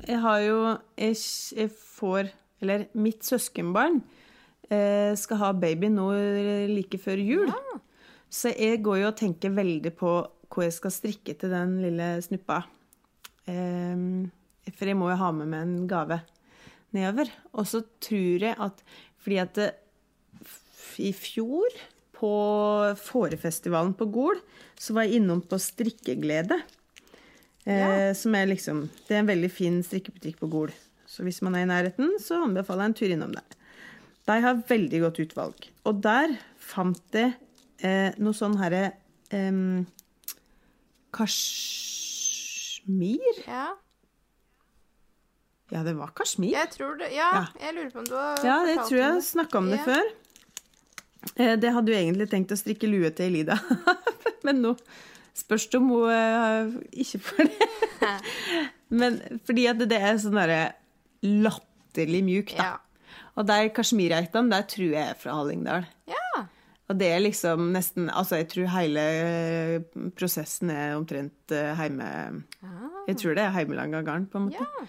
jeg 0.07 0.17
har 0.23 0.39
jo 0.41 0.55
Jeg, 0.97 1.17
jeg 1.53 1.69
får 1.69 2.31
Eller 2.63 2.87
mitt 2.97 3.21
søskenbarn 3.27 3.99
eh, 4.71 5.13
skal 5.19 5.39
ha 5.43 5.51
baby 5.53 5.91
nå 5.93 6.07
like 6.71 6.97
før 7.01 7.21
jul. 7.21 7.51
Så 8.29 8.51
jeg 8.53 8.81
går 8.85 9.03
jo 9.03 9.07
og 9.11 9.19
tenker 9.19 9.53
veldig 9.53 9.93
på 9.97 10.11
hvor 10.49 10.65
jeg 10.65 10.73
skal 10.73 10.93
strikke 10.93 11.35
til 11.37 11.51
den 11.53 11.75
lille 11.83 12.09
snuppa. 12.25 12.63
Eh, 13.45 14.01
for 14.73 14.89
jeg 14.89 14.97
må 14.97 15.11
jo 15.11 15.19
ha 15.21 15.31
med 15.33 15.49
meg 15.51 15.65
en 15.65 15.87
gave 15.89 16.19
nedover. 16.95 17.31
Og 17.53 17.67
så 17.69 17.83
tror 18.01 18.49
jeg 18.49 18.55
at 18.59 18.83
Fordi 19.19 19.37
at 19.41 19.55
det, 19.55 19.71
i 20.99 21.11
fjor, 21.13 21.67
på 22.19 22.31
Fårefestivalen 22.99 23.93
på 23.95 24.05
Gol, 24.11 24.39
så 24.79 24.93
var 24.95 25.07
jeg 25.07 25.21
innom 25.21 25.41
på 25.47 25.55
Strikkeglede. 25.61 26.57
Eh, 27.69 28.11
som 28.17 28.35
er 28.35 28.45
liksom 28.49 28.89
Det 29.07 29.15
er 29.15 29.19
en 29.21 29.29
veldig 29.29 29.51
fin 29.51 29.83
strikkebutikk 29.83 30.39
på 30.41 30.49
Gol. 30.51 30.71
Så 31.09 31.23
hvis 31.25 31.41
man 31.45 31.55
er 31.55 31.63
i 31.65 31.69
nærheten, 31.69 32.19
så 32.21 32.43
anbefaler 32.45 32.83
jeg 32.83 32.89
en 32.91 32.97
tur 32.99 33.11
innom 33.15 33.33
der. 33.35 33.49
De 34.29 34.41
har 34.45 34.63
veldig 34.69 34.99
godt 35.05 35.21
utvalg. 35.25 35.57
Og 35.89 35.93
der 36.03 36.27
fant 36.61 37.15
jeg 37.15 37.33
eh, 37.81 38.11
noe 38.21 38.33
sånn 38.37 38.57
herre 38.61 38.91
eh, 39.33 39.85
Kasjmir? 41.15 42.23
Ja, 43.47 43.73
Ja, 45.71 45.83
det 45.85 45.93
var 45.97 46.11
kasjmir. 46.17 46.51
jeg 46.55 46.69
tror 46.73 46.97
det 46.97 47.11
Ja, 47.13 47.29
Ja. 47.33 47.45
jeg 47.61 47.75
lurer 47.75 47.91
på 47.93 47.99
om 47.99 48.05
du 48.09 48.15
har 48.15 48.37
Ja, 48.43 48.57
det 48.65 48.77
tror 48.87 48.97
jeg 48.97 49.21
snakka 49.23 49.57
om 49.57 49.69
det 49.69 49.79
Ja. 49.79 49.85
før. 49.85 50.03
Eh, 51.35 51.55
Det 51.57 51.73
hadde 51.73 51.91
jo 51.91 51.97
egentlig 51.99 52.29
tenkt 52.31 52.51
å 52.51 52.57
strikke 52.57 52.89
lue 52.89 53.09
til 53.11 53.25
Elida, 53.29 53.59
men 54.43 54.61
nå 54.63 54.77
spørs 55.35 55.69
det 55.69 55.75
om 55.79 55.89
hun 55.89 56.09
eh, 56.09 56.71
ikke 57.03 57.19
får 57.19 57.37
det. 57.49 57.69
Men 58.89 59.19
fordi 59.45 59.67
at 59.69 59.77
det 59.77 59.99
er 60.01 60.15
sånn 60.17 60.33
derre 60.33 60.73
latterlig 61.23 62.23
mjukt, 62.25 62.55
da. 62.57 62.63
Ja. 62.63 62.77
Og 63.37 63.45
de 63.45 63.69
kasjmirgeitene, 63.69 64.49
der 64.49 64.63
tror 64.71 64.89
jeg 64.95 65.03
er 65.11 65.13
fra 65.19 65.35
Hallingdal. 65.37 65.85
ja. 66.09 66.15
Og 66.89 66.97
det 66.97 67.05
er 67.13 67.19
liksom 67.21 67.67
nesten 67.71 68.07
Altså, 68.09 68.39
jeg 68.41 68.47
tror 68.49 68.65
hele 68.73 69.03
prosessen 70.17 70.71
er 70.73 70.95
omtrent 70.97 71.51
eh, 71.53 71.75
heime... 71.77 72.07
Ah, 72.65 73.03
Jeg 73.07 73.17
tror 73.21 73.35
det 73.37 73.43
er 73.45 73.51
heimelaga 73.53 74.01
garn, 74.03 74.25
på 74.25 74.39
en 74.39 74.47
måte. 74.49 74.57
ja. 74.65 74.87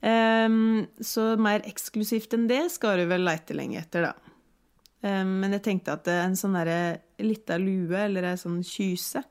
Ehm, 0.00 0.86
så 1.00 1.34
mer 1.40 1.64
eksklusivt 1.68 2.36
enn 2.36 2.48
det 2.48 2.66
skal 2.72 3.02
du 3.02 3.08
vel 3.10 3.26
leite 3.26 3.56
lenge 3.56 3.80
etter, 3.82 4.10
da. 4.10 4.14
Um, 5.00 5.38
men 5.40 5.56
jeg 5.56 5.64
tenkte 5.64 5.94
at 5.96 6.08
en 6.12 6.36
sånn 6.36 6.58
lita 7.24 7.56
lue, 7.60 7.96
eller 7.96 8.26
ei 8.28 8.40
sånn 8.40 8.60
kyse, 8.66 9.22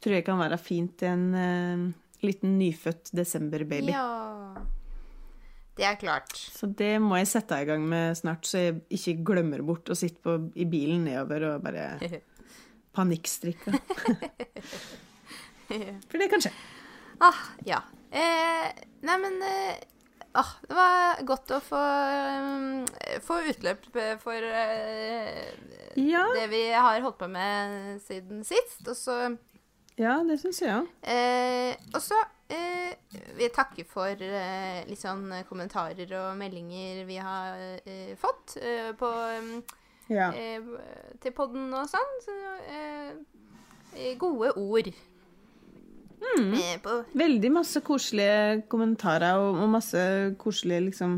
tror 0.00 0.16
jeg 0.16 0.24
kan 0.24 0.40
være 0.40 0.56
fint 0.60 0.94
til 1.02 1.12
en 1.12 1.26
uh, 1.36 1.84
liten 2.24 2.56
nyfødt 2.60 3.12
desemberbaby. 3.16 3.92
ja. 3.92 4.08
Det 5.78 5.84
er 5.86 5.94
klart. 5.94 6.32
Så 6.34 6.66
det 6.74 6.96
må 6.98 7.20
jeg 7.20 7.28
sette 7.30 7.54
i 7.62 7.66
gang 7.68 7.84
med 7.86 8.16
snart, 8.18 8.42
så 8.50 8.58
jeg 8.58 8.80
ikke 8.96 9.12
glemmer 9.28 9.60
bort 9.62 9.86
å 9.86 9.94
sitte 9.94 10.18
på, 10.24 10.32
i 10.58 10.66
bilen 10.66 11.04
nedover 11.06 11.44
og 11.52 11.62
bare 11.62 11.84
panikkstrikke. 12.98 13.78
For 16.10 16.18
det 16.18 16.26
kan 16.32 16.42
skje. 16.42 16.50
Ah, 17.22 17.38
ja. 17.68 17.78
Eh, 18.10 18.66
nei, 19.06 19.16
men 19.22 19.38
eh, 19.46 19.78
ah, 20.34 20.50
Det 20.68 20.74
var 20.76 21.22
godt 21.26 21.50
å 21.56 21.60
få, 21.64 21.82
um, 22.44 22.86
få 23.24 23.40
utløp 23.50 23.86
for 24.22 24.48
uh, 24.48 25.44
Ja, 25.98 26.24
det 26.36 26.48
vi 26.52 26.62
har 26.72 27.00
holdt 27.04 27.18
på 27.18 27.28
med 27.32 28.00
siden 28.04 28.44
sist. 28.46 28.82
Og 28.88 28.96
så 28.96 29.18
ja 29.98 30.20
det 30.22 30.36
syns 30.38 30.60
jeg 30.62 30.70
òg. 30.76 30.86
eh, 31.02 31.72
Og 31.90 31.98
så 32.04 32.14
eh, 32.54 32.92
vil 33.34 33.48
jeg 33.48 33.54
takke 33.56 33.82
for 33.88 34.14
litt 34.20 35.00
sånn 35.00 35.24
kommentarer 35.48 36.12
og 36.20 36.36
meldinger 36.38 37.00
vi 37.08 37.16
har 37.18 37.80
fått 38.20 38.54
på 39.00 39.10
um, 39.40 39.50
Ja. 40.08 40.30
eh, 40.32 40.62
til 41.20 41.34
podden 41.34 41.74
og 41.74 41.90
sånn. 41.90 42.14
Så, 42.22 42.36
gode 44.22 44.52
ord. 44.54 44.92
Mm. 46.18 46.52
Eh, 46.54 46.88
Veldig 47.18 47.50
masse 47.54 47.80
koselige 47.86 48.62
kommentarer 48.70 49.38
og, 49.40 49.58
og 49.62 49.68
masse 49.70 50.00
koselige 50.40 50.84
liksom 50.88 51.16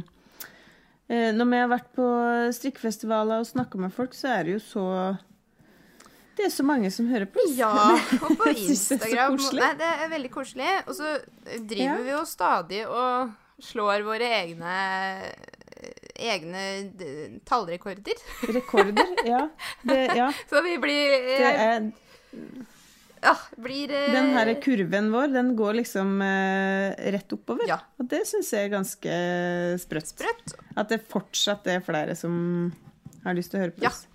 eh, 1.09 1.31
Når 1.37 1.49
vi 1.51 1.61
har 1.63 1.71
vært 1.73 1.89
på 1.97 2.07
strikkefestivaler 2.57 3.41
og 3.43 3.49
snakka 3.49 3.81
med 3.81 3.93
folk, 3.97 4.15
så 4.17 4.29
er 4.37 4.45
det 4.49 4.57
jo 4.59 4.63
så 4.65 4.85
Det 6.37 6.47
er 6.47 6.53
så 6.55 6.65
mange 6.65 6.91
som 6.95 7.09
hører 7.11 7.29
på. 7.33 7.43
Ja, 7.57 7.71
og 8.25 8.37
på 8.41 8.49
Instagram. 8.53 9.37
det 9.37 9.49
er. 9.51 9.61
Nei, 9.61 9.73
det 9.81 9.91
er 10.05 10.13
veldig 10.15 10.33
koselig. 10.37 10.69
Og 10.87 10.95
så 11.01 11.15
driver 11.69 11.85
Ja. 11.85 11.97
vi 12.07 12.15
jo 12.15 12.25
stadig 12.29 12.83
og 12.89 13.33
slår 13.61 14.05
våre 14.07 14.29
egne 14.41 14.77
egne 16.21 16.63
tallrekorder. 17.49 18.19
Rekorder. 18.53 19.15
Ja. 19.25 19.47
Det, 19.83 20.01
ja. 20.17 20.27
Så 20.51 20.61
vi 20.65 20.75
blir 20.83 21.15
Det 21.27 21.53
er, 21.53 21.87
Ja, 23.23 23.35
blir 23.61 23.91
eh, 23.93 24.13
den 24.15 24.31
her 24.33 24.51
kurven 24.65 25.11
vår, 25.13 25.33
den 25.35 25.51
går 25.59 25.75
liksom 25.83 26.15
eh, 26.25 26.95
rett 27.13 27.33
oppover. 27.37 27.67
Ja. 27.69 27.77
Og 28.01 28.09
det 28.09 28.23
syns 28.31 28.51
jeg 28.55 28.69
er 28.71 28.73
ganske 28.79 29.17
sprøtt. 29.83 30.13
sprøtt. 30.15 30.55
At 30.81 30.89
det 30.89 31.03
fortsatt 31.11 31.67
er 31.69 31.83
flere 31.85 32.15
som 32.17 32.73
har 33.25 33.37
lyst 33.37 33.53
til 33.53 33.61
å 33.61 33.65
høre 33.67 33.77
på 33.77 33.85
Ja. 33.85 33.91
oss. 33.93 34.07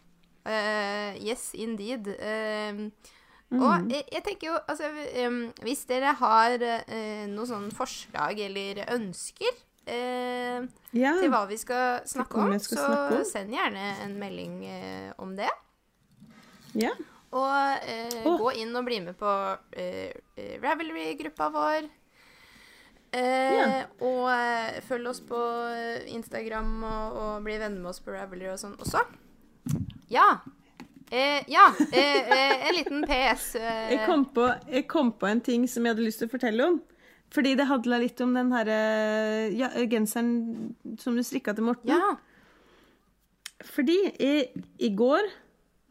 Eh, 0.45 1.17
yes, 1.25 1.51
indeed. 1.53 2.07
Uh, 2.19 2.89
Mm. 3.53 3.61
Og 3.61 3.91
jeg, 3.93 4.01
jeg 4.09 4.23
tenker 4.25 4.47
jo, 4.47 4.55
altså 4.67 4.87
um, 5.27 5.35
Hvis 5.61 5.83
dere 5.85 6.15
har 6.17 6.55
uh, 6.65 7.25
noen 7.29 7.45
sånne 7.45 7.75
forslag 7.77 8.39
eller 8.41 8.79
ønsker 8.95 9.51
eh, 9.85 10.65
Ja. 10.97 11.11
til 11.21 11.29
hva 11.29 11.43
vi 11.47 11.59
skal 11.61 12.01
snakke 12.09 12.41
om, 12.41 12.55
skal 12.57 12.79
så 12.81 12.87
snakke 12.87 13.19
om. 13.19 13.27
send 13.29 13.53
gjerne 13.53 13.83
en 14.01 14.15
melding 14.17 14.55
eh, 14.65 15.11
om 15.21 15.35
det. 15.37 15.51
ja. 16.73 16.89
Og 17.33 17.87
eh, 17.89 18.21
oh. 18.23 18.37
gå 18.39 18.51
inn 18.61 18.75
og 18.77 18.85
bli 18.87 19.01
med 19.03 19.17
på 19.19 19.31
eh, 19.75 20.11
eh, 20.37 20.55
Ravelry-gruppa 20.63 21.49
vår. 21.53 21.87
Eh, 23.15 23.21
yeah. 23.21 23.85
Og 24.03 24.29
eh, 24.31 24.81
følg 24.85 25.09
oss 25.11 25.21
på 25.25 25.39
Instagram 26.13 26.71
og, 26.83 27.19
og 27.21 27.45
bli 27.47 27.57
venner 27.59 27.79
med 27.79 27.93
oss 27.93 28.03
på 28.03 28.13
Ravelry 28.15 28.51
og 28.53 28.59
sånn 28.61 28.75
også. 28.79 29.03
Ja. 30.11 30.29
Eh, 31.11 31.43
ja. 31.51 31.69
En 31.91 32.75
liten 32.75 33.05
PS. 33.07 33.55
Jeg 33.59 34.03
kom, 34.05 34.27
på, 34.35 34.49
jeg 34.71 34.87
kom 34.91 35.13
på 35.15 35.29
en 35.29 35.43
ting 35.43 35.67
som 35.71 35.85
jeg 35.85 35.95
hadde 35.95 36.07
lyst 36.07 36.23
til 36.23 36.29
å 36.29 36.35
fortelle 36.35 36.69
om. 36.73 36.83
Fordi 37.35 37.55
det 37.57 37.67
handla 37.67 37.99
litt 37.99 38.21
om 38.23 38.35
den 38.35 38.51
her 38.53 38.69
eh, 38.71 39.55
ja, 39.57 39.71
genseren 39.91 40.75
som 41.01 41.17
du 41.17 41.23
strikka 41.25 41.55
til 41.57 41.67
Morten. 41.71 41.91
ja. 41.91 42.15
Fordi 43.65 43.95
i, 44.21 44.33
i 44.83 44.89
går 44.93 45.25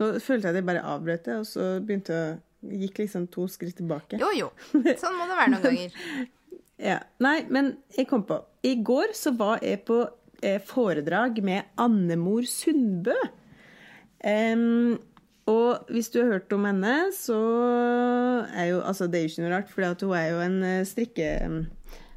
Nå 0.05 0.21
følte 0.23 0.49
jeg 0.49 0.53
at 0.53 0.61
jeg 0.61 0.67
bare 0.69 0.85
avbrøt 0.95 1.25
det, 1.29 1.39
og 1.41 1.47
så 1.49 1.69
begynte 1.81 2.19
jeg 2.19 2.81
gikk 2.85 3.03
liksom 3.03 3.27
to 3.33 3.47
skritt 3.51 3.77
tilbake. 3.81 4.19
Jo, 4.21 4.31
jo. 4.37 4.51
Sånn 4.73 5.17
må 5.19 5.29
det 5.29 5.39
være 5.41 5.53
noen 5.57 5.69
ganger. 5.69 5.99
Ja. 6.75 6.97
Nei, 7.23 7.45
men 7.55 7.69
jeg 7.95 8.09
kom 8.11 8.25
på 8.27 8.41
I 8.67 8.73
går 8.83 9.13
så 9.15 9.31
var 9.39 9.61
jeg 9.63 9.85
på 9.87 10.01
eh, 10.43 10.59
foredrag 10.59 11.39
med 11.47 11.69
Annemor 11.79 12.49
Sundbø. 12.51 13.15
Um, 14.25 14.97
og 15.47 15.93
hvis 15.93 16.09
du 16.11 16.19
har 16.23 16.33
hørt 16.33 16.53
om 16.57 16.67
henne, 16.67 17.13
så 17.15 17.39
er 18.57 18.73
jo 18.73 18.81
Altså, 18.81 19.07
det 19.07 19.21
er 19.21 19.27
jo 19.27 19.33
ikke 19.33 19.45
noe 19.45 19.53
rart, 19.55 19.71
for 19.71 19.87
hun 19.87 20.17
er 20.19 20.27
jo 20.33 20.43
en 20.43 20.59
eh, 20.65 20.83
strikke, 20.89 21.31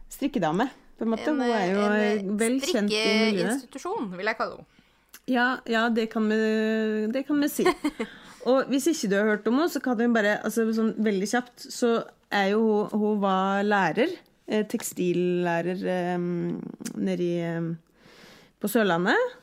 strikkedame, 0.10 0.70
på 0.98 1.06
en 1.06 1.14
måte. 1.14 1.30
En, 1.30 1.42
hun 1.44 1.54
er 1.54 1.68
jo 1.70 1.86
en 1.86 2.34
vel 2.40 2.58
kjent 2.64 2.90
i 2.90 2.98
miljøet. 2.98 2.98
En 2.98 3.30
strikkeinstitusjon, 3.36 4.12
vil 4.18 4.32
jeg 4.32 4.42
kalle 4.42 4.58
henne. 4.58 4.77
Ja, 5.28 5.58
ja 5.68 5.88
det, 5.92 6.08
kan 6.14 6.30
vi, 6.32 6.38
det 7.12 7.26
kan 7.28 7.42
vi 7.44 7.50
si. 7.52 7.66
Og 8.48 8.70
hvis 8.72 8.88
ikke 8.88 9.10
du 9.12 9.18
har 9.18 9.28
hørt 9.34 9.48
om 9.50 9.58
henne, 9.60 9.72
så 9.72 9.82
kan 9.84 9.98
vi 10.00 10.08
bare 10.12 10.38
altså 10.40 10.64
sånn 10.76 10.94
veldig 11.04 11.28
kjapt, 11.28 11.68
så 11.74 11.98
er 12.32 12.54
jo 12.54 12.62
hun 12.92 13.02
Hun 13.02 13.20
var 13.24 13.64
lærer, 13.64 14.12
eh, 14.48 14.64
tekstillærer 14.68 15.84
eh, 15.84 16.18
nedi 16.96 17.28
i 17.36 17.44
eh, 17.44 17.68
På 18.60 18.72
Sørlandet. 18.72 19.36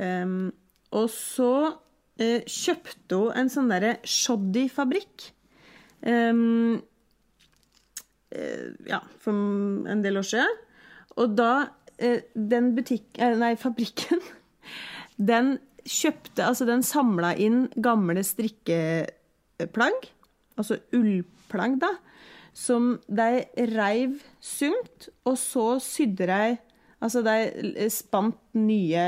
Em, 0.00 0.52
og 0.96 1.08
så 1.12 1.52
eh, 2.20 2.44
kjøpte 2.44 3.18
hun 3.18 3.36
en 3.40 3.52
sånn 3.52 3.72
derre 3.72 3.96
shoddy-fabrikk. 4.04 5.30
Em, 6.06 6.80
eh, 8.32 8.68
ja, 8.88 9.00
for 9.20 9.88
en 9.88 10.04
del 10.04 10.20
år 10.20 10.28
siden. 10.34 10.60
Og 11.16 11.32
da 11.36 11.52
eh, 11.98 12.28
den 12.34 12.74
butikk... 12.76 13.08
Nei, 13.40 13.54
fabrikken 13.60 14.20
den 15.20 15.58
kjøpte 15.84 16.44
Altså, 16.44 16.64
den 16.68 16.82
samla 16.84 17.34
inn 17.40 17.68
gamle 17.82 18.22
strikkeplagg, 18.24 20.08
altså 20.60 20.76
ullplagg, 20.96 21.80
da, 21.82 21.88
som 22.56 23.00
de 23.08 23.44
reiv 23.76 24.20
sumt, 24.42 25.08
og 25.24 25.38
så 25.40 25.78
sydde 25.84 26.26
de 26.30 26.58
Altså, 27.00 27.22
de 27.24 27.88
spant 27.88 28.36
nye, 28.60 29.04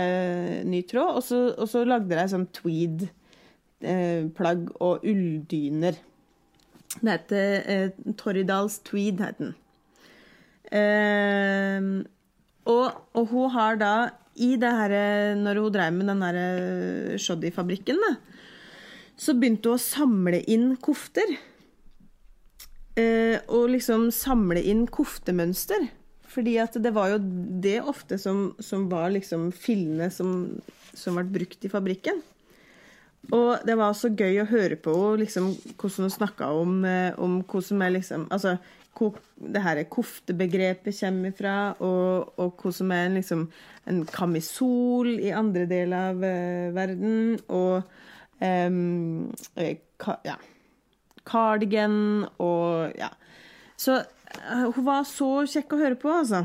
ny 0.64 0.80
tråd, 0.88 1.10
og 1.18 1.22
så, 1.26 1.54
og 1.60 1.68
så 1.68 1.84
lagde 1.84 2.16
de 2.16 2.24
sånn 2.32 2.46
tweed-plagg 2.56 3.12
og 4.80 5.04
ulldyner. 5.04 5.92
Det 6.94 7.10
heter 7.10 7.68
eh, 7.68 7.92
Torridals 8.16 8.78
tweed, 8.88 9.20
heter 9.20 9.44
den. 9.44 9.52
Eh, 10.72 11.80
og, 12.72 12.86
og 13.12 13.24
hun 13.28 13.52
har 13.58 13.76
da 13.76 13.92
i 14.34 14.54
det 14.56 14.70
her 14.72 14.92
Når 15.36 15.60
hun 15.60 15.72
drev 15.74 15.96
med 15.96 16.08
den 16.08 16.22
der 16.24 17.18
shoddy-fabrikken, 17.20 18.00
så 19.16 19.34
begynte 19.36 19.68
hun 19.70 19.78
å 19.78 19.82
samle 19.82 20.40
inn 20.50 20.76
kofter. 20.82 21.36
Eh, 22.96 23.38
og 23.48 23.70
liksom 23.72 24.10
samle 24.12 24.62
inn 24.68 24.86
koftemønster. 24.90 25.88
Fordi 26.32 26.56
at 26.62 26.76
det 26.80 26.92
var 26.96 27.12
jo 27.12 27.22
det 27.62 27.78
ofte 27.84 28.18
som, 28.20 28.52
som 28.60 28.88
var 28.90 29.12
liksom 29.12 29.50
fillene 29.52 30.08
som, 30.12 30.46
som 30.96 31.18
ble 31.18 31.26
brukt 31.40 31.64
i 31.64 31.72
fabrikken. 31.72 32.22
Og 33.30 33.62
det 33.66 33.76
var 33.78 33.94
så 33.94 34.10
gøy 34.10 34.40
å 34.42 34.48
høre 34.50 34.78
på 34.80 34.94
liksom, 35.20 35.52
hvordan 35.76 36.08
hun 36.08 36.14
snakka 36.14 36.48
om, 36.58 36.80
eh, 36.88 37.12
om 37.22 37.42
hvordan 37.46 37.84
er 37.84 37.98
liksom 37.98 38.26
Altså, 38.32 38.56
hvor 38.96 39.20
det 39.36 39.62
her 39.62 39.78
koftebegrepet 39.88 40.98
kommer 40.98 41.32
fra, 41.36 41.54
og, 41.80 42.32
og 42.36 42.58
hvordan 42.60 42.90
er 42.92 43.14
liksom, 43.14 43.46
en 43.90 44.02
kamisol 44.06 45.16
i 45.18 45.32
andre 45.34 45.66
deler 45.70 46.12
av 46.12 46.22
uh, 46.22 46.72
verden, 46.76 47.36
og 47.50 47.82
eh, 48.42 49.76
ka, 50.02 50.16
ja, 50.26 50.38
cardigan 51.28 52.26
og 52.42 52.98
ja. 52.98 53.10
Så 53.76 53.98
uh, 53.98 54.66
hun 54.74 54.84
var 54.86 55.06
så 55.08 55.30
kjekk 55.50 55.74
å 55.74 55.82
høre 55.82 55.98
på, 55.98 56.12
altså. 56.14 56.44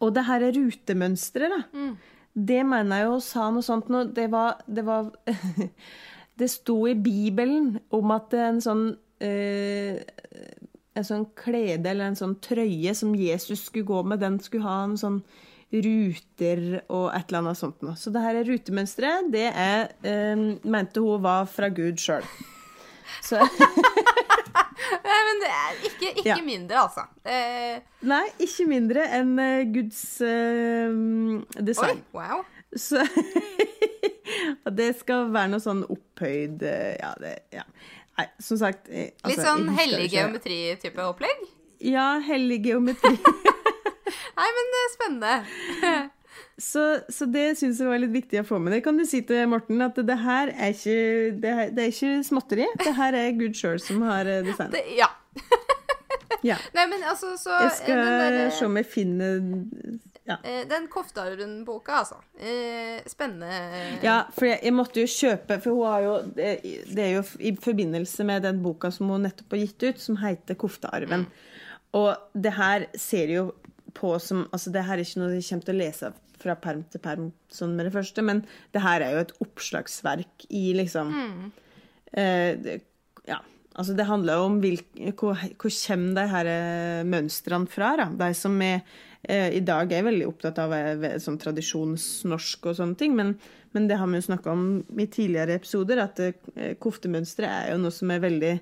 Og 0.00 0.14
det 0.16 0.24
her 0.26 0.46
er 0.48 0.56
rutemønsteret, 0.56 1.52
da. 1.52 1.90
Det 2.34 2.62
mener 2.66 3.00
jeg 3.00 3.08
jo 3.08 3.18
sa 3.24 3.48
noe 3.50 3.66
sånt 3.66 3.88
noe 3.90 4.06
Det 4.14 4.28
var 4.30 4.60
Det, 4.66 4.84
var, 4.86 5.10
det 6.40 6.50
sto 6.50 6.76
i 6.88 6.94
Bibelen 6.94 7.80
om 7.90 8.12
at 8.14 8.34
en 8.38 8.60
sånn 8.62 8.84
eh, 9.18 9.98
En 10.94 11.06
sånn 11.06 11.26
klede 11.38 11.90
eller 11.90 12.10
en 12.10 12.18
sånn 12.18 12.36
trøye 12.42 12.94
som 12.94 13.16
Jesus 13.18 13.66
skulle 13.66 13.88
gå 13.88 14.02
med, 14.06 14.22
den 14.22 14.38
skulle 14.42 14.66
ha 14.66 14.84
en 14.84 14.96
sånn 15.00 15.20
ruter 15.72 16.62
og 16.90 17.10
et 17.14 17.28
eller 17.30 17.38
annet 17.44 17.58
sånt 17.60 17.82
noe. 17.86 17.94
Så 17.98 18.10
det 18.14 18.22
her 18.24 18.40
rutemønsteret, 18.48 19.28
det 19.32 19.46
er 19.54 19.92
eh, 20.02 20.42
Mente 20.66 21.02
hun 21.04 21.22
var 21.22 21.46
fra 21.50 21.68
Gud 21.72 22.00
sjøl. 22.02 22.26
Så 23.22 23.38
Nei, 25.00 25.18
men 25.26 25.40
det 25.42 25.50
er 25.50 25.80
ikke, 25.86 26.08
ikke 26.20 26.28
Ja. 26.28 26.36
mindre, 26.44 26.80
altså. 26.82 27.04
Eh, 27.24 27.80
Nei, 28.06 28.24
ikke 28.42 28.66
mindre 28.70 29.04
enn 29.18 29.32
uh, 29.38 29.62
Guds 29.74 30.00
oi, 30.24 31.62
design. 31.62 32.02
wow. 32.16 32.42
Så 32.76 33.02
det 34.78 34.92
skal 35.00 35.30
være 35.34 35.50
noe 35.54 35.62
sånn 35.62 35.80
opphøyd 35.90 36.62
eh, 36.66 36.92
Ja, 37.00 37.14
det 37.18 37.32
Ja. 37.54 37.64
Nei, 38.18 38.26
som 38.42 38.58
sagt 38.60 38.90
eh, 38.92 39.10
altså, 39.24 39.30
Litt 39.32 39.46
sånn 39.46 39.70
hellig 39.78 40.10
geometri-type 40.12 41.06
opplegg? 41.08 41.46
Ja, 41.80 42.18
hellig 42.26 42.60
geometri. 42.66 43.14
Nei, 44.38 44.48
men 44.58 44.72
det 44.74 44.80
er 44.84 44.92
spennende. 44.94 45.34
så, 46.70 46.84
så 47.12 47.28
det 47.30 47.46
syns 47.60 47.80
jeg 47.82 47.88
var 47.90 48.02
litt 48.02 48.14
viktig 48.14 48.42
å 48.42 48.46
få 48.48 48.60
med. 48.62 48.74
Det 48.76 48.82
kan 48.84 48.98
du 49.00 49.04
si 49.08 49.22
til 49.26 49.48
Morten, 49.50 49.80
at 49.86 49.98
det 50.06 50.18
her 50.24 50.52
er 50.56 50.76
ikke, 50.76 50.98
det 51.42 51.56
her, 51.60 51.72
det 51.76 51.86
er 51.86 51.94
ikke 51.94 52.12
småtteri. 52.30 52.68
Det 52.84 52.94
her 52.98 53.18
er 53.24 53.34
Gud 53.40 53.58
sjøl 53.58 53.80
som 53.82 54.02
har 54.08 54.28
eh, 54.30 54.42
designet. 54.46 54.78
Det, 54.78 54.86
ja. 55.00 55.10
Ja. 56.46 56.56
Nei, 56.72 56.86
men 56.88 57.02
altså, 57.04 57.34
så 57.36 57.52
Jeg 57.52 57.66
eh, 57.66 57.74
skal 57.76 57.98
der, 58.06 58.36
se 58.56 58.64
om 58.64 58.76
jeg 58.78 58.86
finner 58.88 59.34
Ja. 60.24 60.38
eh, 60.46 60.62
Den 60.70 60.86
Koftarund-boka, 60.88 61.98
altså. 61.98 62.16
Eh, 62.38 63.02
spennende. 63.10 63.50
Ja, 64.00 64.22
for 64.32 64.48
jeg, 64.48 64.60
jeg 64.64 64.72
måtte 64.72 65.02
jo 65.02 65.10
kjøpe 65.10 65.58
For 65.60 65.74
hun 65.76 65.90
har 65.90 66.06
jo 66.06 66.14
det, 66.38 66.54
det 66.94 67.04
er 67.04 67.12
jo 67.18 67.24
i 67.44 67.52
forbindelse 67.60 68.24
med 68.24 68.46
den 68.46 68.62
boka 68.64 68.88
som 68.94 69.12
hun 69.12 69.26
nettopp 69.28 69.52
har 69.56 69.62
gitt 69.66 69.84
ut, 69.90 70.00
som 70.00 70.16
heter 70.22 70.56
'Koftearven'. 70.56 71.26
Og 71.98 72.14
det 72.32 72.52
her 72.56 72.86
ser 72.96 73.34
jo 73.34 73.44
på 73.96 74.14
som 74.22 74.46
Altså, 74.50 74.72
det 74.74 74.84
her 74.86 74.98
er 74.98 75.04
ikke 75.04 75.22
noe 75.22 75.36
jeg 75.36 75.46
kommer 75.48 75.68
til 75.68 75.76
å 75.76 75.80
lese 75.80 76.12
fra 76.40 76.56
perm 76.56 76.84
til 76.90 77.02
perm 77.04 77.30
sånn 77.52 77.76
med 77.76 77.88
det 77.88 77.94
første, 77.94 78.24
men 78.24 78.42
det 78.74 78.82
her 78.84 79.04
er 79.04 79.14
jo 79.14 79.24
et 79.24 79.36
oppslagsverk 79.44 80.46
i 80.56 80.70
liksom 80.78 81.12
eh, 82.16 82.56
det, 82.60 82.80
Ja, 83.28 83.40
altså 83.74 83.94
det 83.98 84.08
handler 84.08 84.40
jo 84.40 84.48
om 84.48 84.58
hvil, 84.62 84.80
hvor, 85.18 85.38
hvor 85.60 85.76
kommer 85.76 86.16
de 86.16 86.26
her 86.34 86.50
eh, 86.54 87.06
mønstrene 87.08 87.70
fra, 87.70 87.92
da? 88.00 88.08
De 88.24 88.30
som 88.36 88.56
er, 88.64 88.82
eh, 89.22 89.50
i 89.58 89.64
dag 89.64 89.92
er 89.92 90.06
veldig 90.08 90.28
opptatt 90.30 90.60
av 90.62 90.74
eh, 90.76 91.18
sånn 91.22 91.40
tradisjonsnorsk 91.40 92.70
og 92.70 92.78
sånne 92.80 93.00
ting, 93.00 93.16
men, 93.18 93.34
men 93.76 93.90
det 93.90 94.00
har 94.00 94.08
vi 94.10 94.22
jo 94.22 94.28
snakka 94.30 94.54
om 94.54 94.64
i 94.96 95.08
tidligere 95.08 95.58
episoder, 95.60 96.04
at 96.06 96.24
eh, 96.24 96.72
koftemønstre 96.80 97.50
er 97.50 97.74
jo 97.74 97.82
noe 97.84 97.94
som 97.94 98.14
er 98.14 98.24
veldig, 98.24 98.54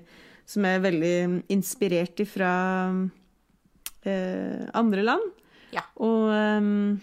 som 0.49 0.67
er 0.67 0.83
veldig 0.83 1.15
inspirert 1.55 2.19
ifra 2.25 2.51
eh, 4.07 4.67
andre 4.77 5.05
land. 5.05 5.31
Ja. 5.75 5.83
Og 6.01 6.29
um, 6.33 6.99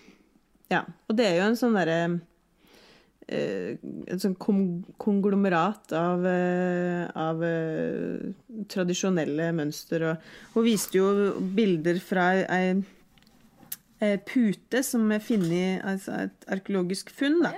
ja. 0.72 0.82
Og 1.06 1.18
det 1.18 1.28
er 1.28 1.38
jo 1.38 1.46
en 1.50 1.58
sånn 1.58 1.76
derre 1.78 2.00
eh, 3.30 3.78
En 4.10 4.22
sånn 4.22 4.36
konglomerat 4.38 5.94
av, 5.96 6.26
eh, 6.26 7.06
av 7.14 7.42
eh, 7.46 8.28
tradisjonelle 8.72 9.52
mønster. 9.56 10.08
Og 10.10 10.56
hun 10.56 10.66
viste 10.66 10.98
jo 10.98 11.08
bilder 11.56 12.00
fra 12.02 12.28
ei, 12.42 12.76
ei 14.02 14.14
pute 14.26 14.82
som 14.86 15.10
er 15.14 15.22
funnet 15.24 15.84
Altså 15.86 16.26
et 16.26 16.48
arkeologisk 16.52 17.12
funn, 17.14 17.42
da. 17.46 17.54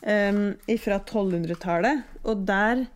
fra 0.00 0.96
1200-tallet. 0.98 2.06
Og 2.24 2.46
der 2.48 2.88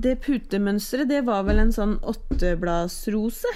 Det 0.00 0.14
putemønsteret, 0.24 1.10
det 1.10 1.26
var 1.26 1.42
vel 1.44 1.58
en 1.60 1.72
sånn 1.74 1.98
åttebladsrose. 2.00 3.50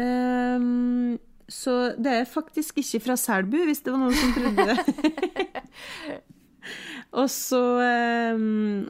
Ehm, 0.00 1.18
så 1.52 1.74
det 2.00 2.12
er 2.22 2.28
faktisk 2.28 2.78
ikke 2.80 3.00
fra 3.04 3.16
Selbu, 3.20 3.58
hvis 3.68 3.82
det 3.84 3.92
var 3.92 4.00
noen 4.00 4.16
som 4.16 4.32
trodde 4.36 4.66
det. 4.70 6.20
og 7.20 7.28
så, 7.32 7.60
um, 8.32 8.86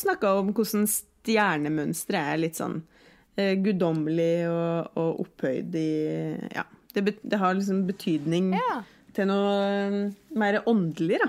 snakka 0.00 0.30
hun 0.38 0.48
om 0.48 0.54
hvordan 0.56 0.86
stjernemønsteret 0.88 2.32
er 2.32 2.40
litt 2.40 2.60
sånn 2.60 2.78
uh, 2.80 3.54
guddommelig 3.64 4.46
og, 4.48 4.96
og 4.96 5.20
opphøyd 5.26 5.76
i 5.80 5.90
Ja. 6.54 6.64
Det, 6.96 7.02
bet, 7.04 7.18
det 7.28 7.36
har 7.42 7.52
liksom 7.58 7.82
betydning 7.90 8.54
Ja. 8.56 8.78
til 9.12 9.28
noe 9.28 9.50
um, 9.92 9.98
mer 10.40 10.62
åndelig, 10.64 11.18
da. 11.20 11.28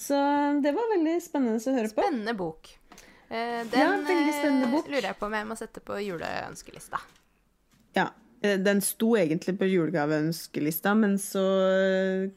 Så 0.00 0.18
det 0.64 0.72
var 0.74 0.88
veldig 0.96 1.14
spennende 1.22 1.60
å 1.62 1.76
høre 1.76 1.92
på. 1.92 2.02
Spennende 2.02 2.34
bok. 2.34 2.72
Eh, 3.30 3.60
den 3.70 3.78
Ja, 3.78 3.92
spennende 4.34 4.66
eh, 4.66 4.72
bok. 4.72 4.88
lurer 4.90 5.06
jeg 5.12 5.18
på 5.20 5.28
om 5.28 5.34
jeg 5.38 5.46
må 5.46 5.54
sette 5.60 5.82
på 5.86 6.00
juleønskelista. 6.02 6.98
Ja. 7.94 8.08
Eh, 8.42 8.56
Den 8.58 8.80
sto 8.84 9.14
egentlig 9.16 9.56
på 9.60 9.68
julegaveønskelista, 9.70 10.94
men 10.98 11.16
så 11.20 11.44
eh, 11.66 12.30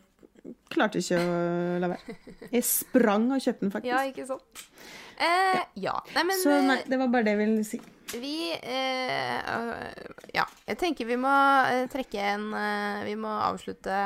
klarte 0.74 0.99
ikke 0.99 1.20
å 1.22 1.38
la 1.84 1.89
være. 1.93 2.18
Jeg 2.56 2.64
sprang 2.68 3.30
og 3.32 3.41
kjøpte 3.43 3.66
den, 3.68 3.72
faktisk. 3.74 3.91
Ja, 3.93 4.04
ikke 4.10 4.28
sant? 4.28 4.66
Eh, 5.24 5.60
ja. 5.84 5.93
Nei, 6.16 6.24
men 6.26 6.39
så 6.41 6.56
nei, 6.66 6.80
eh, 6.82 6.88
det 6.89 6.97
var 6.99 7.12
bare 7.14 7.24
det 7.28 7.36
jeg 7.36 7.39
ville 7.43 7.64
si. 7.68 7.78
vi 8.18 8.36
eh, 8.51 9.93
Ja. 10.34 10.45
Jeg 10.68 10.80
tenker 10.82 11.06
vi 11.08 11.18
må 11.22 11.32
trekke 11.93 12.24
en 12.34 12.47
Vi 13.06 13.14
må 13.22 13.32
avslutte 13.49 13.97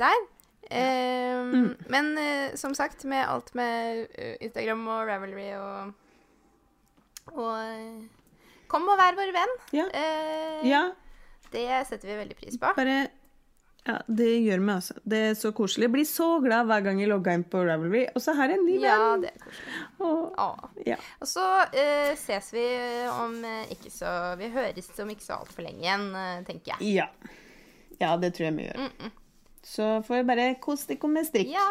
der. 0.00 0.22
Eh, 0.70 1.18
Mm. 1.50 1.72
Men 1.90 2.08
som 2.54 2.74
sagt, 2.78 3.02
med 3.10 3.24
alt 3.26 3.48
med 3.58 4.06
Instagram 4.44 4.84
og 4.92 5.08
Ravelry 5.08 5.48
og 5.58 5.94
Og 7.34 8.04
Kom 8.70 8.86
og 8.92 8.98
vær 9.00 9.16
vår 9.18 9.32
venn. 9.34 9.54
Ja. 9.74 9.86
Eh, 9.90 10.60
Ja, 10.68 10.82
Det 11.52 11.66
setter 11.88 12.08
vi 12.12 12.20
veldig 12.20 12.36
pris 12.38 12.58
på. 12.60 12.70
bare 12.76 13.00
Ja, 13.86 13.94
det 14.06 14.28
gjør 14.44 14.60
vi, 14.60 14.72
altså. 14.74 14.94
Det 15.08 15.18
er 15.30 15.36
så 15.40 15.50
koselig. 15.56 15.86
Jeg 15.88 15.92
blir 15.94 16.04
så 16.08 16.26
glad 16.44 16.68
hver 16.68 16.82
gang 16.84 17.00
jeg 17.00 17.08
logger 17.08 17.38
inn 17.38 17.44
på 17.48 17.62
Ravelry, 17.64 18.02
og 18.14 18.20
så 18.22 18.34
her 18.36 18.52
er 18.52 18.58
en 18.58 18.66
ny 18.68 18.76
Ja, 18.82 18.98
det 19.22 19.30
er 19.30 19.38
koselig. 19.40 19.78
Åh, 20.04 20.66
Ja. 20.86 20.98
Og 21.20 21.30
så 21.30 21.46
uh, 21.72 22.10
ses 22.20 22.50
vi 22.52 22.66
om 23.14 23.38
eh, 23.44 23.72
ikke 23.72 23.90
så 23.92 24.36
Vi 24.40 24.50
høres 24.52 24.90
om 25.00 25.10
ikke 25.12 25.24
så 25.24 25.38
altfor 25.40 25.64
lenge 25.64 25.80
igjen, 25.86 26.06
eh, 26.14 26.42
tenker 26.48 26.74
jeg. 26.76 26.92
ja. 27.00 27.08
Ja, 28.00 28.14
det 28.16 28.30
tror 28.32 28.46
jeg 28.48 28.56
vi 28.56 28.64
gjør. 28.64 29.10
Så 29.62 29.86
får 30.06 30.22
vi 30.22 30.28
bare 30.30 30.46
kose 30.60 30.88
dere 30.88 31.08
med 31.12 31.26
strikk. 31.28 31.50
Ja. 31.52 31.66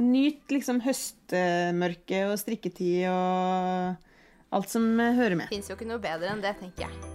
Nyt 0.00 0.48
liksom 0.48 0.80
høstmørket 0.80 2.30
og 2.30 2.38
strikketid 2.40 3.04
og 3.10 4.56
alt 4.56 4.72
som 4.72 4.86
hører 4.96 5.36
med. 5.36 5.52
Fins 5.52 5.68
jo 5.68 5.76
ikke 5.76 5.90
noe 5.90 6.00
bedre 6.00 6.32
enn 6.32 6.40
det, 6.44 6.56
tenker 6.62 6.88
jeg. 6.88 7.12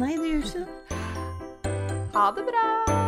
Nei, 0.00 0.14
det 0.16 0.32
gjør 0.32 0.46
ikke 0.46 0.62
det. 0.64 0.79
Ha 2.12 2.32
det 2.32 2.42
bra! 2.42 2.99